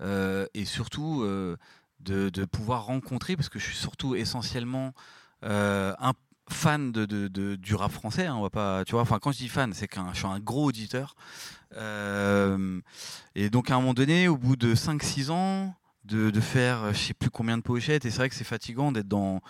[0.00, 1.56] euh, et surtout euh,
[2.00, 4.92] de, de pouvoir rencontrer, parce que je suis surtout essentiellement
[5.42, 6.12] un
[6.50, 8.26] fan de, de- du rap français.
[8.26, 10.26] hein, on va pas, tu vois, enfin quand je dis fan, c'est que je suis
[10.26, 11.14] un gros auditeur.
[13.34, 15.74] Et donc à un moment donné, au bout de 5-6 ans,
[16.04, 19.08] de, faire je sais plus combien de pochettes, et c'est vrai que c'est fatigant d'être
[19.08, 19.40] dans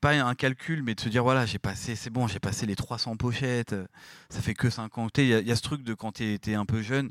[0.00, 2.76] pas un calcul, mais de se dire voilà, j'ai passé, c'est bon, j'ai passé les
[2.76, 3.86] 300 pochettes, euh,
[4.28, 5.18] ça fait que 50.
[5.18, 7.10] Il y, a- ce truc de quand tu es, un peu jeune,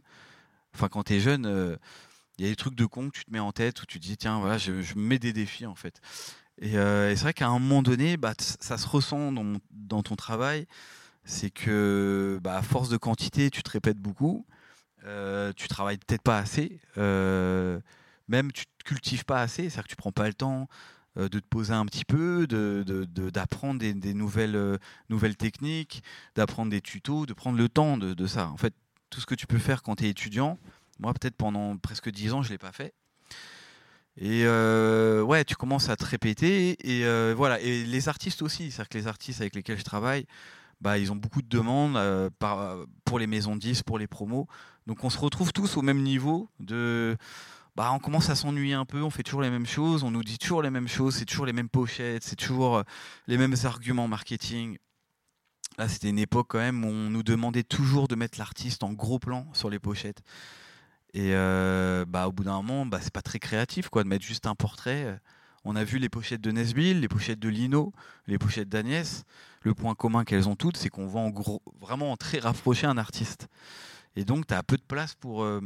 [0.76, 1.76] enfin quand tu es jeune, euh,
[2.38, 4.00] il y a des trucs de con que tu te mets en tête où tu
[4.00, 6.02] te dis tiens, voilà, je, je me mets des défis en fait.
[6.62, 10.16] Et, euh, c'est vrai qu'à un moment donné, bah, ça se ressent dans, dans ton
[10.16, 10.68] travail,
[11.26, 14.46] c'est que bah, à force de quantité, tu te répètes beaucoup,
[15.56, 20.12] tu travailles peut-être pas assez, même tu te cultives pas assez, c'est-à-dire que tu prends
[20.12, 20.68] pas le temps
[21.28, 24.78] de te poser un petit peu, d'apprendre des, euh,
[25.10, 26.04] nouvelles techniques,
[26.36, 28.50] d'apprendre des tutos, de prendre le temps de, ça.
[28.50, 28.74] En fait,
[29.10, 30.58] tout ce que tu peux faire quand tu es étudiant,
[31.00, 32.94] moi peut-être pendant presque 10 ans, je ne l'ai pas fait.
[34.18, 36.78] Et euh, ouais, tu commences à te répéter.
[36.84, 37.60] Et euh, voilà.
[37.62, 40.26] Et les artistes aussi, c'est-à-dire que les artistes avec lesquels je travaille,
[40.82, 42.30] bah, ils ont beaucoup de demandes euh,
[43.06, 44.48] pour les maisons de disques, pour les promos.
[44.88, 47.18] Donc on se retrouve tous au même niveau de
[47.80, 50.22] bah, on commence à s'ennuyer un peu, on fait toujours les mêmes choses, on nous
[50.22, 52.84] dit toujours les mêmes choses, c'est toujours les mêmes pochettes, c'est toujours euh,
[53.28, 54.78] les mêmes arguments marketing.
[55.78, 58.92] Là, c'était une époque quand même où on nous demandait toujours de mettre l'artiste en
[58.92, 60.24] gros plan sur les pochettes.
[61.14, 64.26] Et euh, bah, au bout d'un moment, bah, c'est pas très créatif quoi, de mettre
[64.26, 65.18] juste un portrait.
[65.64, 67.94] On a vu les pochettes de Nesbill, les pochettes de Lino,
[68.28, 69.24] les pochettes d'Agnès.
[69.62, 72.88] Le point commun qu'elles ont toutes, c'est qu'on va en gros, vraiment en très rapprocher
[72.88, 73.48] un artiste.
[74.18, 75.62] Et donc, tu as peu de place pour, euh,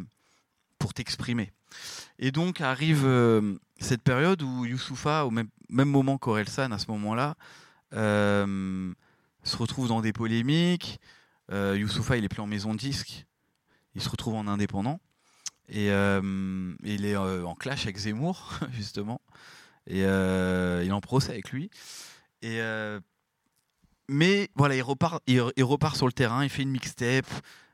[0.92, 1.54] t'exprimer.
[2.20, 6.90] Et donc arrive euh, cette période où Youssoufa, au même, même moment qu'Orelsan, à ce
[6.92, 7.36] moment-là,
[7.94, 8.94] euh,
[9.44, 11.00] se retrouve dans des polémiques.
[11.52, 13.26] Euh, il est plus en maison disque.
[13.96, 15.00] Il se retrouve en indépendant.
[15.70, 19.22] Et euh, il est en clash avec Zemmour, justement.
[19.88, 21.70] Et il est en procès avec lui.
[22.42, 22.60] Et,
[24.10, 27.28] mais voilà, il repart, il, il repart sur le terrain, il fait une mixtape.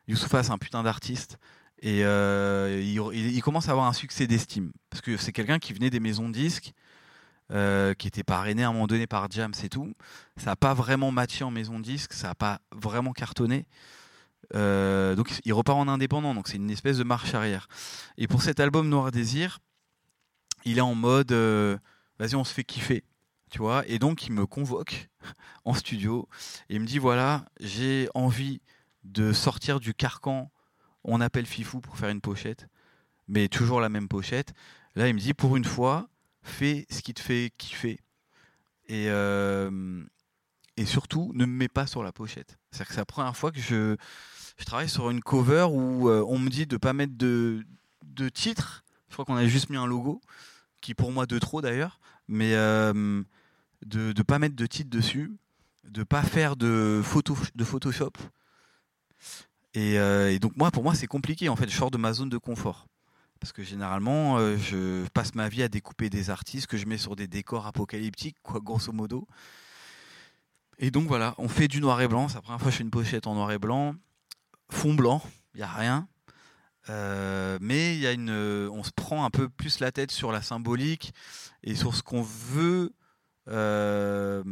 [0.07, 1.37] Youssoufa, c'est un putain d'artiste.
[1.81, 4.71] Et euh, il, commence à avoir un succès d'estime.
[4.89, 6.73] Parce que c'est quelqu'un qui venait des maisons de disques,
[7.51, 9.93] euh, qui était parrainé à un moment donné par Jam, c'est tout.
[10.37, 13.65] Ça n'a pas vraiment matché en maison de disques, ça n'a pas vraiment cartonné.
[14.55, 17.67] Euh, donc il repart en indépendant, donc c'est une espèce de marche arrière.
[18.17, 19.59] Et pour cet album Noir Désir,
[20.65, 23.03] il est en mode vas-y, on se fait kiffer.
[23.51, 25.09] Tu vois, et donc il me convoque
[25.65, 26.27] en studio
[26.69, 28.61] et il me dit voilà, j'ai envie
[29.05, 30.51] de sortir du carcan
[31.03, 32.67] on appelle Fifou pour faire une pochette,
[33.27, 34.53] mais toujours la même pochette.
[34.95, 36.09] Là, il me dit pour une fois,
[36.41, 37.99] fais ce qui te fait kiffer.
[38.87, 40.03] Et, euh,
[40.85, 42.57] surtout, ne me mets pas sur la pochette.
[42.71, 43.95] C'est la première fois que je,
[44.65, 47.65] travaille sur une cover où euh, on me dit de pas mettre de,
[48.03, 48.83] de titre.
[49.07, 50.21] Je crois qu'on a juste mis un logo,
[50.81, 53.23] qui pour moi de trop d'ailleurs, mais euh,
[53.85, 55.31] de ne pas mettre de titre dessus,
[55.83, 58.13] de pas faire de, photo, de Photoshop.
[59.73, 61.49] Et, euh, et donc moi, pour moi, c'est compliqué.
[61.49, 62.87] En fait, je sors de ma zone de confort.
[63.39, 66.97] Parce que généralement, euh, je passe ma vie à découper des artistes que je mets
[66.97, 69.27] sur des décors apocalyptiques, quoi, grosso modo.
[70.77, 72.27] Et donc voilà, on fait du noir et blanc.
[72.27, 73.95] C'est la première fois que je fais une pochette en noir et blanc.
[74.69, 75.21] Fond blanc,
[75.53, 76.07] il n'y a rien.
[76.89, 80.41] Euh, mais y a une, on se prend un peu plus la tête sur la
[80.41, 81.13] symbolique
[81.63, 82.93] et sur ce qu'on veut
[83.49, 84.43] euh,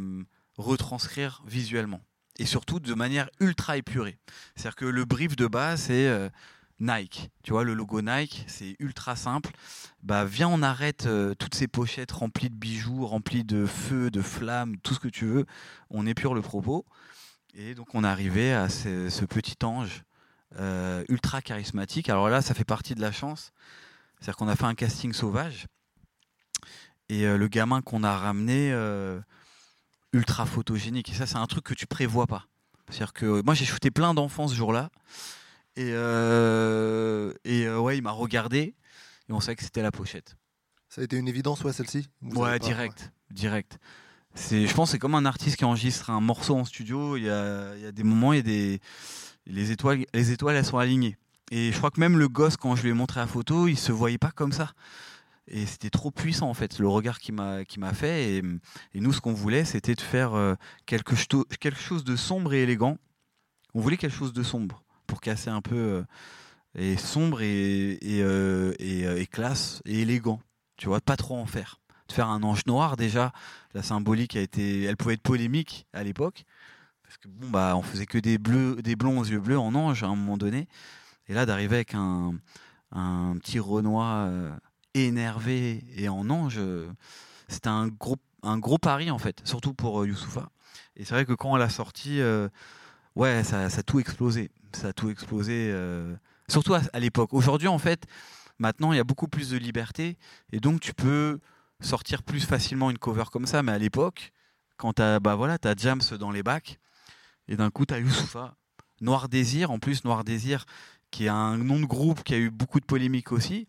[0.56, 2.00] retranscrire visuellement.
[2.38, 4.18] Et surtout de manière ultra épurée.
[4.54, 6.28] C'est-à-dire que le brief de base, c'est euh,
[6.78, 7.30] Nike.
[7.42, 9.50] Tu vois, le logo Nike, c'est ultra simple.
[10.04, 14.22] Bah, viens, on arrête euh, toutes ces pochettes remplies de bijoux, remplies de feux, de
[14.22, 15.46] flammes, tout ce que tu veux.
[15.90, 16.86] On épure le propos.
[17.54, 20.04] Et donc, on est arrivé à ce, petit ange
[20.60, 22.08] euh, ultra charismatique.
[22.08, 23.52] Alors là, ça fait partie de la chance.
[24.20, 25.66] C'est-à-dire qu'on a fait un casting sauvage.
[27.08, 28.70] Et le gamin qu'on a ramené,
[30.12, 31.10] ultra photogénique.
[31.10, 32.46] Et ça, c'est un truc que tu prévois pas.
[32.88, 34.90] C'est-à-dire que euh, moi, j'ai shooté plein d'enfants ce jour-là.
[35.76, 38.74] Et, euh, et euh, ouais, il m'a regardé.
[39.28, 40.36] Et on savait que c'était la pochette.
[40.88, 43.12] Ça a été une évidence, ouais, celle-ci ouais, pas- direct.
[43.30, 43.78] Direct.
[44.34, 47.16] C'est, je pense que c'est comme un artiste qui enregistre un morceau en studio.
[47.16, 48.80] Il y a, il y a des moments, il y a des,
[49.46, 51.18] les étoiles, les étoiles, elles sont alignées.
[51.50, 53.78] Et je crois que même le gosse, quand je lui ai montré la photo, il
[53.78, 54.72] se voyait pas comme ça.
[55.50, 58.36] Et c'était trop puissant en fait, le regard qui m'a fait.
[58.36, 58.42] Et,
[58.94, 60.54] nous, ce qu'on voulait, c'était de faire euh,
[60.86, 61.14] quelque,
[61.56, 62.98] quelque chose de sombre et élégant.
[63.74, 66.04] On voulait quelque chose de sombre pour casser un peu euh,
[66.74, 70.40] et sombre et et, euh, et, classe et élégant.
[70.76, 71.80] Tu vois, pas trop en faire.
[72.08, 73.32] De faire un ange noir déjà,
[73.74, 76.44] la symbolique a été, elle pouvait être polémique à l'époque
[77.02, 79.74] parce que bon bah on faisait que des bleus, des blonds aux yeux bleus en
[79.74, 80.68] ange à un moment donné.
[81.26, 82.34] Et là d'arriver avec un
[82.92, 84.50] un petit Renoir euh,
[85.06, 86.90] énervé et en ange, euh,
[87.48, 90.50] c'était un gros, un gros pari en fait, surtout pour euh, Youssoufa.
[90.96, 92.48] Et c'est vrai que quand on l'a sorti, euh,
[93.14, 94.50] ouais, ça, a tout explosé.
[94.72, 95.74] Ça a tout explosé,
[96.48, 97.32] surtout à, à l'époque.
[97.32, 98.04] Aujourd'hui, en fait,
[98.58, 100.18] maintenant, il y a beaucoup plus de liberté
[100.52, 101.40] et donc tu peux
[101.80, 103.62] sortir plus facilement une cover comme ça.
[103.62, 104.32] Mais à l'époque,
[104.76, 106.78] quand tu as, bah voilà, as Jams dans les bacs
[107.48, 108.56] et d'un coup, tu as Youssoufa.
[109.00, 110.64] Noir Désir, en plus, Noir Désir,
[111.10, 113.68] qui est un nom de groupe qui a eu beaucoup de polémiques aussi.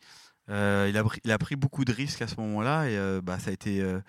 [0.50, 3.22] Euh, il, a, pris- il a pris beaucoup de risques à ce moment-là et euh,
[3.22, 4.00] bah, ça, a été, euh,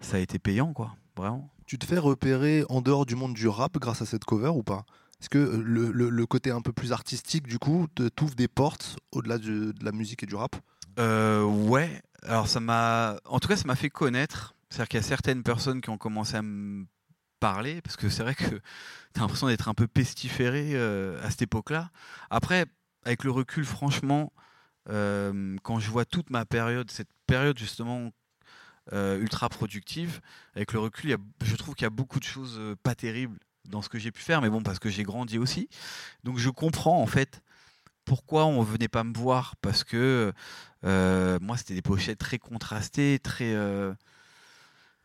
[0.00, 0.94] ça a été payant, quoi.
[1.16, 1.48] Vraiment.
[1.66, 4.62] Tu te fais repérer en dehors du monde du rap grâce à cette cover ou
[4.62, 4.84] pas?
[5.20, 7.86] Est-ce que le, le- le côté un peu plus artistique, du coup,
[8.16, 10.56] t'ouvre des portes au-delà de, de la musique et du rap?
[10.98, 13.16] Euh, ouais, alors ça m'a.
[13.24, 14.54] En tout cas, ça m'a fait connaître.
[14.70, 16.84] C'est-à-dire qu'il y a certaines personnes qui ont commencé à me
[17.40, 18.44] parler, parce que c'est vrai que
[19.14, 20.76] t'as l'impression d'être un peu pestiféré
[21.22, 21.90] à cette époque-là.
[22.30, 22.66] Après,
[23.04, 24.32] avec le recul, franchement,
[24.90, 28.10] euh, quand je vois toute ma période, cette période justement
[28.92, 30.20] euh, ultra productive,
[30.54, 32.94] avec le recul, y a- je trouve qu'il y a beaucoup de choses euh, pas
[32.94, 35.68] terribles dans ce que j'ai pu faire, mais bon, parce que j'ai grandi aussi.
[36.24, 37.42] Donc je comprends en fait
[38.04, 40.32] pourquoi on venait pas me voir, parce que
[40.82, 43.54] moi, c'était des pochettes très contrastées, très.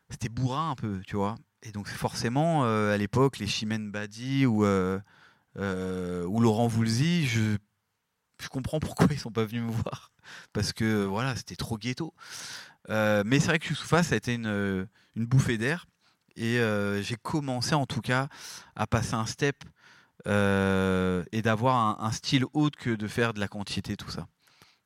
[0.10, 1.36] c'était bourrin un peu, tu vois.
[1.64, 7.58] Et donc, forcément, à l'époque, les Chimène Badi ou, ou Laurent Voulzy, je,
[8.42, 10.12] je comprends pourquoi ils sont pas venus me voir.
[10.54, 12.14] Parce que, voilà, c'était trop ghetto.
[12.90, 15.86] Euh, mais c'est vrai que Youssoufa, ça a été une, une bouffée d'air.
[16.36, 18.30] Et euh, j'ai commencé, en tout cas,
[18.76, 19.58] à passer un step
[20.28, 24.28] euh, et d'avoir un, un style autre que de faire de la quantité, tout ça.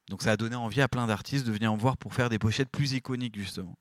[0.09, 2.39] Donc ça a donné envie à plein d'artistes de venir me voir pour faire des
[2.39, 3.77] pochettes plus iconiques, justement.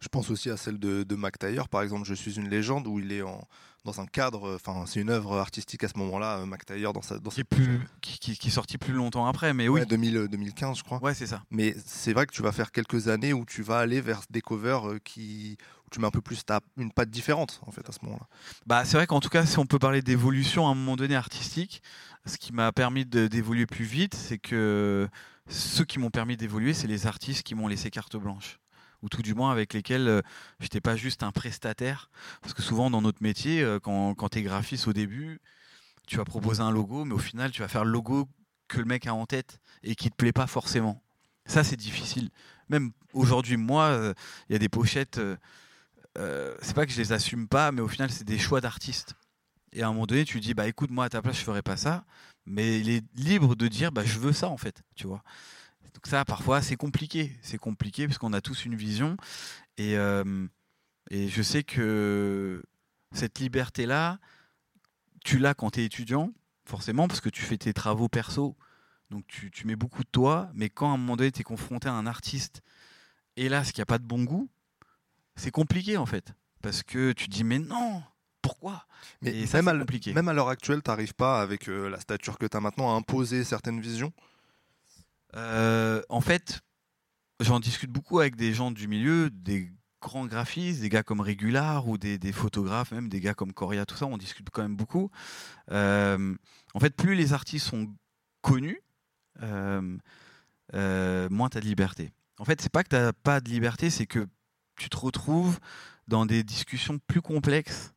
[0.00, 2.86] Je pense aussi à celle de, de Mac Taylor, par exemple, Je suis une légende,
[2.86, 3.42] où il est en,
[3.84, 7.00] dans un cadre, enfin, c'est une œuvre artistique à ce moment-là, euh, Mac Taylor, dans
[7.02, 7.18] sa.
[7.18, 9.80] Dans Qui est, plus, qui, qui- qui est sorti plus longtemps après, mais oui.
[9.80, 11.02] Ouais, 2000, 2015, je crois.
[11.02, 11.42] Ouais, c'est ça.
[11.50, 14.42] Mais c'est vrai que tu vas faire quelques années où tu vas aller vers des
[14.42, 17.88] covers euh, qui, où tu mets un peu plus ta, une patte différente, en fait,
[17.88, 18.26] à ce moment-là.
[18.66, 21.16] Bah, c'est vrai qu'en tout cas, si on peut parler d'évolution à un moment donné
[21.16, 21.80] artistique,
[22.26, 25.08] ce qui m'a permis d'évoluer plus vite, c'est que
[25.48, 28.58] ceux qui m'ont permis d'évoluer, c'est les artistes qui m'ont laissé carte blanche.
[29.02, 30.22] Ou tout du moins avec lesquels euh,
[30.60, 32.10] j'étais pas juste un prestataire.
[32.40, 35.40] Parce que souvent dans notre métier, euh, quand, quand tu es graphiste au début,
[36.06, 38.28] tu vas proposer un logo, mais au final, tu vas faire le logo
[38.68, 41.02] que le mec a en tête et qui te plaît pas forcément.
[41.46, 42.30] Ça, c'est difficile.
[42.68, 44.14] Même aujourd'hui, moi, euh,
[44.48, 45.18] il y a des pochettes.
[45.18, 45.36] euh,
[46.18, 49.14] euh, c'est pas que je les assume pas, mais au final, c'est des choix d'artistes.
[49.72, 51.62] Et à un moment donné, tu dis, bah écoute, moi à ta place, je ferais
[51.62, 52.04] pas ça,
[52.46, 55.22] mais il est libre de dire, bah je veux ça en fait, tu vois.
[55.96, 57.34] Donc ça, parfois, c'est compliqué.
[57.40, 59.16] C'est compliqué parce qu'on a tous une vision.
[59.78, 60.46] Et, euh,
[61.10, 62.62] et je sais que
[63.12, 64.18] cette liberté-là,
[65.24, 66.32] tu l'as quand tu es étudiant,
[66.66, 68.56] forcément, parce que tu fais tes travaux perso.
[69.10, 71.44] Donc tu, tu mets beaucoup de toi, mais quand à un moment donné, tu es
[71.44, 72.60] confronté à un artiste,
[73.36, 74.50] hélas, qui a pas de bon goût,
[75.34, 76.34] c'est compliqué en fait.
[76.60, 78.02] Parce que tu dis, mais non,
[78.42, 78.86] pourquoi?
[79.22, 80.12] Mais Et ça, même, c'est à, compliqué.
[80.12, 82.92] même à l'heure actuelle, tu n'arrives pas, avec euh, la stature que tu as maintenant,
[82.92, 84.12] à imposer certaines visions?
[85.36, 86.60] Euh, en fait,
[87.40, 89.70] j'en discute beaucoup avec des gens du milieu, des
[90.00, 93.96] grands graphistes, des gars comme Régular ou des, photographes, même des gars comme Coria, tout
[93.96, 95.10] ça, on discute quand même beaucoup.
[95.70, 96.34] Euh,
[96.74, 97.92] en fait, plus les artistes sont
[98.40, 98.80] connus,
[99.42, 99.98] euh,
[101.30, 102.12] moins tu as de liberté.
[102.38, 104.26] En fait, c'est pas que tu n'as pas de liberté, c'est que
[104.78, 105.58] tu te retrouves
[106.08, 107.92] dans des discussions plus complexes.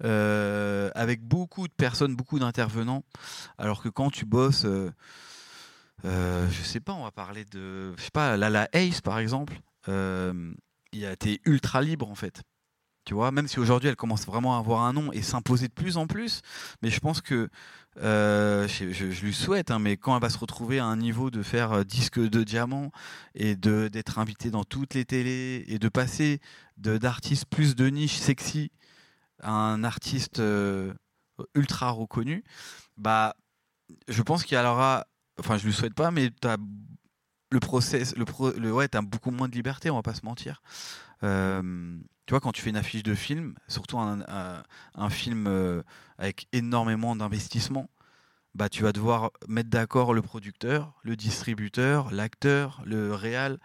[0.00, 3.04] avec beaucoup de personnes, beaucoup d'intervenants,
[3.58, 4.66] alors que quand tu bosses
[6.04, 9.54] euh, je sais pas, on va parler de, je sais pas, Lala Ace par exemple.
[9.88, 10.52] Euh,
[10.92, 12.42] il a été ultra libre en fait.
[13.04, 15.72] Tu vois, même si aujourd'hui elle commence vraiment à avoir un nom et s'imposer de
[15.72, 16.40] plus en plus,
[16.82, 17.50] mais je pense que
[17.98, 21.42] euh, je, lui souhaite, hein, mais quand elle va se retrouver à un niveau de
[21.42, 22.92] faire disque de diamant
[23.34, 26.40] et de d'être invitée dans toutes les télés et de passer
[26.78, 28.70] de d'artistes plus de niche sexy
[29.42, 30.42] à un artiste
[31.54, 32.42] ultra reconnu,
[32.96, 33.34] bah
[34.08, 35.06] je pense qu'il y aura
[35.38, 36.56] enfin je lui souhaite pas mais t'as
[37.50, 40.62] le process le, pro, ouais t'as beaucoup moins de liberté on va pas se mentir.
[42.26, 45.82] Tu vois quand tu fais une affiche de film surtout un, film euh,
[46.18, 47.90] avec énormément d'investissement
[48.54, 53.58] bah tu vas devoir mettre d'accord le producteur le distributeur l'acteur le réal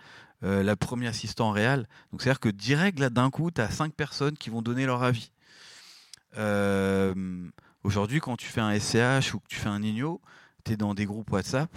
[0.44, 1.88] euh, le premier assistant réal.
[2.12, 4.62] Donc c'est à dire que direct là d'un coup tu as cinq personnes qui vont
[4.62, 5.32] donner leur avis.
[7.84, 10.22] Aujourd'hui quand tu fais un SCH ou que tu fais un Nino
[10.64, 11.70] tu es dans des groupes WhatsApp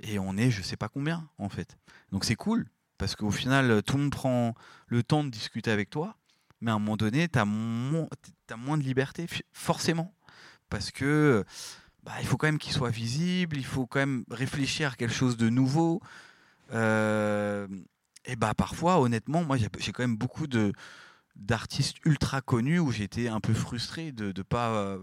[0.00, 1.78] et on est je sais pas combien en fait.
[2.12, 2.66] Donc c'est cool
[2.96, 4.54] parce qu'au final tout le monde prend
[4.86, 6.16] le temps de discuter avec toi,
[6.60, 8.08] mais à un moment donné tu as, moins
[8.78, 10.14] de liberté forcément
[10.68, 11.44] parce que
[12.02, 15.14] bah, il faut quand même qu'il soit visible, il faut quand même réfléchir à quelque
[15.14, 16.00] chose de nouveau.
[16.72, 17.66] Euh,
[18.24, 20.46] et bah parfois honnêtement moi j'ai quand même beaucoup
[21.36, 24.98] d'artistes ultra connus où j'étais un peu frustré de ne pas euh,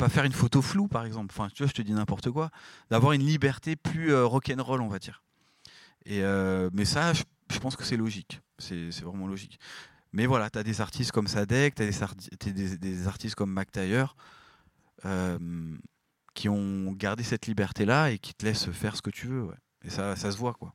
[0.00, 1.34] pas faire une photo floue par exemple.
[1.36, 2.50] Enfin tu vois je te dis n'importe quoi.
[2.90, 5.22] D'avoir une liberté plus euh, rock'n'roll on va dire.
[6.06, 8.40] Et euh, mais ça je, pense que c'est logique.
[8.58, 9.60] C'est vraiment logique.
[10.12, 11.90] Mais voilà tu as des artistes comme Sadek tu as
[12.40, 14.16] des, des, des artistes comme Mac Taylor
[15.04, 15.38] euh,
[16.32, 19.50] qui ont gardé cette liberté là et qui te laissent faire ce que tu veux
[19.84, 20.74] et ça ça se voit quoi.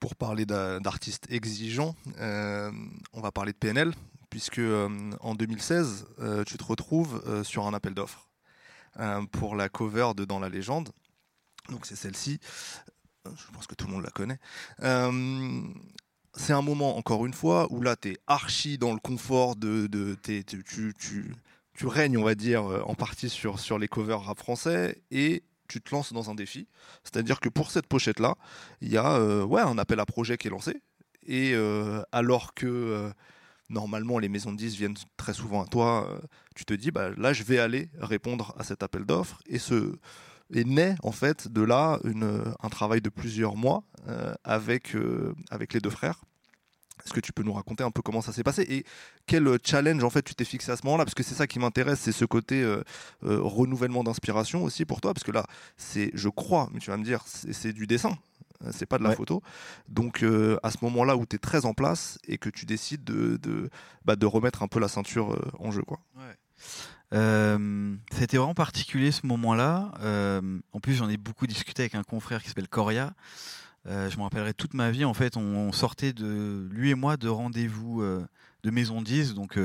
[0.00, 3.92] Pour parler d'a- d'artistes exigeants, on va parler de PNL,
[4.30, 8.27] puisque en 2016, euh, tu te retrouves sur un appel d'offres
[9.32, 10.90] pour la cover de Dans la légende.
[11.70, 12.38] Donc c'est celle-ci.
[13.26, 14.38] Euh, Je pense que tout le monde la connaît.
[14.82, 15.62] Euh,
[16.34, 19.86] c'est un moment, encore une fois, où là, tu es archi dans le confort de...
[19.86, 23.88] de t'es- tu, tu, tu- règnes, on va dire, euh, en partie sur, sur les
[23.88, 26.66] covers rap français, et tu te lances dans un défi.
[27.04, 28.36] C'est-à-dire que pour cette pochette-là,
[28.80, 30.80] il y a euh, ouais, un appel à projet qui est lancé.
[31.26, 33.10] Et euh, alors que euh,
[33.70, 36.18] normalement les maisons de 10 viennent très souvent à toi, euh,
[36.54, 39.40] tu te dis, bah, là je vais aller répondre à cet appel d'offres.
[39.46, 39.96] Et, ce,
[40.52, 42.00] et naît en fait de là
[42.62, 46.20] un travail de plusieurs mois euh, avec, euh, avec les deux frères.
[47.04, 48.84] Est-ce que tu peux nous raconter un peu comment ça s'est passé et
[49.24, 51.04] quel challenge en fait tu t'es fixé à ce moment-là?
[51.04, 52.66] Parce que c'est ça qui m'intéresse, c'est ce côté
[53.22, 55.14] renouvellement d'inspiration aussi pour toi.
[55.14, 55.46] Parce que là,
[55.76, 58.18] c'est, je crois, mais tu vas me dire, c'est, du dessin,
[58.72, 59.16] c'est pas de la Ouais.
[59.16, 59.42] photo.
[59.88, 63.04] Donc euh, à ce moment-là où tu es très en place et que tu décides
[63.04, 63.70] de, de,
[64.04, 65.82] bah, de remettre un peu la ceinture euh, en jeu.
[65.82, 66.00] Quoi.
[67.14, 69.92] Euh, C'était vraiment particulier ce moment-là.
[70.72, 73.14] En plus, j'en ai beaucoup discuté avec un confrère qui s'appelle Coria.
[73.86, 75.04] Je me rappellerai toute ma vie.
[75.04, 79.34] En fait, on, on sortait de lui et moi de rendez-vous de maison 10.
[79.34, 79.58] Donc,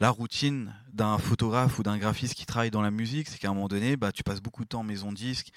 [0.00, 3.54] la routine d'un photographe ou d'un graphiste qui travaille dans la musique, c'est qu'à un
[3.54, 5.50] moment donné, bah, tu passes beaucoup de temps en maison disque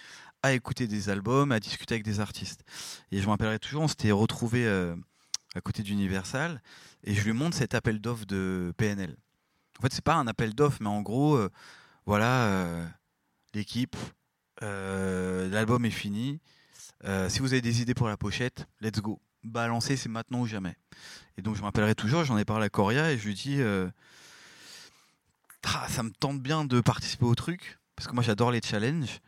[0.47, 2.63] à écouter des albums, à discuter avec des artistes.
[3.11, 4.95] Et je me rappellerai toujours, on s'était retrouvé euh,
[5.55, 6.61] à côté d'Universal
[7.03, 9.15] et je lui montre cet appel d'offres de PNL.
[9.79, 11.49] En fait, c'est pas un appel d'offres, mais en gros, euh,
[12.05, 12.87] voilà, euh,
[13.53, 13.95] l'équipe,
[14.61, 16.39] l'album est fini.
[17.29, 19.21] Si vous avez des idées pour la pochette, let's go.
[19.43, 20.75] Balancer, c'est maintenant ou jamais.
[21.37, 23.61] Et donc, je me rappellerai toujours, j'en ai parlé à Coria et je lui dis
[25.63, 29.19] Ah, ça me tente bien de participer au truc, parce que moi, j'adore les challenges.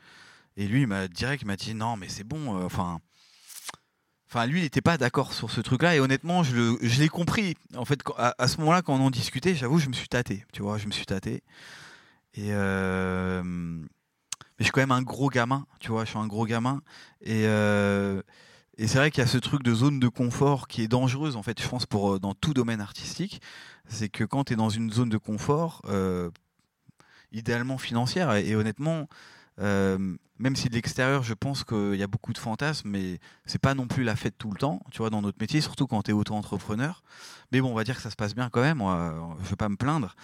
[0.60, 2.58] Et lui, il m'a direct, il m'a dit non, mais c'est bon.
[2.60, 3.00] euh, Enfin,
[4.28, 5.96] enfin, lui, il n'était pas d'accord sur ce truc-là.
[5.96, 7.56] Et honnêtement, je, l'ai compris.
[7.78, 10.46] En fait, à, ce moment-là, quand on en discutait, j'avoue, je me suis tâté.
[10.52, 11.44] Tu vois, je me suis tâté.
[12.34, 13.86] Et euh, mais
[14.60, 15.66] je suis quand même un gros gamin.
[15.80, 16.82] Tu vois, je suis un gros gamin.
[17.22, 18.22] Et euh,
[18.78, 21.38] et c'est vrai qu'il y a ce truc de zone de confort qui est dangereuse,
[21.38, 23.42] en fait, je pense, pour, dans tout domaine artistique.
[23.88, 25.82] C'est que quand tu es dans une zone de confort,
[27.32, 29.08] idéalement financière, et honnêtement,
[29.60, 33.60] euh, même si de l'extérieur, je pense qu'il y a beaucoup de fantasmes, mais c'est
[33.60, 36.04] pas non plus la fête tout le temps, tu vois, dans notre métier, surtout quand
[36.04, 37.04] tu es auto-entrepreneur.
[37.52, 39.56] Mais bon, on va dire que ça se passe bien quand même, moi, je vais
[39.56, 40.16] pas me plaindre.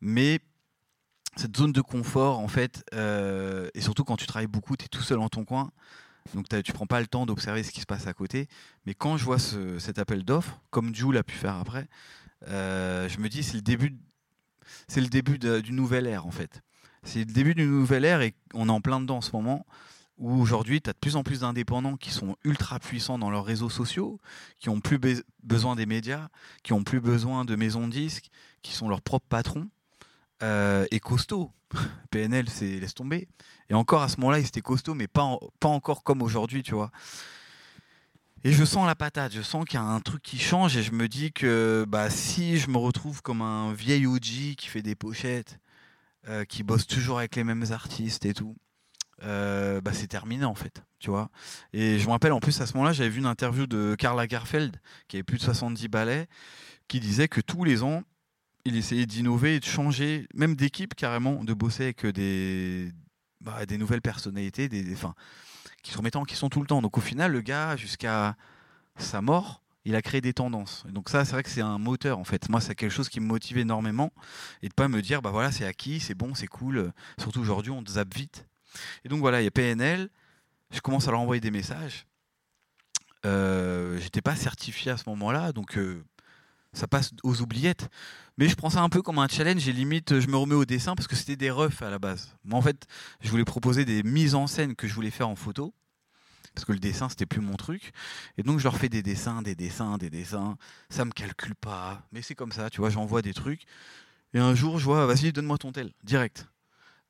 [0.00, 0.40] Mais
[1.36, 4.88] cette zone de confort, en fait, euh, et surtout quand tu travailles beaucoup, tu es
[4.88, 5.70] tout seul dans ton coin,
[6.34, 8.48] donc tu prends pas le temps d'observer ce qui se passe à côté.
[8.86, 11.88] Mais quand je vois ce- cet appel d'offres, comme Jules a pu faire après,
[12.48, 13.96] euh, je me dis c'est le début,
[14.88, 16.62] c'est le début d'une nouvelle ère en fait.
[17.02, 19.66] C'est le début d'une nouvelle ère et on est en plein dedans en ce moment.
[20.18, 23.46] Où aujourd'hui, tu as de plus en plus d'indépendants qui sont ultra puissants dans leurs
[23.46, 24.20] réseaux sociaux,
[24.58, 26.28] qui ont plus be- besoin des médias,
[26.62, 28.28] qui ont plus besoin de maisons de disques,
[28.60, 29.70] qui sont leurs propres patrons
[30.42, 31.50] euh, et costauds.
[32.10, 33.28] PNL, c'est laisse tomber.
[33.70, 36.74] Et encore à ce moment-là, ils étaient costauds, mais pas, pas encore comme aujourd'hui, tu
[36.74, 36.90] vois.
[38.44, 40.82] Et je sens la patate, je sens qu'il y a un truc qui change et
[40.82, 44.82] je me dis que bah, si je me retrouve comme un vieil OG qui fait
[44.82, 45.60] des pochettes,
[46.28, 48.56] euh, qui bosse toujours avec les mêmes artistes et tout,
[49.22, 51.30] euh, bah, c'est terminé en fait, tu vois.
[51.72, 54.16] Et je me rappelle en plus à ce moment-là, j'avais vu une interview de Karl
[54.16, 54.76] Lagerfeld
[55.08, 56.26] qui avait plus de 70 ballets,
[56.88, 58.02] qui disait que tous les ans,
[58.64, 62.92] il essayait d'innover et de changer, même d'équipe carrément, de bosser avec des,
[63.40, 65.14] bah, des nouvelles personnalités, des, des- enfin,
[65.82, 66.82] qui remettaient en question tout le temps.
[66.82, 68.36] Donc au final, le gars, jusqu'à
[68.96, 70.84] sa mort, il a créé des tendances.
[70.88, 72.48] Et donc ça, c'est vrai que c'est un moteur en fait.
[72.48, 74.12] Moi, c'est quelque chose qui me motive énormément
[74.62, 76.92] et de pas me dire, bah voilà, c'est acquis, c'est bon, c'est cool.
[77.18, 78.46] Surtout aujourd'hui, on zappe vite.
[79.04, 80.08] Et donc voilà, il y a PNL.
[80.70, 82.06] Je commence à leur envoyer des messages.
[83.26, 86.04] Euh, J'étais pas certifié à ce moment-là, donc euh,
[86.72, 87.88] ça passe aux oubliettes.
[88.38, 90.64] Mais je prends ça un peu comme un challenge et limite, je me remets au
[90.64, 92.36] dessin parce que c'était des refs à la base.
[92.44, 92.86] Moi, en fait,
[93.20, 95.74] je voulais proposer des mises en scène que je voulais faire en photo
[96.54, 97.92] parce que le dessin, c'était plus mon truc.
[98.38, 100.56] Et donc, je leur fais des dessins, des dessins, des dessins.
[100.88, 103.62] Ça me calcule pas, mais c'est comme ça, tu vois, j'envoie des trucs.
[104.34, 106.48] Et un jour, je vois, vas-y, donne-moi ton tel, direct.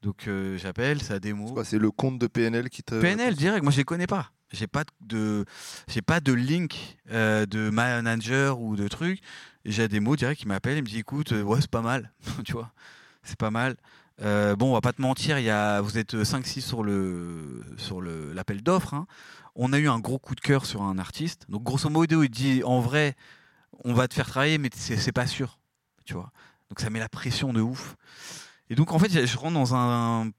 [0.03, 1.63] Donc, euh, j'appelle, ça démo.
[1.65, 2.99] C'est le compte de PNL qui te.
[3.01, 4.31] PNL direct, moi je les connais pas.
[4.53, 5.45] J'ai pas de
[5.87, 9.21] j'ai pas de link euh, de manager ou de truc.
[9.65, 12.13] J'ai des mots direct qui m'appellent et me dit écoute euh, ouais c'est pas mal,
[12.45, 12.73] tu vois,
[13.23, 13.77] c'est pas mal.
[14.23, 18.03] Euh, bon on va pas te mentir, y a vous êtes 5-6 sur le sur
[18.03, 18.95] l'appel d'offres.
[18.95, 19.07] hein.
[19.55, 21.47] On a eu un gros coup de cœur sur un artiste.
[21.49, 23.15] Donc grosso modo il dit en vrai
[23.85, 25.59] on va te faire travailler mais c'est pas sûr,
[26.05, 26.33] tu vois.
[26.69, 27.97] Donc ça met la pression de ouf.
[28.69, 30.31] Et donc en fait je rentre dans un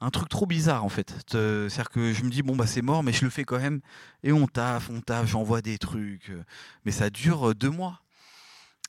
[0.00, 1.14] un truc trop bizarre en fait.
[1.34, 3.58] Euh, C'est-à-dire que je me dis bon bah c'est mort mais je le fais quand
[3.58, 3.80] même
[4.22, 6.44] et on taffe, on taffe, j'envoie des trucs, euh,
[6.84, 8.02] mais ça dure euh, deux mois.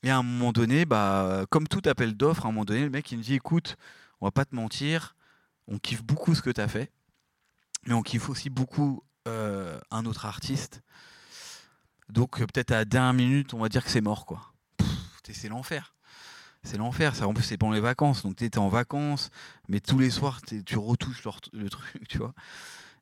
[0.07, 2.89] Et à un moment donné, bah comme tout appel d'offres, à un moment donné le
[2.89, 3.75] mec il me dit écoute,
[4.21, 5.17] on va pas te mentir,
[5.67, 6.93] on kiffe beaucoup ce que tu as fait,
[7.85, 10.81] mais on kiffe aussi beaucoup euh, un autre artiste.
[12.07, 14.53] Donc euh, peut-être à la dernière minute on va dire que c'est mort quoi.
[15.29, 15.93] C'est l'enfer.
[16.63, 19.29] C'est l'enfer, en plus c'est pendant les vacances, donc tu es en vacances,
[19.67, 22.33] mais tous les soirs tu retouches le truc, tu vois.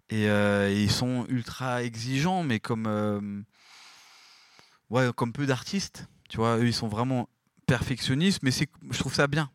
[0.09, 3.45] Et, euh, ils sont ultra exigeants, mais comme,
[4.89, 6.57] ouais, comme peu d'artistes, tu vois.
[6.57, 7.30] Eux, ils sont vraiment
[7.65, 9.49] perfectionnistes, mais c'est, je trouve ça bien.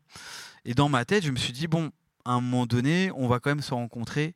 [0.64, 1.90] Et dans ma tête, je me suis dit, bon,
[2.24, 4.34] à un moment donné, on va quand même se rencontrer,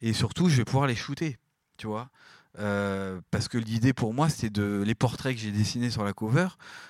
[0.00, 1.38] et surtout, je vais pouvoir les shooter,
[1.76, 2.10] tu vois.
[2.58, 6.12] Euh, parce que l'idée pour moi, c'était de les portraits que j'ai dessinés sur la
[6.12, 6.48] cover,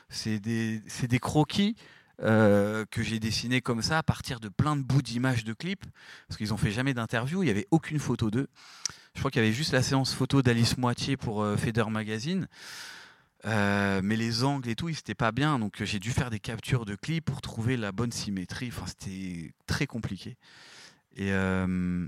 [0.09, 1.77] c'est des, c'est croquis
[2.23, 5.85] euh, que j'ai dessinés comme ça à partir de plein de bouts d'images de clips,
[6.29, 8.49] parce qu'ils ont fait jamais d'interview, il n'y avait aucune photo d'eux.
[9.15, 12.47] Je crois qu'il y avait juste la séance photo d'Alice Moitié pour euh, Feder Magazine.
[13.47, 16.31] Euh, mais les angles et tout, ils c'était pas bien, donc euh, j'ai dû faire
[16.31, 18.69] des captures de clips pour trouver la bonne symétrie.
[18.69, 20.37] Enfin, c'était très compliqué.
[21.17, 22.07] Et, euh,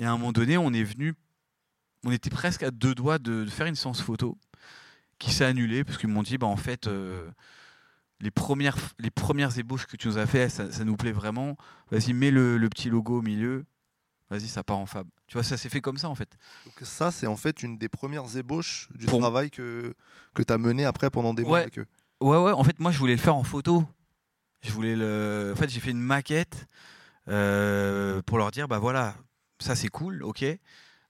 [0.00, 1.14] à un moment donné, on est venu,
[2.04, 4.38] on était presque à deux doigts de, faire une séance photo
[5.18, 6.88] qui s'est annulée parce qu'ils m'ont dit, bah en fait,
[8.20, 11.56] les premières, les premières ébauches que tu nous as fait, ça, nous plaît vraiment.
[11.90, 13.64] Vas-y, mets le petit logo au milieu.
[14.32, 15.06] Vas-y, ça part en fab.
[15.26, 16.38] Tu vois, ça s'est fait comme ça en fait.
[16.64, 19.94] Donc ça, c'est en fait une des premières ébauches du Pour- travail que,
[20.34, 21.60] que tu as mené après pendant des mois Ouais.
[21.62, 21.86] avec eux.
[22.22, 23.84] Ouais, ouais, en fait, moi, je voulais le faire en photo.
[24.62, 25.52] Je voulais le.
[25.54, 26.66] En fait, j'ai fait une maquette
[27.28, 29.14] euh, pour leur dire bah voilà,
[29.58, 30.44] ça c'est cool, ok,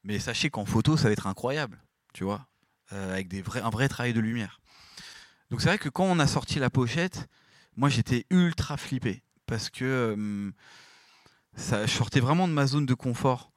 [0.04, 1.78] mais sachez qu'en photo, ça va être incroyable,
[2.12, 2.46] tu vois,
[2.92, 4.60] euh, avec des vrais, un vrai travail de lumière.
[5.50, 7.28] Donc, c'est vrai que quand on a sorti la pochette,
[7.76, 10.50] moi, j'étais ultra flippé parce que euh,
[11.56, 13.52] je sortais vraiment de ma zone de confort.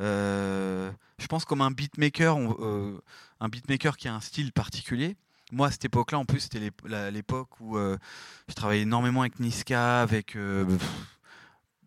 [0.00, 3.00] Euh, je pense comme un beatmaker, euh,
[3.40, 5.16] un beatmaker qui a un style particulier.
[5.52, 6.72] Moi, à cette époque-là, en plus, c'était
[7.10, 7.96] l'époque où euh,
[8.48, 10.36] je travaillais énormément avec Niska, avec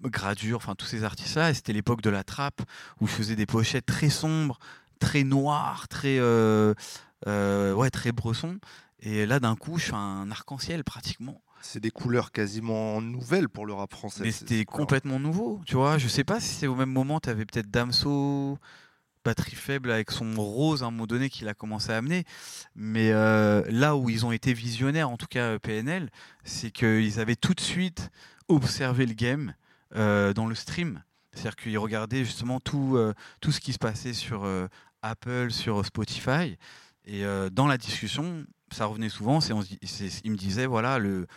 [0.01, 1.53] Gradure, enfin tous ces artistes-là.
[1.53, 2.61] C'était l'époque de la trappe
[3.01, 4.59] où je faisais des pochettes très sombres,
[4.99, 8.13] très noires, très, ouais, très.
[9.01, 11.41] Et là, d'un coup, je fais un arc-en-ciel pratiquement.
[11.61, 14.23] C'est des couleurs quasiment nouvelles pour le rap français.
[14.23, 15.97] Mais c'était complètement nouveau, tu vois.
[15.97, 18.57] Je sais pas si c'est au même moment, tu avais peut-être Damso,
[19.23, 22.25] batterie faible avec son rose à un moment donné qu'il a commencé à amener.
[22.75, 26.09] Mais euh, là où ils ont été visionnaires, en tout cas euh, PNL,
[26.43, 28.09] c'est qu'ils avaient tout de suite
[28.47, 29.53] observé le game
[29.95, 31.03] euh, dans le stream.
[31.33, 34.47] C'est-à-dire qu'ils regardaient justement tout, euh, tout ce qui se passait sur
[35.01, 36.57] Apple, sur Spotify.
[37.05, 39.39] Et dans la discussion, ça revenait souvent.
[39.41, 39.53] C'est,
[40.23, 41.27] ils me disaient, voilà, le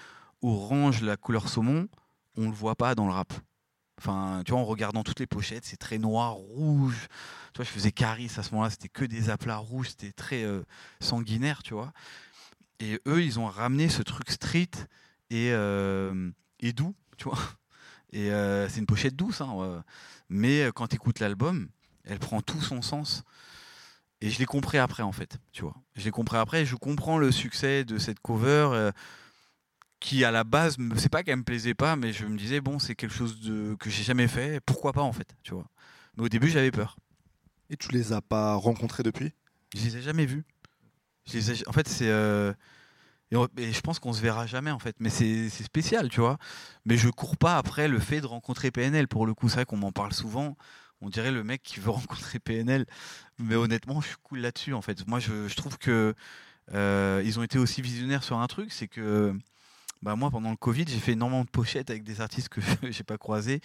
[0.43, 1.89] orange, la couleur saumon,
[2.37, 3.33] on le voit pas dans le rap.
[3.99, 7.09] Enfin, tu vois, en regardant toutes les pochettes, c'est très noir, rouge.
[7.53, 10.43] Tu vois, je faisais Caris à ce moment-là, c'était que des aplats rouges, c'était très
[10.43, 10.63] euh,
[11.01, 11.93] sanguinaire, tu vois.
[12.81, 14.71] Et eux, ils ont ramené ce truc street
[15.31, 17.39] et, euh, et doux, tu vois.
[18.15, 19.83] Et euh, c'est une pochette douce, hein,
[20.29, 21.71] mais quand tu écoutes l'album,
[22.05, 23.23] elle prend tout son sens.
[24.21, 25.75] Et je l'ai compris après, en fait, tu vois.
[25.97, 28.91] Je l'ai compris après, je comprends le succès de cette cover.
[30.03, 32.79] Qui à la base, c'est pas qu'elle me plaisait pas, mais je me disais bon,
[32.79, 35.67] c'est quelque chose de que j'ai jamais fait, pourquoi pas en fait, tu vois.
[36.17, 36.97] Mais au début, j'avais peur.
[37.71, 39.33] Et tu les as pas rencontrés depuis?
[39.77, 40.45] Je les ai jamais vus.
[41.27, 42.53] Je les ai- En fait, c'est euh,
[43.31, 46.09] et, on- et je pense qu'on se verra jamais en fait, mais c'est c'est spécial,
[46.11, 46.39] tu vois.
[46.85, 49.65] Mais je cours pas après le fait de rencontrer PNL pour le coup, c'est vrai
[49.67, 50.57] qu'on m'en parle souvent.
[51.01, 52.87] On dirait le mec qui veut rencontrer PNL,
[53.39, 55.07] mais honnêtement, je suis cool là-dessus en fait.
[55.09, 56.15] Moi, je, je trouve que
[56.75, 59.35] euh, ils ont été aussi visionnaires sur un truc, c'est que
[60.03, 63.05] bah, moi, pendant le Covid, j'ai fait énormément de pochettes avec des artistes que j'ai
[63.05, 63.61] pas croisés,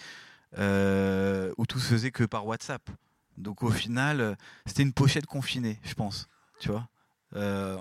[0.58, 2.88] euh, où tout se faisait que par WhatsApp.
[3.36, 4.34] Donc au final, euh,
[4.66, 6.28] c'était une pochette confinée, je pense,
[6.60, 6.88] tu vois,
[7.36, 7.76] Euh,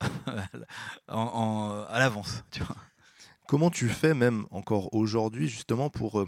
[1.08, 2.76] en- à l'avance, tu vois.
[3.46, 6.24] Comment tu fais même encore aujourd'hui justement pour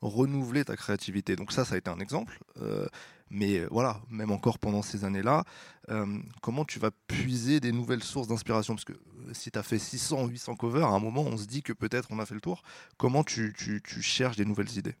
[0.00, 2.38] renouveler ta créativité Donc ça, ça a été un exemple.
[2.60, 2.86] euh,
[3.28, 5.42] mais voilà, même encore pendant ces années-là,
[5.90, 6.06] euh,
[6.42, 8.74] comment tu vas puiser des nouvelles sources d'inspiration?
[8.74, 11.46] Parce que euh, si tu as fait 600, 800 covers, à un moment, on se
[11.46, 12.62] dit que peut-être on a fait le tour.
[12.98, 13.52] Comment tu,
[14.00, 14.94] cherches des nouvelles idées?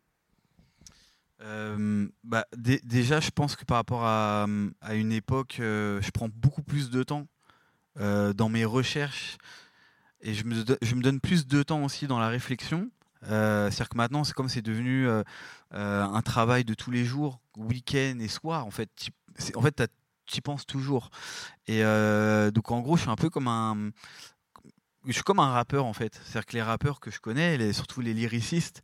[2.24, 4.46] Bah, dé- déjà, je pense que par rapport à,
[4.92, 7.28] une époque, je prends beaucoup plus de temps
[7.94, 9.38] dans mes recherches
[10.20, 12.90] et je me donne plus de temps aussi dans la réflexion.
[13.26, 15.22] Euh, C'est-à-dire que maintenant, c'est comme c'est devenu euh,
[15.74, 18.66] euh, un travail de tous les jours, week-end et soir.
[18.66, 18.90] En fait,
[19.36, 19.82] c'est- en fait,
[20.26, 21.10] tu y penses toujours.
[21.66, 21.82] Et
[22.52, 23.90] donc, en gros, je suis un peu comme un,
[25.06, 26.14] je suis comme un rappeur en fait.
[26.24, 28.82] C'est-à-dire que les rappeurs que je connais, surtout les lyricistes,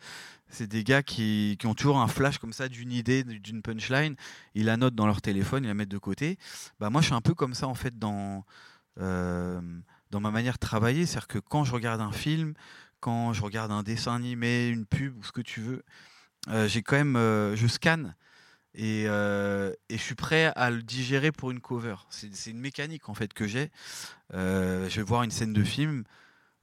[0.49, 4.15] c'est des gars qui, qui ont toujours un flash comme ça d'une idée, d'une punchline.
[4.55, 6.39] Ils la notent dans leur téléphone, ils la mettent de côté.
[6.79, 8.45] Bah moi, je suis un peu comme ça en fait dans
[8.97, 11.07] dans ma manière de travailler.
[11.07, 12.55] C'est-à-dire que quand je regarde un film,
[13.03, 15.83] quand je regarde un dessin animé, une pub ou ce que tu veux,
[16.49, 18.15] euh, j'ai quand même, euh, je scanne
[18.75, 21.97] et, euh, et je suis prêt à le digérer pour une cover.
[22.11, 23.71] C'est une mécanique en fait que j'ai.
[24.33, 26.05] Je vais voir une scène de film.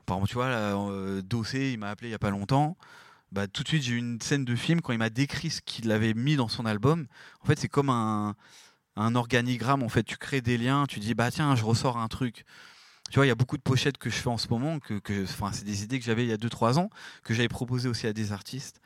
[0.06, 2.78] Par exemple, tu vois, Dossé, il m'a appelé il y a pas longtemps.
[3.32, 5.62] Bah, tout de suite, j'ai eu une scène de film quand il m'a décrit ce
[5.62, 7.06] qu'il avait mis dans son album.
[7.42, 8.36] En fait, c'est comme un,
[8.96, 9.84] un organigramme.
[9.84, 10.86] En fait, tu crées des liens.
[10.88, 12.46] Tu dis, bah tiens, je ressors un truc.
[13.10, 14.80] Tu vois, il y a beaucoup de pochettes que je fais en ce moment.
[14.80, 16.90] Que, c'est des idées que j'avais il y a 2-3 ans,
[17.24, 18.82] que j'avais proposées aussi à des artistes.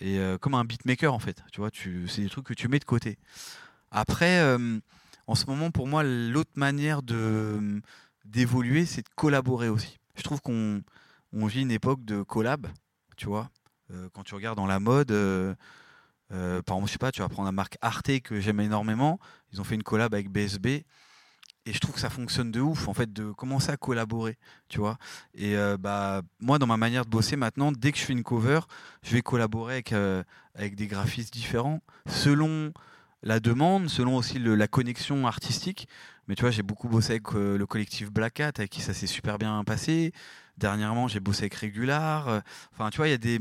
[0.00, 1.42] Et euh, comme un beatmaker, en fait.
[1.52, 3.18] Tu vois, c'est des trucs que tu mets de côté.
[3.90, 4.78] Après, euh,
[5.26, 7.80] en ce moment, pour moi, l'autre manière de
[8.24, 9.98] d'évoluer, c'est de collaborer aussi.
[10.16, 10.82] Je trouve qu'on
[11.32, 12.68] on vit une époque de collab,
[13.16, 13.50] tu vois.
[13.90, 15.08] Euh, quand tu regardes dans la mode,
[16.28, 19.18] par exemple, je sais pas, tu vas prendre la marque Arte que j'aime énormément.
[19.52, 20.84] Ils ont fait une collab avec BSB.
[21.66, 24.36] Et je trouve que ça fonctionne de ouf, en fait, de commencer à collaborer,
[24.68, 24.98] tu vois.
[25.34, 28.22] Et euh, bah, moi, dans ma manière de bosser maintenant, dès que je fais une
[28.22, 28.60] cover,
[29.02, 30.22] je vais collaborer avec, euh,
[30.54, 32.72] avec des graphistes différents, selon
[33.22, 35.88] la demande, selon aussi la connexion artistique.
[36.28, 38.92] Mais tu vois, j'ai beaucoup bossé avec euh, le collectif Black Cat, avec qui ça
[38.92, 40.12] s'est super bien passé.
[40.58, 42.42] Dernièrement, j'ai bossé avec Regular.
[42.72, 43.38] Enfin, tu vois, il y a des,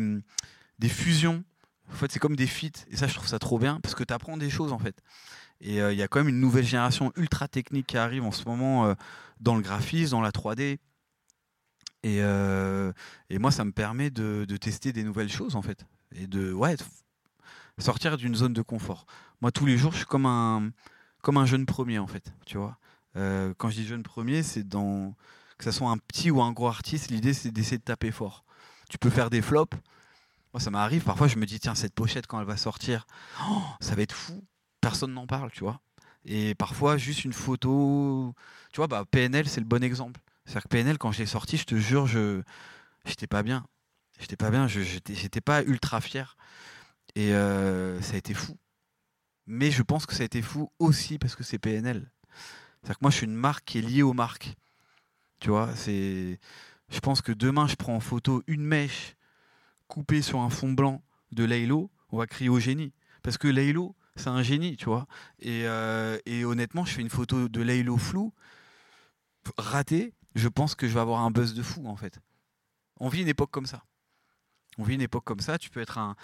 [0.79, 1.43] des fusions.
[1.91, 2.85] En fait, c'est comme des feats.
[2.89, 4.95] Et ça, je trouve ça trop bien parce que tu apprends des choses, en fait.
[5.63, 8.31] Et euh, il y a quand même une nouvelle génération ultra technique qui arrive en
[8.31, 8.93] ce moment euh,
[9.39, 10.77] dans le graphisme, dans la 3D.
[12.03, 12.91] Et, euh,
[13.29, 15.85] et moi, ça me permet de, tester des nouvelles choses, en fait.
[16.15, 16.75] Et de ouais,
[17.77, 19.05] sortir d'une zone de confort.
[19.41, 20.69] Moi, tous les jours, je suis comme un,
[21.21, 22.33] comme un jeune premier, en fait.
[22.45, 22.77] Tu vois
[23.15, 25.15] Quand je dis jeune premier, c'est dans.
[25.57, 28.43] Que ce soit un petit ou un gros artiste, l'idée, c'est d'essayer de taper fort.
[28.89, 29.77] Tu peux faire des flops.
[30.53, 31.03] Moi, ça m'arrive.
[31.03, 33.07] Parfois, je me dis, tiens, cette pochette, quand elle va sortir,
[33.47, 34.43] oh, ça va être fou.
[34.83, 35.79] Personne n'en parle, tu vois.
[36.25, 38.35] Et parfois, juste une photo.
[38.73, 40.19] Tu vois, bah, PNL, c'est le bon exemple.
[40.43, 42.41] C'est-à-dire que PNL, quand je l'ai sorti, je te jure, je
[43.05, 43.65] j'étais pas bien.
[44.19, 46.35] J'étais pas bien, j'étais pas ultra fier.
[47.15, 48.57] Et euh, ça a été fou.
[49.47, 52.11] Mais je pense que ça a été fou aussi parce que c'est PNL.
[52.81, 54.55] C'est-à-dire que moi, je suis une marque qui est liée aux marques.
[55.39, 55.69] Tu vois.
[55.75, 59.15] Je pense que demain, je prends en photo une mèche
[59.87, 62.91] coupée sur un fond blanc de Laylo, on va crier au génie.
[63.21, 65.07] Parce que Laylo, c'est un génie, tu vois.
[65.39, 68.33] Et, euh, et honnêtement, je fais une photo de Laylo flou,
[69.57, 72.19] ratée, je pense que je vais avoir un buzz de fou, en fait.
[72.99, 73.83] On vit une époque comme ça.
[74.77, 75.57] On vit une époque comme ça.
[75.57, 76.15] Tu peux être un,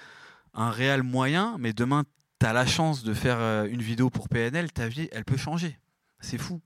[0.53, 2.03] réel moyen, mais demain,
[2.39, 5.37] tu as la chance de faire euh, une vidéo pour PNL, ta vie, elle peut
[5.37, 5.77] changer.
[6.19, 6.61] C'est fou.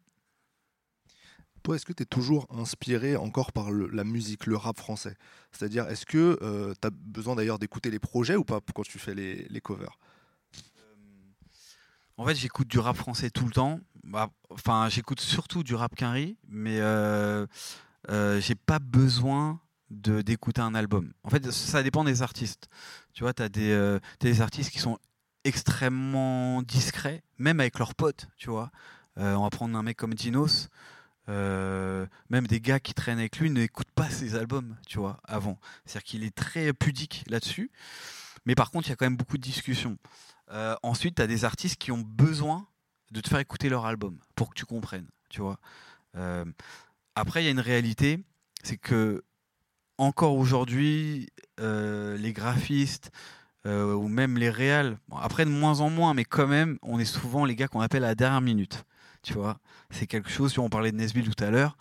[1.64, 5.16] Toi, est-ce que tu es toujours inspiré encore par la musique, le rap français?
[5.54, 9.16] C'est-à-dire, est-ce que tu as besoin d'ailleurs d'écouter les projets ou pas quand tu fais
[9.16, 9.98] les covers?
[12.18, 13.80] En fait, j'écoute du rap français tout le temps.
[14.04, 17.48] Bah, Enfin, j'écoute surtout du rap quinri, mais euh,
[18.10, 19.60] euh, j'ai pas besoin
[19.90, 21.14] d'écouter un album.
[21.24, 22.68] En fait, ça dépend des artistes.
[23.14, 25.00] Tu vois, tu as des, euh, des artistes qui sont
[25.44, 28.72] extrêmement discrets, même avec leurs potes, tu vois.
[29.18, 30.70] On va prendre un mec comme Dinos.
[31.28, 35.60] même des gars qui traînent avec lui n'écoutent pas ses albums, tu vois, avant.
[35.86, 37.72] C'est-à-dire qu'il est très pudique là-dessus.
[38.46, 39.98] Mais par contre, il y a quand même beaucoup de discussions.
[40.52, 42.68] Euh, ensuite, tu as des artistes qui ont besoin
[43.12, 45.60] de te faire écouter leur album pour que tu comprennes, tu vois.
[46.16, 46.46] Euh,
[47.16, 48.24] après, il y a une réalité,
[48.64, 49.24] c'est que
[49.98, 51.30] encore aujourd'hui,
[51.60, 53.12] euh, les graphistes
[53.66, 57.06] ou même les réals, bon, après de moins en moins, mais quand même, on est
[57.06, 58.84] souvent les gars qu'on appelle à la dernière minute,
[59.22, 59.58] tu vois.
[59.90, 61.78] C'est quelque chose, vois, on parlait de Nesbill tout à l'heure.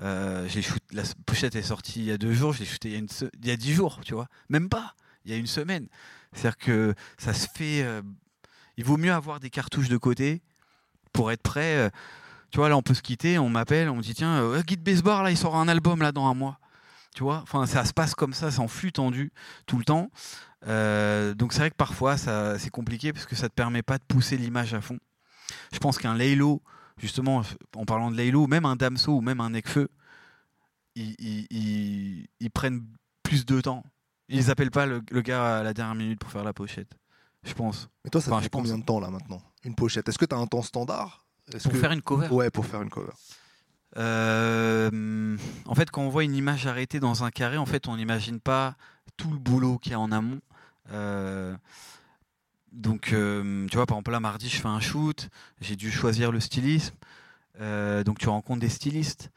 [0.00, 2.96] Shoot- la pochette est sortie il y a deux jours, je l'ai shooté il y
[2.96, 4.26] a, il y a dix jours, tu vois.
[4.48, 5.86] Même pas, il y a une semaine.
[6.32, 7.82] C'est-à-dire que ça se fait.
[7.82, 8.02] euh,
[8.76, 10.42] il vaut mieux avoir des cartouches de côté
[11.12, 11.76] pour être prêt.
[11.76, 11.90] euh,
[12.50, 14.82] tu vois, là, on peut se quitter, on m'appelle, on me dit tiens, euh, Guide
[14.82, 16.58] Baseball, là, il sort un album là dans un mois.
[17.14, 19.32] Tu vois, enfin, ça se passe comme ça, c'est en flux tendu
[19.66, 20.10] tout le temps.
[20.66, 24.04] Donc, c'est vrai que parfois, ça, c'est compliqué parce que ça te permet pas de
[24.04, 24.98] pousser l'image à fond.
[25.72, 26.62] Je pense qu'un Laylo,
[26.98, 27.42] justement,
[27.74, 29.88] en parlant de Laylo, même un Damso ou même un Necfeu,
[30.94, 32.84] ils prennent
[33.22, 33.84] plus de temps.
[34.32, 36.92] Ils appellent pas le, le gars à la dernière minute pour faire la pochette.
[37.42, 37.88] Je pense.
[38.04, 40.08] Mais toi, ça Enfin, fait pense- combien de temps là maintenant Une pochette?
[40.08, 41.24] Est-ce que tu as un temps standard?
[41.62, 42.28] Pour que- faire une cover?
[42.28, 43.10] Ouais, pour faire une cover.
[43.96, 47.96] Euh, en fait, quand on voit une image arrêtée dans un carré, en fait, on
[47.96, 48.76] n'imagine pas
[49.16, 50.40] tout le boulot qu'il y a en amont.
[50.92, 51.56] Euh,
[52.72, 55.28] donc, euh, tu vois, par exemple, là, mardi, je fais un shoot,
[55.60, 56.94] j'ai dû choisir le stylisme.
[58.04, 59.30] Donc, tu rencontres des stylistes.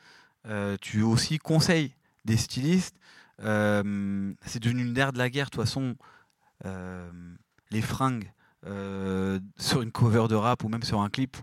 [0.82, 1.94] Tu aussi conseilles
[2.26, 2.96] des stylistes.
[3.42, 5.96] Euh, c'est devenu une ère de la guerre, de toute façon.
[6.66, 7.10] Euh,
[7.72, 8.32] les fringues
[8.66, 11.36] euh, sur une cover de rap ou même sur un clip,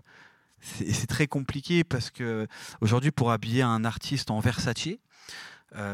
[0.59, 2.47] c'est très compliqué parce que
[2.79, 4.97] aujourd'hui, pour habiller un artiste en Versace,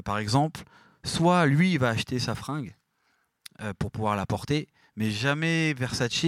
[0.04, 0.64] par exemple,
[1.03, 2.76] soit lui il va acheter sa fringue
[3.80, 6.26] pour pouvoir la porter, mais jamais Versace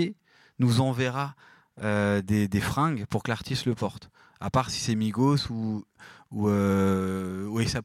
[0.57, 1.35] nous enverra
[1.77, 4.09] des, fringues pour que l'artiste le porte.
[4.39, 5.85] À part si c'est Migos ou,
[6.31, 6.47] ou,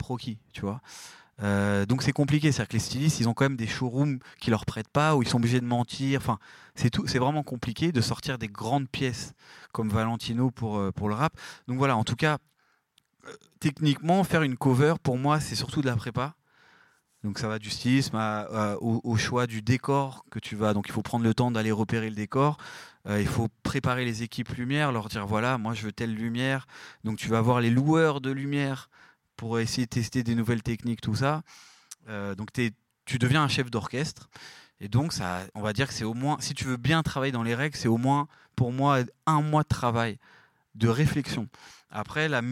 [0.03, 0.81] Rocky, tu vois.
[1.43, 4.51] Euh, donc c'est compliqué, c'est-à-dire que les stylistes, ils ont quand même des showrooms qui
[4.51, 6.21] leur prêtent pas, où ils sont obligés de mentir.
[6.21, 6.39] Enfin,
[6.75, 9.35] c'est tout, c'est vraiment compliqué de sortir des grandes pièces
[9.73, 11.37] comme Valentino pour, euh, pour le rap.
[11.69, 12.39] Donc voilà, en tout cas,
[13.27, 16.35] euh, techniquement, faire une cover, pour moi, c'est surtout de la prépa.
[17.25, 18.21] Donc ça va du stylisme
[18.83, 20.75] au, choix du décor que tu vas.
[20.75, 22.59] Donc il faut prendre le temps d'aller repérer le décor.
[23.09, 26.67] Il faut préparer les équipes lumière, leur dire voilà, moi je veux telle lumière.
[27.03, 28.91] Donc tu vas avoir les loueurs de lumière
[29.37, 31.43] pour essayer de tester des nouvelles techniques, tout ça.
[32.09, 32.51] Euh, donc
[33.07, 34.29] tu deviens un chef d'orchestre.
[34.81, 37.33] Et donc ça, on va dire que c'est au moins, si tu veux bien travailler
[37.33, 40.19] dans les règles, c'est au moins pour moi un mois de travail,
[40.75, 41.49] de réflexion.
[41.91, 42.43] Après la,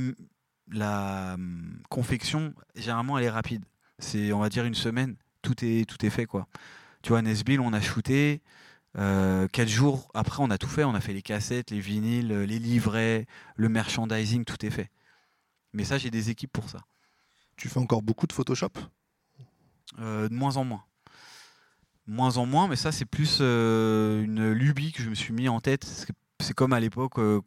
[0.71, 3.65] la hum, confection, généralement elle est rapide.
[3.99, 6.47] C'est on va dire une semaine, tout est tout est fait quoi.
[7.03, 8.43] Tu vois Nesbill, on a shooté,
[8.99, 10.85] Euh, quatre jours après, on a tout fait.
[10.85, 13.27] On a fait les cassettes, les vinyles, les livrets,
[13.57, 14.91] le merchandising, tout est fait.
[15.73, 16.81] Mais ça, j'ai des équipes pour ça.
[17.57, 18.71] Tu fais encore beaucoup de Photoshop?
[19.99, 20.85] Euh, de moins en moins.
[22.07, 25.49] Moins en moins, mais ça, c'est plus euh, une lubie que je me suis mis
[25.49, 25.85] en tête.
[25.85, 27.41] C'est- comme à l'époque euh,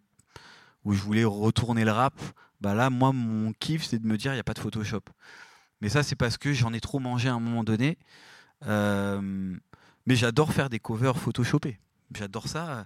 [0.86, 2.14] où je voulais retourner le rap.
[2.62, 5.02] Bah là, moi, mon kiff, c'est de me dire, il n'y a pas de Photoshop.
[5.82, 7.98] Mais ça, c'est parce que j'en ai trop mangé à un moment donné.
[8.62, 11.80] Mais j'adore faire des covers photoshopés.
[12.14, 12.86] J'adore ça.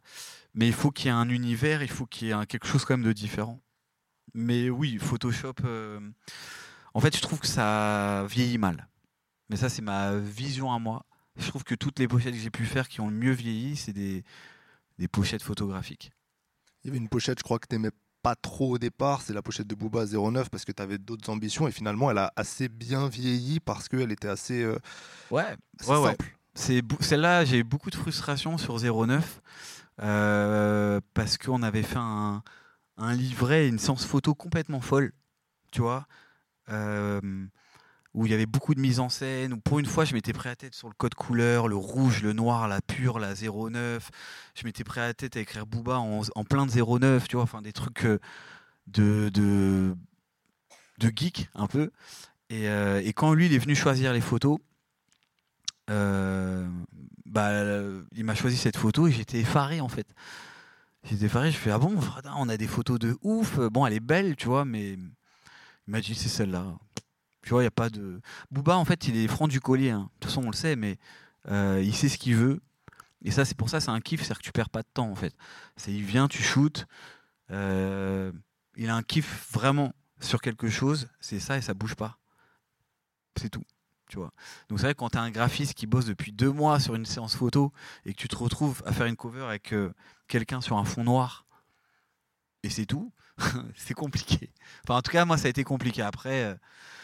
[0.56, 2.66] Mais il faut qu'il y ait un univers, il faut qu'il y ait un- quelque
[2.66, 3.60] chose quand même de différent.
[4.34, 5.54] Mais oui, Photoshop.
[5.66, 6.00] euh,
[6.94, 8.88] en fait, je trouve que ça vieillit mal.
[9.50, 11.06] Mais ça, c'est ma vision à moi.
[11.38, 13.76] Je trouve que toutes les pochettes que j'ai pu faire qui ont le mieux vieilli,
[13.76, 14.24] c'est des,
[14.98, 16.12] des pochettes photographiques.
[16.84, 17.92] Il y avait une pochette, je crois que tu n'aimais
[18.22, 21.30] pas trop au départ, c'est la pochette de Booba 09 parce que tu avais d'autres
[21.30, 24.78] ambitions et finalement elle a assez bien vieilli parce qu'elle était assez, euh,
[25.32, 26.10] Ouais, assez Ouais, ouais.
[26.10, 26.38] simple.
[26.54, 29.42] c'est celle-là, j'ai eu beaucoup de frustration sur 09
[30.02, 32.44] euh, parce qu'on avait fait un,
[33.00, 35.14] un livret, une séance photo complètement folle,
[35.72, 36.06] tu vois,
[36.70, 37.22] euh,
[38.14, 39.54] où il y avait beaucoup de mise en scène.
[39.54, 42.22] Où pour une fois, je m'étais prêt à tête sur le code couleur, le rouge,
[42.22, 44.10] le noir, la pure, la 09.
[44.56, 47.62] Je m'étais prêt à tête à écrire Booba en, plein de 09, tu vois, enfin
[47.62, 48.20] des trucs euh,
[48.88, 49.96] de,
[51.00, 51.92] geek un peu.
[52.50, 54.60] Et, euh, et quand lui, il est venu choisir les photos,
[55.88, 57.52] bah,
[58.16, 60.08] il m'a choisi cette photo et j'étais effaré en fait.
[61.04, 61.98] J'étais effaré, je fais ah bon,
[62.38, 63.58] on a des photos de ouf.
[63.58, 64.98] Bon, elle est belle, tu vois, mais
[65.88, 66.78] dit c'est celle-là.
[67.42, 68.22] Tu vois, il y a pas de.
[68.52, 69.92] Booba, en fait, il est franc du collier.
[69.92, 70.10] hein.
[70.16, 70.98] De toute façon, on le sait, mais
[71.48, 72.62] euh, il sait ce qu'il veut.
[73.24, 75.10] Et ça, c'est pour ça, c'est un kiff, c'est que tu perds pas de temps
[75.10, 75.34] en fait.
[75.78, 76.86] C'est il vient, tu shootes.
[77.52, 78.32] euh,
[78.76, 82.18] il a un kiff vraiment sur quelque chose, c'est ça et ça bouge pas.
[83.38, 83.64] C'est tout.
[84.16, 86.96] Donc c'est vrai que quand tu as un graphiste qui bosse depuis deux mois sur
[86.96, 87.72] une séance photo
[88.06, 89.94] et que tu te retrouves à faire une cover avec euh,
[90.28, 91.46] quelqu'un sur un fond noir
[92.64, 93.12] et c'est tout,
[93.76, 94.52] c'est compliqué.
[94.84, 96.02] Enfin en tout cas moi ça a été compliqué.
[96.02, 96.56] Après euh,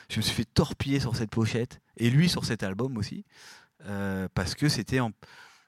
[0.10, 3.26] je me suis fait torpiller sur cette pochette et lui sur cet album aussi
[3.86, 5.12] euh, parce que c'était en...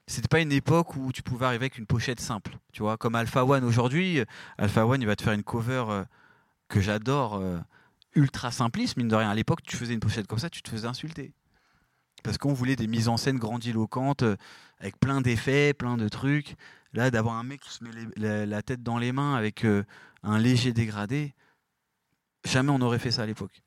[0.09, 3.13] C'était pas une époque où tu pouvais arriver avec une pochette simple, tu vois, comme
[3.15, 4.21] Alpha One aujourd'hui.
[4.57, 6.03] Alpha One, il va te faire une cover
[6.69, 7.43] que j'adore,
[8.17, 9.29] ultra simpliste, mine de rien.
[9.29, 11.33] À l'époque, tu faisais une pochette comme ça, tu te faisais insulter.
[12.23, 14.35] Parce qu'on voulait des mises en scène grandiloquentes, euh,
[14.79, 16.55] avec plein d'effets, plein de trucs.
[16.93, 19.83] Là, d'avoir un mec qui se met la, tête dans les mains avec euh,
[20.23, 21.35] un léger dégradé,
[22.43, 23.61] jamais on aurait fait ça à l'époque.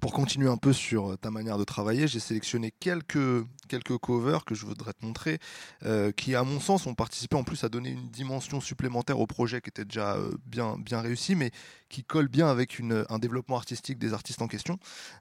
[0.00, 4.46] Pour continuer un peu sur euh, ta manière de travailler, j'ai sélectionné quelques, quelques covers
[4.46, 5.38] que je voudrais te montrer,
[5.84, 9.26] euh, qui, à mon sens, ont participé en plus à donner une dimension supplémentaire au
[9.26, 11.50] projet qui était déjà euh, bien, bien réussi, mais
[11.90, 14.78] qui colle bien avec un développement artistique des artistes en question.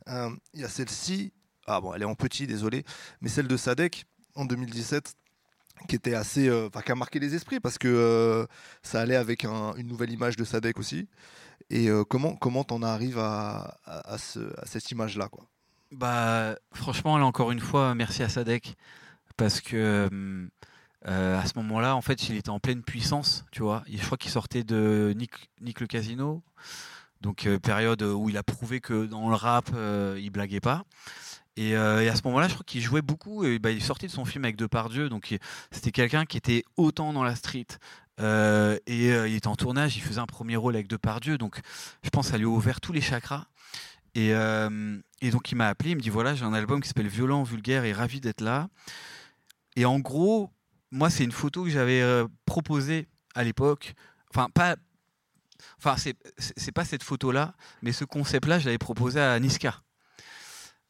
[0.07, 1.33] Il y a celle-ci,
[1.67, 2.83] ah bon, elle est en petit, désolé,
[3.21, 5.15] mais celle de Sadek en 2017
[5.87, 8.45] qui était assez, enfin, qui a marqué les esprits parce que
[8.83, 11.07] ça allait avec un- une nouvelle image de Sadek aussi.
[11.69, 15.45] Et euh, comment comment t'en arrives à, à, ce- à cette image-là quoi?
[15.91, 18.75] Bah, franchement, là encore une fois, merci à Sadek
[19.37, 20.49] parce que hum,
[21.07, 23.83] euh, à ce moment-là, en fait, il était en pleine puissance, tu vois.
[23.91, 26.43] Je crois qu'il sortait de Nick, Nick le Casino,
[27.21, 30.83] donc euh, période où il a prouvé que dans le rap, euh, il blaguait pas.
[31.59, 33.43] Et, euh, et à ce moment-là, je crois qu'il jouait beaucoup.
[33.43, 35.37] Et, bah, il sortait de son film avec Depardieu, donc
[35.71, 37.67] c'était quelqu'un qui était autant dans la street.
[38.21, 41.59] euh, et euh, il était en tournage, il faisait un premier rôle avec Depardieu, donc
[42.01, 43.47] je pense que ça lui a ouvert tous les chakras.
[44.15, 44.29] Et,
[45.21, 47.43] et donc il m'a appelé, il me dit voilà, j'ai un album qui s'appelle Violent,
[47.43, 48.69] vulgaire et ravi d'être là.
[49.75, 50.51] Et en gros,
[50.91, 52.01] moi, c'est une photo que j'avais
[52.45, 53.95] proposée à l'époque.
[54.33, 54.77] Enfin, pas.
[55.77, 59.81] Enfin, c'est pas cette photo-là, mais ce concept-là, je l'avais proposé à Niska.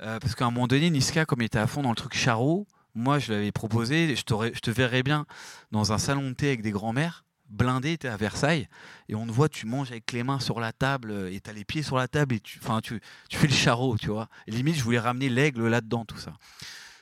[0.01, 2.15] Euh, parce qu'à un moment donné, Niska, comme il était à fond dans le truc
[2.15, 5.25] Charo, moi, je l'avais proposé, je, te verrais bien
[5.71, 8.67] dans un salon de thé avec des grands-mères, blindé, t'es à Versailles,
[9.07, 11.53] et on te voit, tu manges avec les mains sur la table, euh, et t'as
[11.53, 14.27] les pieds sur la table, et tu, fais le charreau, tu vois.
[14.47, 16.33] Limite, je voulais ramener l'aigle là-dedans, tout ça.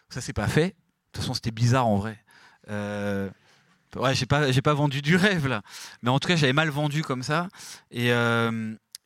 [0.10, 0.69] Ça, c'est pas fait.
[0.69, 0.74] De
[1.11, 2.24] toute façon, c'était bizarre en vrai.
[2.69, 3.30] Euh,
[3.95, 5.61] ouais, j'ai pas, vendu du rêve là.
[6.02, 7.48] Mais en tout cas, j'avais mal vendu comme ça.
[7.91, 8.10] Et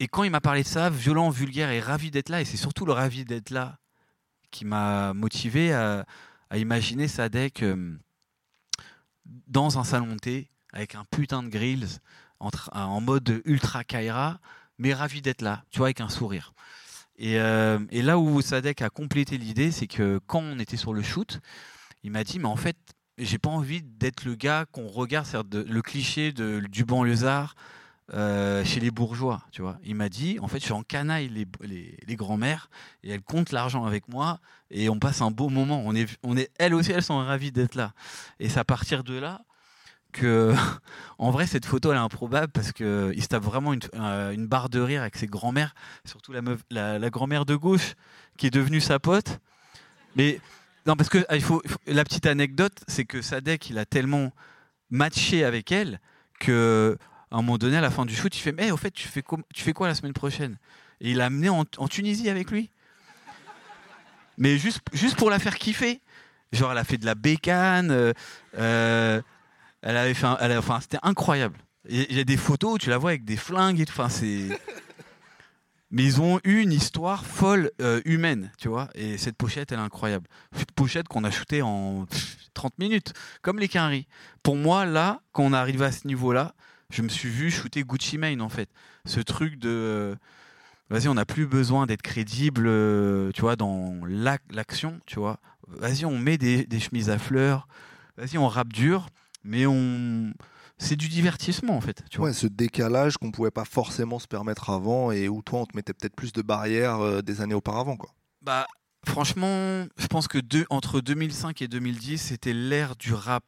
[0.10, 2.86] quand il m'a parlé de ça, violent, vulgaire et ravi d'être là, et c'est surtout
[2.86, 3.81] le ravi d'être là
[4.52, 6.06] qui m'a motivé à,
[6.54, 7.98] imaginer Sadek euh,
[9.48, 12.00] dans un salon de thé avec un putain de grills
[12.40, 14.40] en mode ultra Kaira,
[14.78, 16.54] mais ravi d'être là, tu vois, avec un sourire.
[17.18, 20.94] Et, euh, et là où Sadek a complété l'idée, c'est que quand on était sur
[20.94, 21.40] le shoot,
[22.04, 22.78] il m'a dit, mais en fait,
[23.18, 27.56] j'ai pas envie d'être le gars qu'on regarde, le cliché de, du banlieusard
[28.14, 29.78] euh, chez les bourgeois, tu vois.
[29.84, 32.70] Il m'a dit, en fait, je suis en canaille les, les, les grands-mères
[33.04, 34.40] et elles comptent l'argent avec moi
[34.70, 35.82] et on passe un beau moment.
[35.86, 37.94] On est, on est, elles aussi, elles sont ravies d'être là.
[38.40, 39.42] Et c'est à partir de là
[40.12, 40.54] que,
[41.20, 44.32] en vrai, cette photo, elle est improbable parce que il se tape vraiment une, euh,
[44.32, 45.74] une barre de rire avec ses grands-mères,
[46.04, 47.94] surtout la, la, la grand-mère de gauche
[48.38, 49.40] qui est devenue sa pote.
[50.18, 50.42] Mais
[50.86, 54.32] non, parce que ah, il faut- la petite anecdote, c'est que Sadek, il a tellement
[54.90, 56.02] matché avec elle
[56.40, 56.98] que
[57.32, 59.08] à un moment donné, à la fin du shoot, il fait Mais au fait, tu
[59.08, 59.24] fais,
[59.74, 60.58] quoi la semaine prochaine?
[61.00, 62.70] Et il l'a amené en, Tunisie avec lui.
[64.38, 66.02] Mais juste, juste pour la faire kiffer.
[66.52, 67.92] Genre, elle a fait de la bécane.
[67.92, 68.14] euh,
[68.58, 69.22] euh,
[69.82, 71.58] elle avait fait enfin, c'était incroyable.
[71.90, 73.84] Il y a des photos où tu la vois avec des flingues.
[73.88, 74.50] Enfin, c'est.
[75.92, 78.90] Mais ils ont eu une histoire folle euh, humaine, tu vois.
[78.96, 80.28] Et cette pochette, elle est incroyable.
[80.56, 84.08] Cette pochette qu'on a shootée en pff, 30 minutes, comme les quinries.
[84.42, 86.54] Pour moi, là, quand on arrive à ce niveau-là,
[86.92, 88.70] je me suis vu shooter Gucci Mane, en fait.
[89.06, 89.70] Ce truc de.
[89.70, 90.16] euh,
[90.90, 95.40] Vas-y, on n'a plus besoin d'être crédible, euh, tu vois, dans l'ac- l'action, tu vois.
[95.70, 97.68] Vas-y, on met des, des chemises à fleurs.
[98.18, 99.08] Vas-y, on rappe dur,
[99.46, 100.34] mais on.
[100.78, 102.04] C'est du divertissement, en fait.
[102.10, 102.28] Tu vois.
[102.28, 105.78] Ouais, ce décalage qu'on pouvait pas forcément se permettre avant et où toi on te
[105.78, 108.10] mettait peut-être plus de barrières euh, des années auparavant quoi.
[108.42, 108.66] Bah,
[109.06, 110.40] franchement, je pense que
[110.72, 113.46] entre 2005 et 2010, c'était l'ère du rap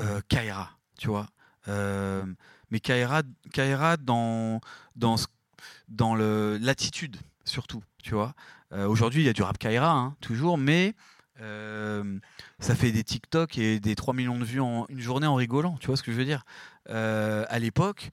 [0.00, 1.26] euh, Kaira, tu vois.
[1.68, 2.24] Euh,
[2.72, 3.22] mais Kaira,
[3.98, 4.60] dans,
[4.96, 7.82] dans, l'attitude, surtout.
[8.72, 10.94] Euh, Aujourd'hui, il y a du rap Kaira, hein, toujours, mais
[11.42, 12.18] euh,
[12.60, 15.76] ça fait des TikTok et des 3 millions de vues en une journée en rigolant,
[15.80, 16.44] tu vois ce que je veux dire.
[16.88, 18.10] Euh, à l'époque,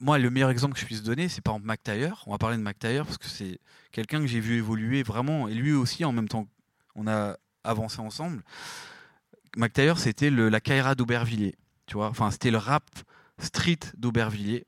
[0.00, 2.24] moi, le meilleur exemple que je puisse donner, c'est par exemple Taylor.
[2.26, 3.60] On va parler de Taylor parce que c'est
[3.92, 6.48] quelqu'un que j'ai vu évoluer vraiment, et lui aussi en même temps,
[6.96, 8.42] on a avancé ensemble.
[9.72, 11.54] Taylor, c'était la Kaira d'Aubervilliers,
[11.86, 12.08] tu vois.
[12.08, 12.84] Enfin, c'était le rap
[13.38, 14.66] street d'Aubervilliers.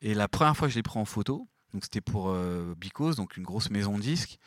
[0.00, 3.16] Et la première fois que je l'ai pris en photo, donc c'était pour euh, Because,
[3.16, 4.38] donc une grosse maison de disques.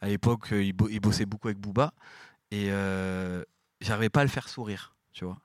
[0.00, 1.94] À l'époque, euh, il, bo- il bossait beaucoup avec Booba,
[2.50, 3.42] et euh,
[3.80, 5.38] j'arrivais pas à le faire sourire, tu vois.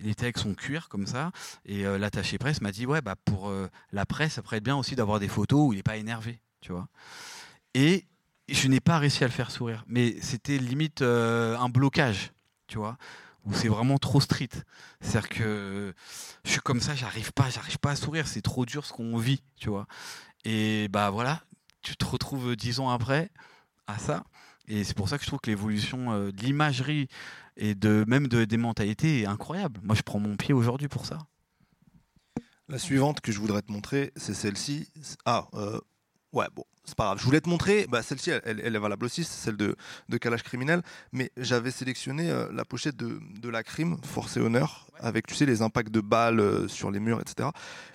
[0.00, 1.32] Il était avec son cuir comme ça,
[1.64, 4.64] et euh, l'attaché presse m'a dit ouais bah pour euh, la presse, ça pourrait être
[4.64, 6.88] bien aussi d'avoir des photos où il n'est pas énervé, tu vois.
[7.72, 8.04] Et
[8.48, 12.32] je n'ai pas réussi à le faire sourire, mais c'était limite un blocage,
[12.66, 12.98] tu vois,
[13.48, 14.48] où c'est vraiment trop street.
[15.00, 15.94] C'est-à-dire que
[16.44, 19.16] je suis comme ça, j'arrive pas, j'arrive pas à sourire, c'est trop dur ce qu'on
[19.16, 19.86] vit, tu vois.
[20.44, 21.42] Et bah voilà,
[21.82, 23.30] tu te retrouves dix ans après
[23.86, 24.24] à ça.
[24.66, 27.08] Et c'est pour ça que je trouve que l'évolution euh, de l'imagerie
[27.56, 29.80] et de même de, des mentalités est incroyable.
[29.82, 31.18] Moi, je prends mon pied aujourd'hui pour ça.
[32.68, 34.90] La suivante que je voudrais te montrer, c'est celle-ci.
[35.24, 35.80] Ah, euh,
[36.32, 37.18] ouais, bon, c'est pas grave.
[37.18, 39.76] Je voulais te montrer, bah, celle-ci, elle, est valable aussi, c'est celle de,
[40.08, 40.82] de Calage Criminel,
[41.12, 45.34] mais j'avais sélectionné euh, la pochette de, de la crime, Force et Honneur, avec, tu
[45.34, 47.48] sais, les impacts de balles euh, sur les murs, etc.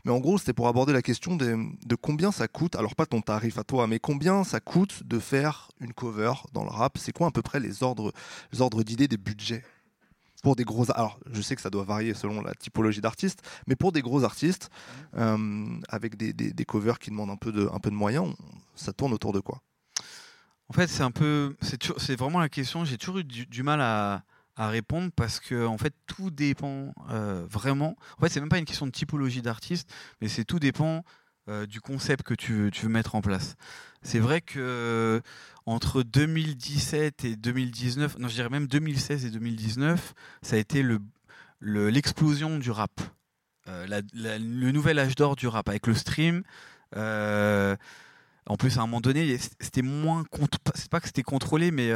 [0.05, 1.55] Mais en gros, c'était pour aborder la question des-
[1.85, 5.19] de combien ça coûte, alors pas ton tarif à toi, mais combien ça coûte de
[5.19, 6.97] faire une cover dans le rap.
[6.97, 8.11] C'est quoi à peu près les ordres,
[8.51, 9.63] les ordres d'idées des budgets?
[10.43, 10.85] Pour des gros.
[10.91, 14.23] Alors, je sais que ça doit varier selon la typologie d'artiste, mais pour des gros
[14.23, 14.69] artistes,
[15.17, 18.27] euh, avec des, des- des covers qui demandent un peu de, un peu de moyens,
[18.27, 18.35] on-
[18.75, 19.63] ça tourne autour de quoi?
[20.69, 21.55] En fait, c'est un peu,
[21.97, 22.85] c'est vraiment la question.
[22.85, 24.23] J'ai toujours eu du, du mal à,
[24.55, 27.95] à répondre parce que en fait, tout dépend euh, vraiment.
[28.17, 29.89] En fait, c'est même pas une question de typologie d'artiste,
[30.21, 31.03] mais c'est tout dépend
[31.49, 33.55] euh, du concept que tu veux, mettre en place.
[34.01, 35.19] C'est vrai que euh,
[35.65, 40.99] entre 2017 et 2019, non, je dirais même 2016 et 2019, ça a été le
[41.59, 42.91] le- l'explosion du rap,
[43.69, 46.43] Euh, le nouvel âge d'or du rap avec le stream.
[46.93, 50.25] en plus, à un moment donné, c'était moins.
[50.75, 51.91] C'est pas que c'était contrôlé, mais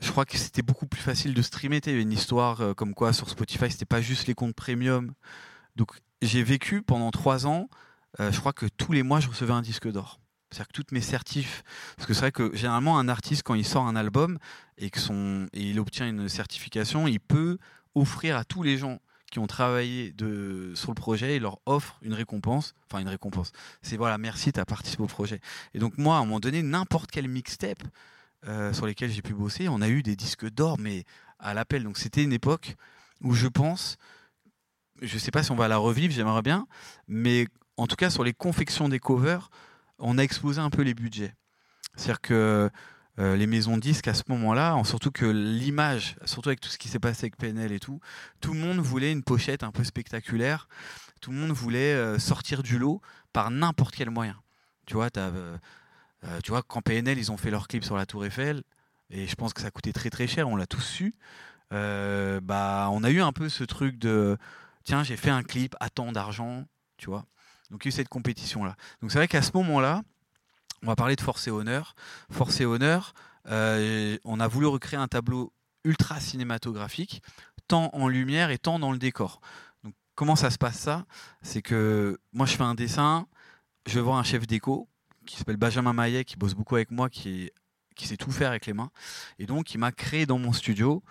[0.00, 1.80] je crois que c'était beaucoup plus facile de streamer.
[1.84, 5.12] Il y avait une histoire comme quoi sur Spotify, c'était pas juste les comptes premium.
[5.76, 5.90] Donc,
[6.22, 7.68] j'ai vécu pendant trois ans.
[8.20, 10.20] euh, je crois que tous les mois, je recevais un disque d'or.
[10.50, 11.64] C'est-à-dire que toutes mes certifs.
[11.96, 14.38] Parce que c'est vrai que généralement, un artiste, quand il sort un album
[14.78, 17.58] et, que son, et il obtient une certification, il peut
[17.94, 21.98] offrir à tous les gens qui ont travaillé de, sur le projet, il leur offre
[22.02, 22.74] une récompense.
[22.88, 23.52] Enfin, une récompense.
[23.82, 25.40] C'est voilà, merci, tu as participé au projet.
[25.74, 27.82] Et donc, moi, à un moment donné, n'importe quel mixtape
[28.46, 31.04] euh, sur lesquels j'ai pu bosser, on a eu des disques d'or, mais
[31.40, 31.82] à l'appel.
[31.82, 32.76] Donc, c'était une époque
[33.20, 33.96] où je pense,
[35.02, 36.66] je sais pas si on va la revivre, j'aimerais bien,
[37.08, 37.46] mais
[37.76, 39.50] en tout cas, sur les confections des covers,
[39.98, 41.34] on a explosé un peu les budgets.
[41.94, 42.70] C'est-à-dire que
[43.18, 46.76] euh, les maisons disques à ce moment-là, en- surtout que l'image, surtout avec tout ce
[46.78, 48.00] qui s'est passé avec PNL et tout,
[48.40, 50.68] tout le monde voulait une pochette un peu spectaculaire.
[51.22, 53.00] Tout le monde voulait euh, sortir du lot
[53.32, 54.36] par n'importe quel moyen.
[54.86, 55.56] Tu vois, euh,
[56.42, 58.62] tu vois, quand PNL ils ont fait leur clip sur la Tour Eiffel,
[59.10, 61.14] et je pense que ça coûtait très très cher, on l'a tous su.
[61.70, 64.36] bah, on a eu un peu ce truc de
[64.86, 66.64] tiens, j'ai fait un clip à tant d'argent,
[66.96, 67.26] tu vois.
[67.70, 68.76] Donc il y a eu cette compétition-là.
[69.02, 70.02] Donc c'est vrai qu'à ce moment-là,
[70.82, 71.94] on va parler de Force et Honneur.
[72.30, 73.12] Force et Honneur,
[73.48, 75.52] euh, on a voulu recréer un tableau
[75.84, 77.22] ultra cinématographique,
[77.68, 79.40] tant en lumière et tant dans le décor.
[79.82, 81.04] Donc comment ça se passe ça?
[81.42, 83.26] C'est que moi je fais un dessin,
[83.86, 84.88] je vais voir un chef déco
[85.26, 87.50] qui s'appelle Benjamin Maillet, qui bosse beaucoup avec moi, qui,
[87.96, 88.90] qui sait tout faire avec les mains.
[89.40, 91.02] Et donc il m'a créé dans mon studio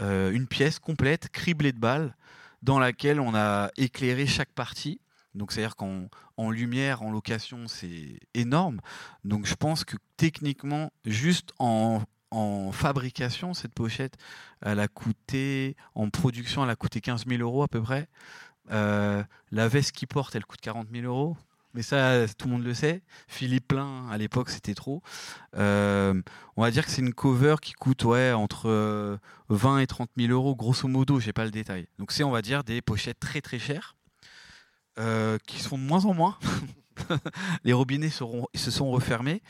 [0.00, 2.14] euh, une pièce complète, criblée de balles,
[2.62, 5.00] dans laquelle on a éclairé chaque partie
[5.34, 8.80] donc c'est-à-dire qu'en en lumière, en location, c'est énorme.
[9.24, 12.02] Donc je pense que techniquement, juste en,
[12.72, 14.16] fabrication, cette pochette,
[14.62, 18.08] elle a coûté, en production, elle a coûté 15 000 euros à peu près.
[18.70, 21.36] Euh, la veste qu'il porte, elle coûte 40 000 euros.
[21.74, 23.02] Mais ça, tout le monde le sait.
[23.28, 25.02] Philippe Plein, à l'époque, c'était trop.
[25.56, 26.20] Euh,
[26.56, 29.18] on va dire que c'est une cover qui coûte ouais, entre
[29.50, 31.86] 20 et 30 000 euros, grosso modo, j'ai pas le détail.
[31.98, 33.94] Donc c'est, on va dire, des pochettes très très chères.
[34.98, 36.36] Euh, qui sont de moins en moins.
[37.64, 39.40] les robinets se sont refermés,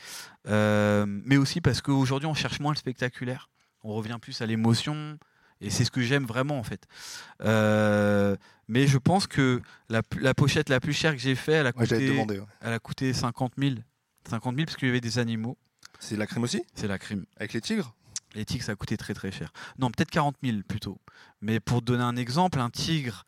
[0.47, 3.49] euh, mais aussi parce qu'aujourd'hui on cherche moins le spectaculaire.
[3.83, 5.17] On revient plus à l'émotion,
[5.59, 6.87] et c'est ce que j'aime vraiment en fait.
[8.71, 10.01] Mais je pense que la,
[10.33, 12.25] pochette la plus chère que j'ai faite, elle, a coûté,
[12.61, 13.75] elle a coûté 50 000.
[14.29, 15.57] 50 000 parce qu'il y avait des animaux.
[15.99, 16.63] C'est la crime aussi?
[16.73, 17.25] C'est la crime.
[17.35, 17.93] Avec les tigres?
[18.33, 19.51] Les tigres, ça a coûté très très cher.
[19.77, 20.97] Non, peut-être 40 000 plutôt.
[21.41, 23.25] Mais pour donner un exemple, un tigre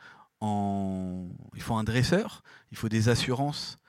[1.55, 3.79] il faut un dresseur, il faut des assurances,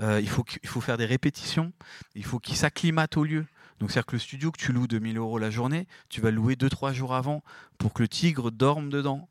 [0.00, 1.72] euh, il, faut il faut faire des répétitions,
[2.14, 3.46] il faut qu'il s'acclimate au lieu.
[3.80, 6.36] Donc c'est-à-dire que le studio que tu loues 2000 euros la journée, tu vas le
[6.36, 7.42] louer 2-3 jours avant
[7.78, 9.28] pour que le tigre dorme dedans.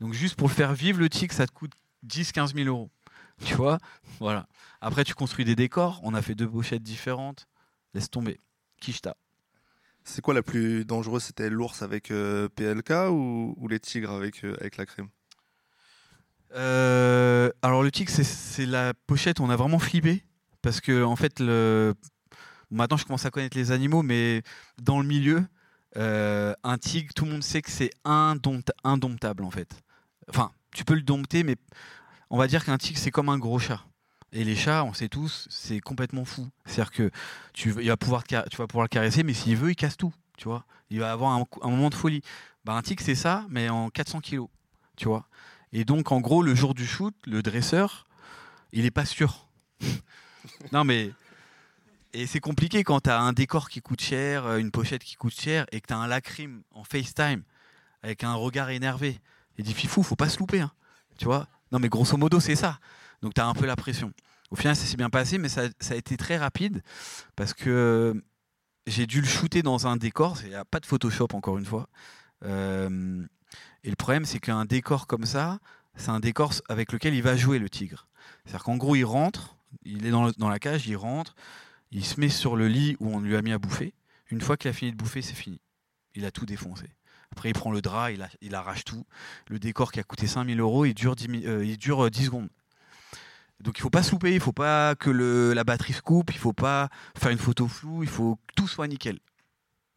[0.00, 1.72] Donc juste pour le faire vivre, le tigre, ça te coûte
[2.06, 2.90] 10-15 000 euros.
[3.44, 3.78] Tu vois?
[4.18, 4.46] Voilà.
[4.80, 6.00] Après, tu construis des décors.
[6.02, 7.46] On a fait deux pochettes différentes.
[7.94, 8.38] Laisse tomber.
[8.80, 9.16] Kishta.
[10.04, 11.24] C'est quoi la plus dangereuse?
[11.24, 15.08] C'était l'ours avec euh, PLK ou, les tigres avec, euh, avec la crème?
[16.54, 20.24] Euh, alors le tic, c'est la pochette, on a vraiment flippé.
[20.62, 21.94] Parce que en fait, le...
[22.70, 24.42] maintenant je commence à connaître les animaux, mais
[24.82, 25.44] dans le milieu,
[25.94, 29.80] un tigre, tout le monde sait que c'est indomptable en fait.
[30.30, 31.56] Enfin, tu peux le dompter, mais
[32.30, 33.84] on va dire qu'un tigre, c'est comme un gros chat.
[34.32, 36.48] Et les chats, on sait tous, c'est complètement fou.
[36.64, 37.10] C'est-à-dire que
[37.52, 40.14] tu, vas pouvoir le caresser, mais s'il veut, il casse tout.
[40.36, 42.22] Tu vois il va avoir un, moment de folie.
[42.64, 44.48] Bah, un tigre, c'est ça, mais en 400 kilos.
[44.96, 45.26] Tu vois
[45.72, 48.06] et donc, en gros, le jour du shoot, le dresseur,
[48.72, 49.46] il n'est pas sûr.
[50.72, 51.12] non, mais.
[52.12, 55.14] Et c'est compliqué quand tu as un décor qui coûte cher, euh, une pochette qui
[55.14, 57.44] coûte cher, et que tu as un lacryme en FaceTime,
[58.02, 59.20] avec un regard énervé.
[59.58, 60.60] Il dit Fifou, faut pas se louper.
[60.60, 60.72] Hein.
[61.18, 61.46] Tu vois?
[61.72, 62.78] Non, mais grosso modo, c'est ça.
[63.22, 64.12] Donc, tu as un peu la pression.
[64.50, 66.82] Au final, ça s'est bien passé, mais ça, a été très rapide,
[67.36, 68.20] parce que euh,
[68.86, 70.38] j'ai dû le shooter dans un décor.
[70.42, 71.88] Il n'y a pas de Photoshop, encore une fois.
[72.44, 73.24] Euh,
[73.84, 75.60] et le problème, c'est qu'un décor comme ça,
[75.94, 78.08] c'est un décor avec lequel il va jouer le tigre.
[78.44, 81.34] C'est-à-dire qu'en gros, il rentre, il est dans, la cage, il rentre,
[81.90, 83.94] il se met sur le lit où on lui a mis à bouffer.
[84.30, 85.60] Une fois qu'il a fini de bouffer, c'est fini.
[86.14, 86.86] Il a tout défoncé.
[87.32, 89.06] Après, il prend le drap, il, arrache tout.
[89.48, 92.48] Le décor qui a coûté 5000 euros, il dure 10, euh, 10 secondes.
[93.60, 96.38] Donc il faut pas se louper, il faut pas que la batterie se coupe, il
[96.38, 99.18] faut pas faire une photo floue, il faut que tout soit nickel.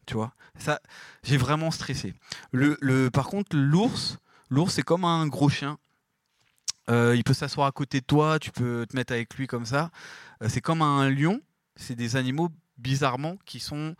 [0.06, 0.34] Tu vois?
[0.58, 0.80] Ça,
[1.22, 2.14] j'ai vraiment stressé.
[2.52, 4.18] Le, par contre, l'ours,
[4.50, 5.78] l'ours, c'est comme un gros chien.
[6.90, 9.64] Euh, il peut s'asseoir à côté de toi, tu peux te mettre avec lui comme
[9.64, 9.90] ça.
[10.42, 11.40] Euh, c'est comme un lion.
[11.76, 13.96] C'est des animaux bizarrement qui sont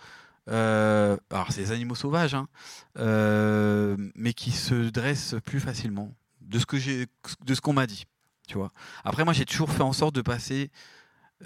[0.50, 2.48] euh, alors c'est des animaux sauvages, hein,
[4.14, 6.14] mais qui se dressent plus facilement.
[6.40, 7.06] De ce que j'ai,
[7.46, 8.04] de ce qu'on m'a dit,
[8.46, 8.70] tu vois.
[9.02, 10.70] Après moi j'ai toujours fait en sorte de passer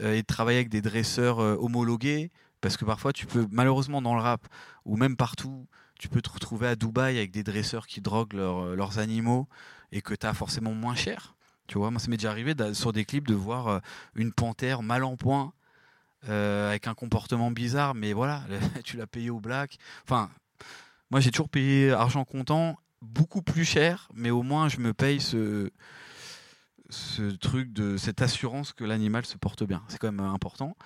[0.01, 2.31] et de travailler avec des dresseurs homologués
[2.61, 4.47] parce que parfois, tu peux, malheureusement, dans le rap,
[4.85, 5.67] ou même partout,
[5.99, 9.49] tu peux te retrouver à Dubaï avec des dresseurs qui droguent euh, leurs animaux
[9.93, 11.35] et que tu as forcément moins cher.
[11.67, 13.79] Tu vois, moi, ça m'est déjà arrivé sur des clips de voir euh,
[14.15, 15.53] une panthère mal en point,
[16.29, 18.43] euh, avec un comportement bizarre, mais voilà,
[18.85, 19.79] tu l'as payé au black.
[20.05, 20.31] Enfin,
[21.11, 25.21] moi, j'ai toujours payé argent comptant, beaucoup plus cher, mais au moins, je me paye
[25.21, 25.71] ce,
[27.41, 29.83] truc de cette assurance que l'animal se porte bien.
[29.89, 30.77] C'est quand même important.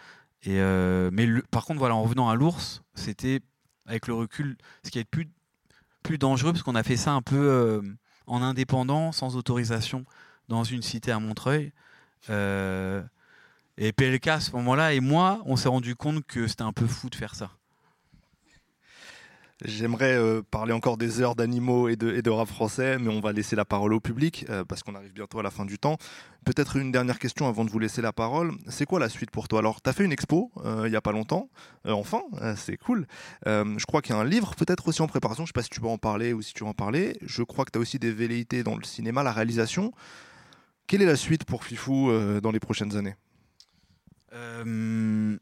[0.43, 3.41] Et euh, mais par contre, voilà, en revenant à l'ours, c'était
[3.87, 5.29] avec le recul ce qui est plus,
[6.03, 7.83] plus dangereux parce qu'on a fait ça un peu euh,
[8.27, 10.05] en indépendant, sans autorisation,
[10.49, 11.73] dans une cité à Montreuil.
[12.31, 13.03] Euh,
[13.79, 16.87] et PLK à ce moment-là et moi, on s'est rendu compte que c'était un peu
[16.87, 17.51] fou de faire ça.
[19.65, 23.33] J'aimerais euh, parler encore des heures d'animaux et de, et rap français, mais on va
[23.33, 25.99] laisser la parole au public euh, parce qu'on arrive bientôt à la fin du temps.
[26.45, 28.53] Peut-être une dernière question avant de vous laisser la parole.
[28.67, 29.61] C'est quoi la suite pour toi?
[29.61, 31.49] Alors, tu as fait une expo euh, il n'y a pas longtemps,
[31.85, 32.23] enfin,
[32.57, 33.07] c'est cool.
[33.47, 35.71] Je crois qu'il y a un livre peut-être aussi en préparation, je sais pas si
[35.71, 37.17] tu peux en parler ou si tu veux en parler.
[37.23, 39.93] Je crois que tu as aussi des velléités dans le cinéma, la réalisation.
[40.89, 42.11] Quelle est la suite pour Fifou
[42.43, 43.15] dans les prochaines années?
[44.33, 45.39] Euh,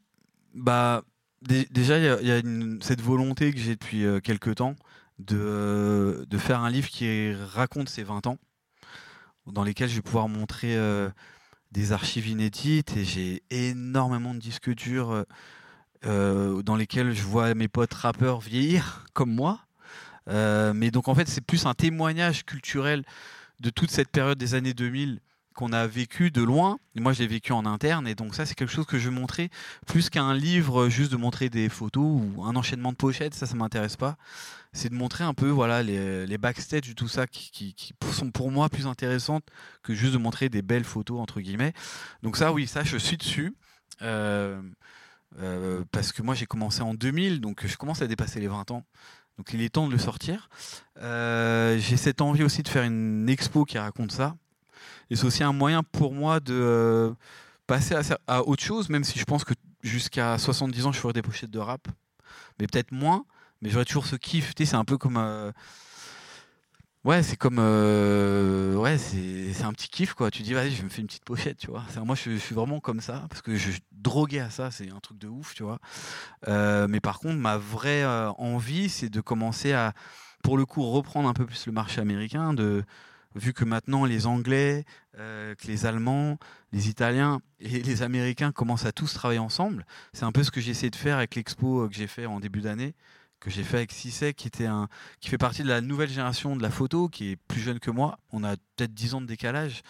[0.55, 1.03] bah,
[1.43, 2.41] dé- déjà, il y a,
[2.83, 4.75] cette volonté que j'ai depuis euh, quelques temps
[5.19, 8.39] de, de faire un livre qui raconte ces 20 ans,
[9.47, 11.11] dans lesquels je vais pouvoir montrer euh,
[11.73, 15.25] des archives inédites et j'ai énormément de disques durs euh,
[16.07, 19.61] euh, dans lesquels je vois mes potes rappeurs vieillir comme moi.
[20.29, 23.05] Euh, mais donc en fait, c'est plus un témoignage culturel
[23.61, 25.21] de toute cette période des années 2000
[25.55, 26.79] qu'on a vécu de loin.
[26.95, 29.09] Et moi, je l'ai vécu en interne, et donc ça, c'est quelque chose que je
[29.09, 29.51] vais montrer
[29.87, 33.35] plus qu'un livre, euh, juste de montrer des photos ou un enchaînement de pochettes.
[33.35, 34.17] Ça, ça m'intéresse pas.
[34.73, 37.75] C'est de montrer un peu, voilà, les, les backstage de tout ça qui,
[38.13, 39.45] sont pour moi plus intéressantes
[39.83, 41.73] que juste de montrer des belles photos entre guillemets.
[42.23, 43.55] Donc ça, oui, ça, je suis dessus.
[44.03, 44.61] Euh,
[45.39, 48.71] euh, parce que moi j'ai commencé en 2000, donc je commence à dépasser les 20
[48.71, 48.85] ans.
[49.39, 50.49] Donc il est temps de le sortir.
[51.01, 54.37] J'ai cette envie aussi de faire une expo qui raconte ça.
[55.11, 57.13] Et c'est aussi un moyen pour moi de euh,
[57.67, 57.97] passer
[58.27, 61.51] à, autre chose, même si je pense que jusqu'à 70 ans je ferai des pochettes
[61.51, 61.89] de rap.
[62.59, 63.25] Mais peut-être moins,
[63.61, 64.55] mais j'aurais toujours ce kiff.
[64.55, 65.17] Tu sais, c'est un peu comme...
[65.17, 65.53] euh,
[67.03, 70.31] Ouais, c'est comme euh, ouais, c'est un petit kiff quoi.
[70.31, 71.83] Tu dis vas-y, je me fais une petite pochette, tu vois.
[72.05, 75.01] Moi, je, suis vraiment comme ça parce que je suis drogué à ça, c'est un
[75.01, 75.79] truc de ouf, tu vois.
[76.47, 78.05] Mais par contre, ma vraie
[78.37, 79.95] envie, c'est de commencer à,
[80.43, 82.55] pour le coup, reprendre un peu plus le marché américain.
[83.35, 84.85] Vu que maintenant les Anglais,
[85.19, 86.39] euh, que les Allemands,
[86.73, 89.87] les Italiens et les Américains commencent à tous travailler ensemble.
[90.13, 92.27] C'est un peu ce que j'ai essayé de faire avec l'expo euh, que j'ai fait
[92.27, 92.95] en début d'année,
[93.39, 94.89] que j'ai fait avec Cissé, qui était un
[95.21, 97.91] qui fait partie de la nouvelle génération de la photo, qui est plus jeune que
[97.91, 98.19] moi.
[98.33, 99.83] On a peut-être 10 ans de décalage.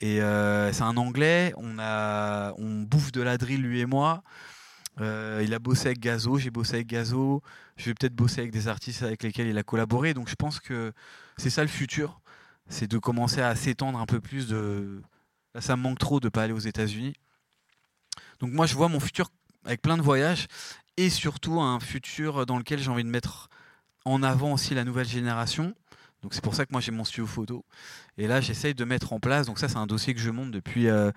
[0.00, 1.54] Et euh, c'est un Anglais.
[1.56, 4.22] On, a, on bouffe de la drill, lui et moi.
[5.00, 7.42] Il a bossé avec Gazo, j'ai bossé avec Gazo.
[7.76, 10.14] Je vais peut-être bosser avec des artistes avec lesquels il a collaboré.
[10.14, 10.92] Donc je pense que
[11.36, 12.20] c'est ça le futur.
[12.68, 14.48] C'est de commencer à s'étendre un peu plus.
[14.48, 15.02] De...
[15.54, 17.14] Là, ça me manque trop de ne pas aller aux États-Unis.
[18.40, 19.28] Donc moi, je vois mon futur
[19.64, 20.46] avec plein de voyages
[20.96, 23.48] et surtout un futur dans lequel j'ai envie de mettre
[24.04, 25.74] en avant aussi la nouvelle génération.
[26.22, 27.64] Donc c'est pour ça que moi j'ai mon studio photo.
[28.16, 30.50] Et là j'essaye de mettre en place, donc ça c'est un dossier que je monte
[30.50, 31.10] depuis euh,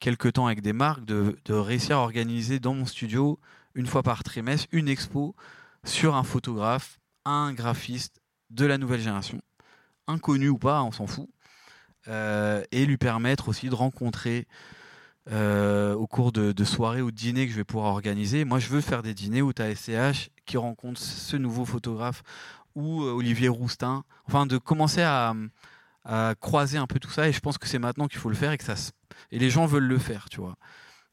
[0.00, 3.38] quelques temps avec des marques, de, de réussir à organiser dans mon studio,
[3.74, 5.36] une fois par trimestre, une expo
[5.84, 8.20] sur un photographe, un graphiste
[8.50, 9.40] de la nouvelle génération,
[10.08, 11.28] inconnu ou pas, on s'en fout,
[12.08, 14.46] euh, et lui permettre aussi de rencontrer
[15.30, 18.44] euh, au cours de, soirées ou de dîners que je vais pouvoir organiser.
[18.44, 22.22] Moi, je veux faire des dîners où tu as SCH qui rencontre ce nouveau photographe
[22.74, 24.04] ou euh, Olivier Roustin.
[24.26, 25.34] Enfin, de commencer à,
[26.40, 27.28] croiser un peu tout ça.
[27.28, 28.92] Et je pense que c'est maintenant qu'il faut le faire et que ça se-
[29.30, 30.56] et les gens veulent le faire, tu vois.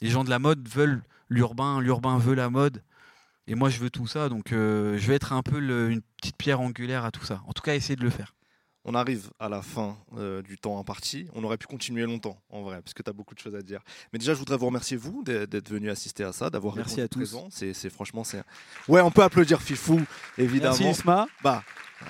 [0.02, 2.82] Les gens de la mode veulent l'urbain, l'urbain veut la mode.
[3.48, 4.30] Et moi, je veux tout ça.
[4.30, 5.60] Donc, je vais être un peu
[5.90, 7.42] une petite pierre angulaire à tout ça.
[7.48, 8.35] En tout cas, essayer de le faire.
[8.88, 11.28] On arrive à la fin euh, du temps imparti.
[11.34, 13.62] On aurait pu continuer longtemps, en vrai, parce que tu as beaucoup de choses à
[13.64, 13.82] dire.
[14.14, 17.08] Mais déjà, je voudrais vous remercier, vous, d'être venu assister à ça, d'avoir Merci à
[17.08, 17.18] tous.
[17.20, 17.48] présent.
[17.52, 18.24] C'est franchement.
[18.88, 20.00] Ouais, on peut applaudir Fifou,
[20.38, 20.76] évidemment.
[20.80, 21.28] Merci Isma.
[21.44, 21.64] Bah,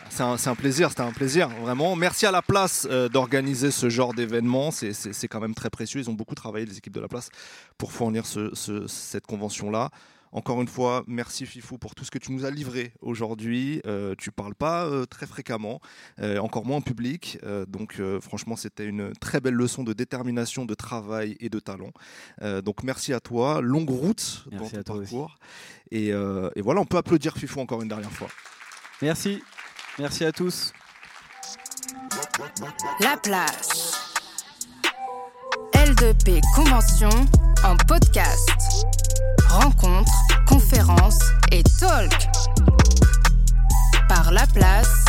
[0.10, 1.95] c'est un, plaisir, c'était un plaisir, vraiment.
[1.95, 4.72] Merci à la place euh, d'organiser ce genre d'événement.
[4.72, 6.02] C'est- quand même très précieux.
[6.02, 7.30] Ils ont beaucoup travaillé, les équipes de la place,
[7.77, 9.91] pour fournir ce- ce- cette convention-là.
[10.36, 13.82] Encore une fois, merci Fifou pour tout ce que tu nous as livré aujourd'hui.
[13.86, 15.80] Euh, tu parles pas euh, très fréquemment,
[16.20, 17.40] euh, encore moins en public.
[17.44, 21.57] Euh, donc euh, franchement, c'était une très belle leçon de détermination, de travail et de
[21.62, 21.91] talent.
[22.41, 23.62] Euh, donc merci à toi.
[23.62, 25.38] Longue route Merci dans ton parcours.
[25.90, 28.28] Et, euh, et voilà, on peut applaudir Fifou encore une dernière fois.
[29.02, 29.41] Merci.
[29.98, 30.74] Merci à tous.
[32.99, 33.94] La plage.
[35.72, 37.10] L2P Convention
[37.64, 38.49] en podcast.
[39.61, 40.11] Rencontres,
[40.48, 41.19] conférences
[41.49, 42.11] et talk.
[44.10, 45.05] Par La Place